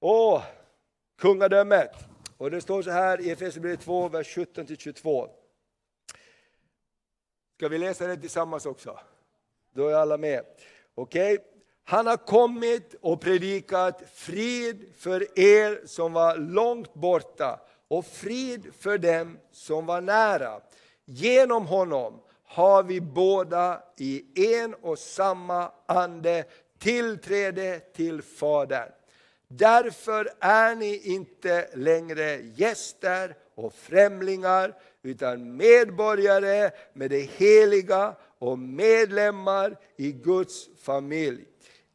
åh, 0.00 0.42
kungadömet. 1.18 1.90
Och 2.36 2.50
det 2.50 2.60
står 2.60 2.82
så 2.82 2.90
här 2.90 3.20
i 3.20 3.30
Efesierbrevet 3.30 3.80
2, 3.80 4.08
vers 4.08 4.36
17-22. 4.36 5.28
Ska 7.56 7.68
vi 7.68 7.78
läsa 7.78 8.06
det 8.06 8.16
tillsammans 8.16 8.66
också? 8.66 8.98
Då 9.74 9.88
är 9.88 9.94
alla 9.94 10.16
med. 10.16 10.44
Okej? 10.94 11.34
Okay. 11.34 11.46
Han 11.84 12.06
har 12.06 12.16
kommit 12.16 12.94
och 13.00 13.20
predikat 13.20 14.02
frid 14.14 14.94
för 14.98 15.38
er 15.38 15.86
som 15.86 16.12
var 16.12 16.36
långt 16.36 16.94
borta 16.94 17.60
och 17.88 18.06
frid 18.06 18.74
för 18.78 18.98
dem 18.98 19.38
som 19.52 19.86
var 19.86 20.00
nära. 20.00 20.60
Genom 21.04 21.66
honom 21.66 22.20
har 22.44 22.82
vi 22.82 23.00
båda 23.00 23.82
i 23.96 24.24
en 24.56 24.74
och 24.74 24.98
samma 24.98 25.72
ande 25.86 26.44
tillträde 26.78 27.80
till 27.80 28.22
Fadern. 28.22 28.92
Därför 29.48 30.32
är 30.40 30.74
ni 30.74 30.96
inte 30.96 31.68
längre 31.74 32.36
gäster 32.36 33.36
och 33.56 33.74
främlingar 33.74 34.74
utan 35.02 35.56
medborgare 35.56 36.70
med 36.92 37.10
det 37.10 37.20
heliga 37.20 38.14
och 38.38 38.58
medlemmar 38.58 39.76
i 39.96 40.12
Guds 40.12 40.68
familj. 40.82 41.44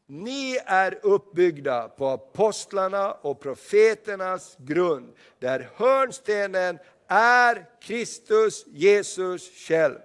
Ni 0.08 0.58
är 0.66 1.00
uppbyggda 1.02 1.88
på 1.88 2.08
apostlarna 2.08 3.12
och 3.12 3.40
profeternas 3.40 4.56
grund, 4.60 5.14
där 5.40 5.70
hörnstenen 5.76 6.80
är 7.08 7.66
Kristus 7.82 8.66
Jesus 8.68 9.68
själv. 9.68 9.96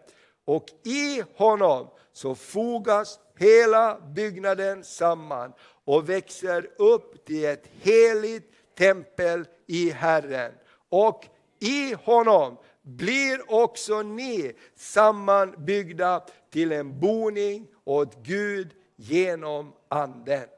Och 0.44 0.66
i 0.84 1.22
honom 1.34 1.88
så 2.12 2.34
fogas 2.34 3.18
hela 3.38 4.00
byggnaden 4.00 4.84
samman 4.84 5.52
och 5.84 6.08
växer 6.08 6.70
upp 6.78 7.26
till 7.26 7.44
ett 7.44 7.64
heligt 7.80 8.52
tempel 8.78 9.44
i 9.66 9.90
Herren. 9.90 10.52
Och 10.88 11.24
i 11.58 11.94
honom 11.94 12.56
blir 12.82 13.54
också 13.54 14.02
ni 14.02 14.52
sammanbyggda 14.74 16.24
till 16.50 16.72
en 16.72 17.00
boning 17.00 17.68
åt 17.84 18.22
Gud 18.22 18.70
genom 18.96 19.72
Anden. 19.88 20.48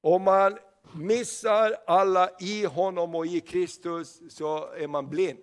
Om 0.00 0.22
man 0.22 0.58
missar 0.94 1.76
alla 1.86 2.30
i 2.40 2.64
honom 2.64 3.14
och 3.14 3.26
i 3.26 3.40
Kristus 3.40 4.20
så 4.28 4.72
är 4.72 4.86
man 4.86 5.08
blind. 5.08 5.38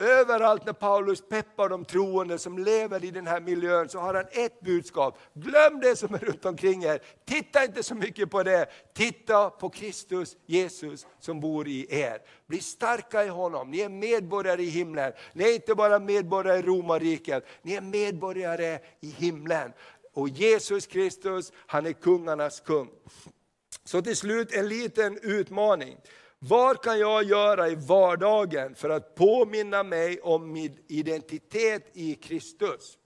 Överallt 0.00 0.66
när 0.66 0.72
Paulus 0.72 1.28
peppar 1.28 1.68
de 1.68 1.84
troende 1.84 2.38
som 2.38 2.58
lever 2.58 3.04
i 3.04 3.10
den 3.10 3.26
här 3.26 3.40
miljön 3.40 3.88
så 3.88 3.98
har 3.98 4.14
han 4.14 4.26
ett 4.30 4.60
budskap. 4.60 5.18
Glöm 5.34 5.80
det 5.80 5.96
som 5.96 6.14
är 6.14 6.18
runt 6.18 6.44
omkring 6.44 6.84
er. 6.84 7.02
Titta 7.24 7.64
inte 7.64 7.82
så 7.82 7.94
mycket 7.94 8.30
på 8.30 8.42
det. 8.42 8.66
Titta 8.94 9.50
på 9.50 9.70
Kristus, 9.70 10.36
Jesus 10.46 11.06
som 11.20 11.40
bor 11.40 11.68
i 11.68 12.00
er. 12.00 12.18
Bli 12.46 12.60
starka 12.60 13.24
i 13.24 13.28
honom. 13.28 13.70
Ni 13.70 13.80
är 13.80 13.88
medborgare 13.88 14.62
i 14.62 14.68
himlen. 14.68 15.12
Ni 15.32 15.44
är 15.44 15.54
inte 15.54 15.74
bara 15.74 15.98
medborgare 15.98 16.58
i 16.58 16.62
romarriket. 16.62 17.46
Ni 17.62 17.74
är 17.74 17.80
medborgare 17.80 18.78
i 19.00 19.10
himlen. 19.10 19.72
Och 20.14 20.28
Jesus 20.28 20.86
Kristus, 20.86 21.52
han 21.66 21.86
är 21.86 21.92
kungarnas 21.92 22.60
kung. 22.60 22.88
Så 23.84 24.02
till 24.02 24.16
slut 24.16 24.52
en 24.52 24.68
liten 24.68 25.18
utmaning. 25.22 25.96
Vad 26.38 26.82
kan 26.82 26.98
jag 26.98 27.24
göra 27.24 27.68
i 27.68 27.74
vardagen 27.74 28.74
för 28.74 28.90
att 28.90 29.14
påminna 29.14 29.82
mig 29.82 30.20
om 30.20 30.52
min 30.52 30.78
identitet 30.88 31.90
i 31.92 32.14
Kristus? 32.14 32.98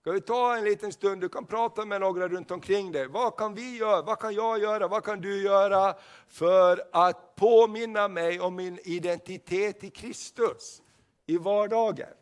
Ska 0.00 0.12
vi 0.12 0.20
ta 0.20 0.56
en 0.56 0.64
liten 0.64 0.92
stund, 0.92 1.20
du 1.20 1.28
kan 1.28 1.46
prata 1.46 1.84
med 1.84 2.00
några 2.00 2.28
runt 2.28 2.50
omkring 2.50 2.92
dig. 2.92 3.06
Vad 3.06 3.36
kan 3.36 3.54
vi 3.54 3.76
göra, 3.76 4.02
vad 4.02 4.18
kan 4.18 4.34
jag 4.34 4.58
göra, 4.58 4.88
vad 4.88 5.04
kan 5.04 5.20
du 5.20 5.42
göra 5.42 5.94
för 6.28 6.82
att 6.92 7.34
påminna 7.34 8.08
mig 8.08 8.40
om 8.40 8.56
min 8.56 8.78
identitet 8.84 9.84
i 9.84 9.90
Kristus 9.90 10.82
i 11.26 11.38
vardagen? 11.38 12.14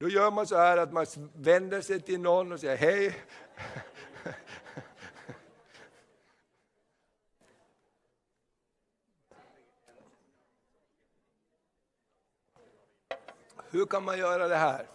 Då 0.00 0.08
gör 0.08 0.30
man 0.30 0.46
så 0.46 0.56
här 0.56 0.76
att 0.76 0.92
man 0.92 1.06
vänder 1.34 1.80
sig 1.80 2.00
till 2.00 2.20
någon 2.20 2.52
och 2.52 2.60
säger 2.60 2.76
hej. 2.76 3.14
Hur 13.72 13.86
kan 13.86 14.04
man 14.04 14.18
göra 14.18 14.48
det 14.48 14.56
här? 14.56 14.86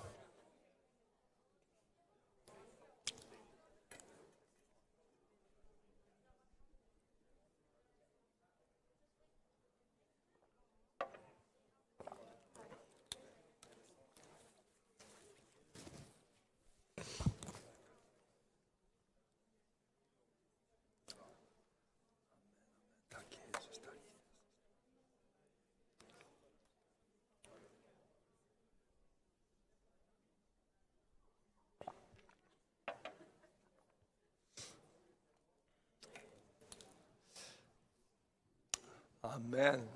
Amen. 39.35 39.89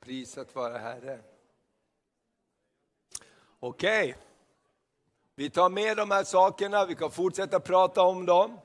Prisat 0.00 0.54
vare 0.54 0.78
Herren. 0.78 1.22
Okej. 3.60 4.10
Okay. 4.10 4.14
Vi 5.34 5.50
tar 5.50 5.68
med 5.68 5.96
de 5.96 6.10
här 6.10 6.24
sakerna, 6.24 6.86
vi 6.86 6.94
kan 6.94 7.10
fortsätta 7.10 7.60
prata 7.60 8.02
om 8.02 8.26
dem. 8.26 8.58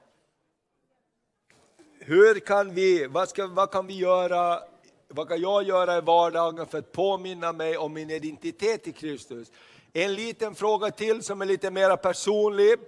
Hur 1.99 2.39
kan 2.39 2.73
vi, 2.73 3.07
vad, 3.07 3.29
ska, 3.29 3.47
vad 3.47 3.71
kan 3.71 3.87
vi 3.87 3.93
göra, 3.93 4.63
vad 5.07 5.27
kan 5.27 5.41
jag 5.41 5.63
göra 5.63 5.97
i 5.97 6.01
vardagen 6.01 6.67
för 6.67 6.77
att 6.77 6.91
påminna 6.91 7.53
mig 7.53 7.77
om 7.77 7.93
min 7.93 8.09
identitet 8.09 8.87
i 8.87 8.91
Kristus? 8.91 9.51
En 9.93 10.13
liten 10.13 10.55
fråga 10.55 10.91
till 10.91 11.23
som 11.23 11.41
är 11.41 11.45
lite 11.45 11.71
mer 11.71 11.95
personlig 11.95 12.79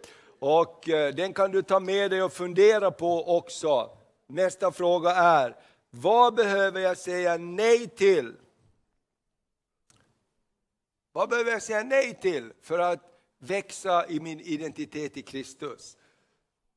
och 0.43 0.89
eh, 0.89 1.13
den 1.13 1.33
kan 1.33 1.51
du 1.51 1.61
ta 1.61 1.79
med 1.79 2.11
dig 2.11 2.23
och 2.23 2.33
fundera 2.33 2.91
på 2.91 3.37
också. 3.37 3.97
Nästa 4.27 4.71
fråga 4.71 5.11
är, 5.11 5.55
vad 5.89 6.35
behöver 6.35 6.81
jag 6.81 6.97
säga 6.97 7.37
nej 7.37 7.87
till? 7.87 8.35
Vad 11.11 11.29
behöver 11.29 11.51
jag 11.51 11.61
säga 11.63 11.83
nej 11.83 12.19
till 12.21 12.53
för 12.61 12.79
att 12.79 12.99
växa 13.39 14.07
i 14.07 14.19
min 14.19 14.39
identitet 14.39 15.17
i 15.17 15.21
Kristus? 15.21 15.97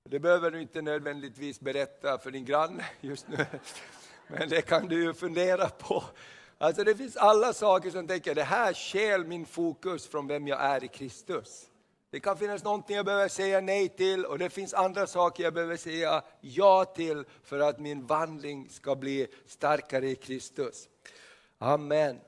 Det 0.05 0.19
behöver 0.19 0.51
du 0.51 0.63
inte 0.63 0.83
nödvändigtvis 0.83 1.61
berätta 1.61 2.19
för 2.19 2.31
din 2.31 2.45
granne 2.45 2.85
just 3.01 3.29
nu, 3.29 3.47
men 4.27 4.49
det 4.49 4.63
kan 4.63 4.87
du 4.87 5.05
ju 5.05 5.15
fundera 5.15 5.69
på. 5.69 6.05
Alltså 6.59 6.85
det 6.85 6.97
finns 6.97 7.17
alla 7.17 7.53
saker 7.53 7.91
som 7.91 8.07
tänker, 8.07 8.35
det 8.35 8.43
här 8.43 8.75
skäl 8.75 9.25
min 9.25 9.47
fokus 9.47 10.07
från 10.07 10.27
vem 10.27 10.49
jag 10.49 10.61
är 10.61 10.85
i 10.85 10.89
Kristus. 10.89 11.71
Det 12.17 12.21
kan 12.21 12.39
finnas 12.39 12.65
någonting 12.65 12.97
jag 12.97 13.05
behöver 13.05 13.29
säga 13.29 13.61
nej 13.61 13.89
till 13.89 14.25
och 14.25 14.39
det 14.39 14.51
finns 14.51 14.75
andra 14.75 15.07
saker 15.07 15.45
jag 15.45 15.55
behöver 15.55 15.77
säga 15.77 16.23
ja 16.41 16.85
till 16.85 17.25
för 17.45 17.59
att 17.59 17.81
min 17.81 18.07
vandring 18.07 18.69
ska 18.71 18.97
bli 18.97 19.27
starkare 19.47 20.09
i 20.09 20.15
Kristus. 20.15 20.89
Amen. 21.59 22.21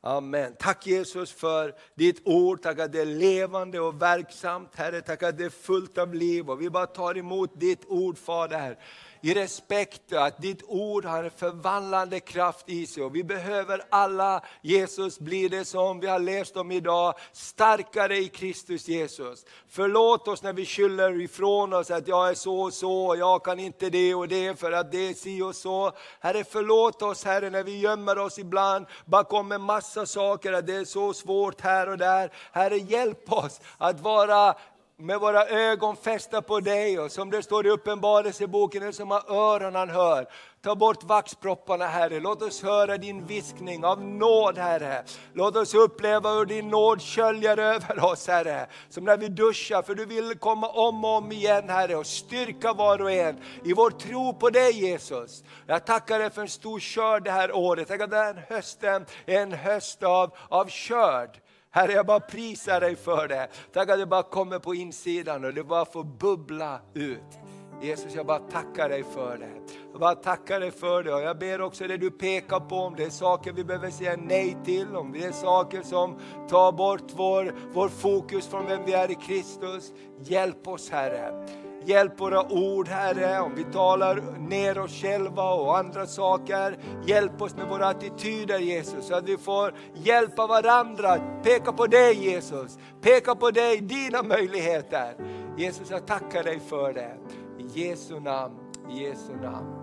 Amen. 0.00 0.54
Tack 0.58 0.86
Jesus 0.86 1.32
för 1.32 1.74
ditt 1.94 2.20
ord, 2.24 2.62
tack 2.62 2.78
att 2.78 2.92
det 2.92 3.00
är 3.00 3.06
levande 3.06 3.80
och 3.80 4.02
verksamt. 4.02 4.74
Herre, 4.74 5.00
tack 5.00 5.22
att 5.22 5.38
det 5.38 5.44
är 5.44 5.50
fullt 5.50 5.98
av 5.98 6.14
liv 6.14 6.50
och 6.50 6.62
vi 6.62 6.70
bara 6.70 6.86
tar 6.86 7.18
emot 7.18 7.60
ditt 7.60 7.84
ord 7.86 8.18
Fader 8.18 8.78
i 9.20 9.34
respekt 9.34 10.12
att 10.12 10.42
ditt 10.42 10.62
ord 10.66 11.04
har 11.04 11.24
en 11.24 11.30
förvandlande 11.30 12.20
kraft 12.20 12.68
i 12.68 12.86
sig. 12.86 13.02
Och 13.02 13.16
vi 13.16 13.24
behöver 13.24 13.82
alla, 13.90 14.42
Jesus, 14.60 15.18
bli 15.18 15.48
det 15.48 15.64
som 15.64 16.00
vi 16.00 16.06
har 16.06 16.18
läst 16.18 16.56
om 16.56 16.70
idag, 16.70 17.14
starkare 17.32 18.16
i 18.16 18.28
Kristus 18.28 18.88
Jesus. 18.88 19.44
Förlåt 19.68 20.28
oss 20.28 20.42
när 20.42 20.52
vi 20.52 20.66
skyller 20.66 21.20
ifrån 21.20 21.72
oss 21.72 21.90
att 21.90 22.08
jag 22.08 22.30
är 22.30 22.34
så 22.34 22.60
och 22.60 22.72
så, 22.72 23.06
och 23.06 23.16
jag 23.16 23.44
kan 23.44 23.58
inte 23.58 23.90
det 23.90 24.14
och 24.14 24.28
det 24.28 24.58
för 24.58 24.72
att 24.72 24.92
det 24.92 25.08
är 25.08 25.14
si 25.14 25.42
och 25.42 25.56
så. 25.56 25.92
Herre, 26.20 26.44
förlåt 26.44 27.02
oss 27.02 27.24
Herre 27.24 27.50
när 27.50 27.62
vi 27.62 27.78
gömmer 27.78 28.18
oss 28.18 28.38
ibland 28.38 28.86
bakom 29.04 29.52
en 29.52 29.62
massa 29.62 30.06
saker, 30.06 30.52
att 30.52 30.66
det 30.66 30.76
är 30.76 30.84
så 30.84 31.12
svårt 31.12 31.60
här 31.60 31.88
och 31.88 31.98
där. 31.98 32.32
Herre, 32.52 32.76
hjälp 32.76 33.32
oss 33.32 33.60
att 33.78 34.00
vara 34.00 34.54
med 35.00 35.20
våra 35.20 35.46
ögon 35.46 35.96
fästa 35.96 36.42
på 36.42 36.60
dig 36.60 36.98
och 36.98 37.12
som 37.12 37.30
det 37.30 37.42
står 37.42 37.66
i 37.66 37.70
Uppenbarelseboken, 37.70 38.82
den 38.82 38.92
som 38.92 39.10
har 39.10 39.32
öron 39.32 39.74
han 39.74 39.90
hör. 39.90 40.26
Ta 40.62 40.74
bort 40.74 41.04
vaxpropparna 41.04 41.86
Herre, 41.86 42.20
låt 42.20 42.42
oss 42.42 42.62
höra 42.62 42.96
din 42.96 43.26
viskning 43.26 43.84
av 43.84 44.02
nåd 44.02 44.58
Herre. 44.58 45.04
Låt 45.32 45.56
oss 45.56 45.74
uppleva 45.74 46.30
hur 46.30 46.44
din 46.44 46.68
nåd 46.68 47.02
sköljer 47.02 47.58
över 47.58 48.04
oss 48.04 48.26
Herre. 48.26 48.66
Som 48.88 49.04
när 49.04 49.16
vi 49.16 49.28
duschar, 49.28 49.82
för 49.82 49.94
du 49.94 50.04
vill 50.04 50.38
komma 50.38 50.68
om 50.68 51.04
och 51.04 51.16
om 51.16 51.32
igen 51.32 51.68
Herre 51.68 51.96
och 51.96 52.06
styrka 52.06 52.72
var 52.72 53.02
och 53.02 53.12
en 53.12 53.36
i 53.64 53.72
vår 53.72 53.90
tro 53.90 54.34
på 54.34 54.50
dig 54.50 54.72
Jesus. 54.72 55.44
Jag 55.66 55.86
tackar 55.86 56.18
dig 56.18 56.30
för 56.30 56.42
en 56.42 56.48
stor 56.48 56.80
skörd 56.80 57.24
det 57.24 57.30
här 57.30 57.56
året. 57.56 57.88
Tänk 57.88 58.02
att 58.02 58.10
den 58.10 58.36
här 58.36 58.46
hösten 58.48 59.06
är 59.26 59.40
en 59.40 59.52
höst 59.52 60.02
av, 60.02 60.30
av 60.48 60.70
skörd. 60.70 61.40
Herre, 61.70 61.92
jag 61.92 62.06
bara 62.06 62.20
prisar 62.20 62.80
dig 62.80 62.96
för 62.96 63.28
det. 63.28 63.48
Tack 63.72 63.90
att 63.90 63.98
det 63.98 64.06
bara 64.06 64.22
kommer 64.22 64.58
på 64.58 64.74
insidan 64.74 65.44
och 65.44 65.54
det 65.54 65.64
bara 65.64 65.84
får 65.84 66.04
bubbla 66.04 66.80
ut. 66.94 67.38
Jesus, 67.82 68.14
jag 68.14 68.26
bara 68.26 68.38
tackar 68.38 68.88
dig 68.88 69.04
för 69.04 69.38
det. 69.38 69.74
Jag 69.92 70.00
bara 70.00 70.14
tackar 70.14 70.60
dig 70.60 70.70
för 70.70 71.02
det 71.02 71.14
och 71.14 71.22
jag 71.22 71.38
ber 71.38 71.60
också 71.60 71.86
det 71.86 71.96
du 71.96 72.10
pekar 72.10 72.60
på, 72.60 72.76
om 72.76 72.94
det 72.96 73.04
är 73.04 73.10
saker 73.10 73.52
vi 73.52 73.64
behöver 73.64 73.90
säga 73.90 74.16
nej 74.16 74.56
till, 74.64 74.96
om 74.96 75.12
det 75.12 75.24
är 75.24 75.32
saker 75.32 75.82
som 75.82 76.18
tar 76.48 76.72
bort 76.72 77.12
vår, 77.16 77.54
vår 77.72 77.88
fokus 77.88 78.48
från 78.48 78.66
vem 78.66 78.84
vi 78.84 78.92
är 78.92 79.10
i 79.10 79.14
Kristus. 79.14 79.92
Hjälp 80.20 80.68
oss 80.68 80.90
Herre. 80.90 81.46
Hjälp 81.88 82.20
våra 82.20 82.52
ord 82.52 82.88
Herre, 82.88 83.40
om 83.40 83.54
vi 83.54 83.64
talar 83.64 84.38
ner 84.38 84.78
oss 84.78 84.92
själva 85.02 85.52
och 85.54 85.78
andra 85.78 86.06
saker. 86.06 86.78
Hjälp 87.06 87.42
oss 87.42 87.56
med 87.56 87.68
våra 87.68 87.88
attityder 87.88 88.58
Jesus, 88.58 89.06
så 89.06 89.14
att 89.14 89.28
vi 89.28 89.36
får 89.36 89.74
hjälpa 89.94 90.46
varandra. 90.46 91.40
Peka 91.42 91.72
på 91.72 91.86
dig 91.86 92.14
Jesus, 92.14 92.78
peka 93.00 93.34
på 93.34 93.50
dig, 93.50 93.80
dina 93.80 94.22
möjligheter. 94.22 95.14
Jesus 95.56 95.90
jag 95.90 96.06
tackar 96.06 96.44
dig 96.44 96.60
för 96.60 96.92
det. 96.92 97.16
I 97.58 97.80
Jesu 97.80 98.20
namn, 98.20 98.54
i 98.90 99.04
Jesu 99.04 99.36
namn. 99.42 99.74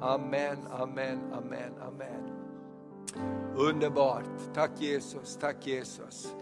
Amen, 0.00 0.58
amen, 0.70 1.18
amen, 1.32 1.72
amen. 1.88 2.30
Underbart. 3.56 4.54
Tack 4.54 4.70
Jesus, 4.78 5.36
tack 5.40 5.66
Jesus. 5.66 6.34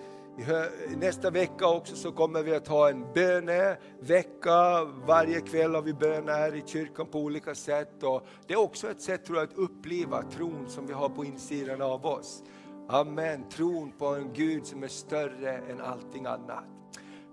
Nästa 0.96 1.30
vecka 1.30 1.68
också 1.68 1.96
så 1.96 2.12
kommer 2.12 2.42
vi 2.42 2.54
att 2.54 2.68
ha 2.68 2.90
en 2.90 3.12
bönevecka. 3.14 4.84
Varje 5.06 5.40
kväll 5.40 5.74
har 5.74 5.82
vi 5.82 5.94
bön 5.94 6.28
här 6.28 6.54
i 6.54 6.62
kyrkan 6.66 7.06
på 7.06 7.18
olika 7.18 7.54
sätt. 7.54 8.02
Och 8.02 8.26
det 8.46 8.54
är 8.54 8.60
också 8.60 8.90
ett 8.90 9.00
sätt 9.00 9.24
tror 9.24 9.38
jag, 9.38 9.44
att 9.44 9.58
uppleva 9.58 10.22
tron 10.22 10.68
som 10.68 10.86
vi 10.86 10.92
har 10.92 11.08
på 11.08 11.24
insidan 11.24 11.82
av 11.82 12.06
oss. 12.06 12.42
Amen, 12.88 13.48
tron 13.48 13.92
på 13.98 14.06
en 14.06 14.32
Gud 14.32 14.66
som 14.66 14.82
är 14.82 14.88
större 14.88 15.52
än 15.52 15.80
allting 15.80 16.26
annat. 16.26 16.64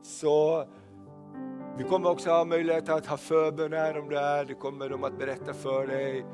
Så 0.02 0.66
vi 1.78 1.84
kommer 1.84 2.10
också 2.10 2.30
ha 2.30 2.46
möjlighet 2.46 2.90
att 2.90 3.06
ha 3.06 3.18
förbön 3.18 3.74
här 3.74 4.00
om 4.00 4.10
det 4.10 4.20
är, 4.20 4.46
det 4.46 4.54
kommer 4.54 4.90
de 4.90 5.04
att 5.04 5.18
berätta 5.18 5.54
för 5.54 5.88
dig. 5.88 6.26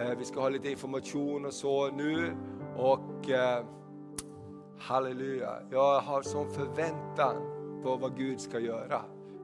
Eh, 0.00 0.18
vi 0.18 0.24
ska 0.24 0.40
ha 0.40 0.48
lite 0.48 0.70
information 0.70 1.46
och 1.46 1.52
så 1.52 1.90
nu. 1.90 2.36
Och 2.76 3.30
eh, 3.30 3.64
Halleluja, 4.78 5.50
jag 5.70 6.00
har 6.00 6.22
sån 6.22 6.50
förväntan 6.50 7.36
på 7.82 7.96
vad 7.96 8.16
Gud 8.16 8.40
ska 8.40 8.58
göra. 8.58 9.00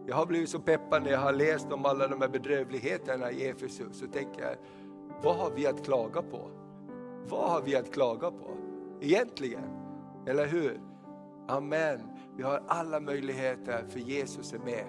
Jag 0.06 0.16
har 0.16 0.26
blivit 0.26 0.48
så 0.48 0.58
peppad 0.58 1.02
när 1.02 1.10
jag 1.10 1.18
har 1.18 1.32
läst 1.32 1.72
om 1.72 1.86
alla 1.86 2.08
de 2.08 2.20
här 2.20 2.28
bedrövligheterna 2.28 3.30
i 3.30 3.48
Efesus. 3.48 3.98
Så 3.98 4.06
tänker 4.06 4.42
jag, 4.42 4.56
vad 5.22 5.36
har 5.36 5.50
vi 5.50 5.66
att 5.66 5.84
klaga 5.84 6.22
på? 6.22 6.50
Vad 7.28 7.50
har 7.50 7.62
vi 7.62 7.76
att 7.76 7.92
klaga 7.92 8.30
på? 8.30 8.56
Egentligen, 9.00 9.64
eller 10.26 10.46
hur? 10.46 10.80
Amen. 11.48 12.00
Vi 12.36 12.42
har 12.42 12.62
alla 12.66 13.00
möjligheter 13.00 13.84
för 13.88 14.00
Jesus 14.00 14.52
är 14.52 14.58
med. 14.58 14.86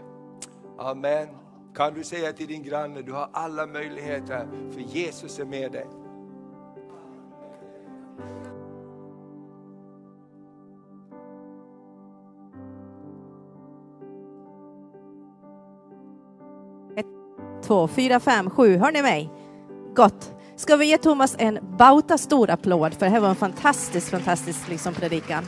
Amen. 0.78 1.28
Kan 1.76 1.94
du 1.94 2.04
säga 2.04 2.34
till 2.34 2.48
din 2.48 2.64
granne, 2.64 3.02
du 3.02 3.12
har 3.12 3.30
alla 3.34 3.68
möjligheter 3.68 4.48
för 4.72 4.82
Jesus 4.82 5.40
är 5.40 5.46
med 5.46 5.72
dig. 5.72 5.88
Två, 17.64 17.88
fyra, 17.88 18.20
fem, 18.20 18.50
sju. 18.50 18.78
Hör 18.78 18.92
ni 18.92 19.02
mig? 19.02 19.30
Gott. 19.96 20.30
Ska 20.56 20.76
vi 20.76 20.86
ge 20.86 20.98
Thomas 20.98 21.36
en 21.40 21.60
bauta 21.78 22.18
stor 22.18 22.50
applåd 22.50 22.94
för 22.94 23.06
det 23.06 23.12
här 23.12 23.20
var 23.20 23.30
en 23.30 23.36
fantastisk, 23.36 24.10
fantastisk 24.10 24.70
liksom 24.70 24.94
predikan. 24.94 25.48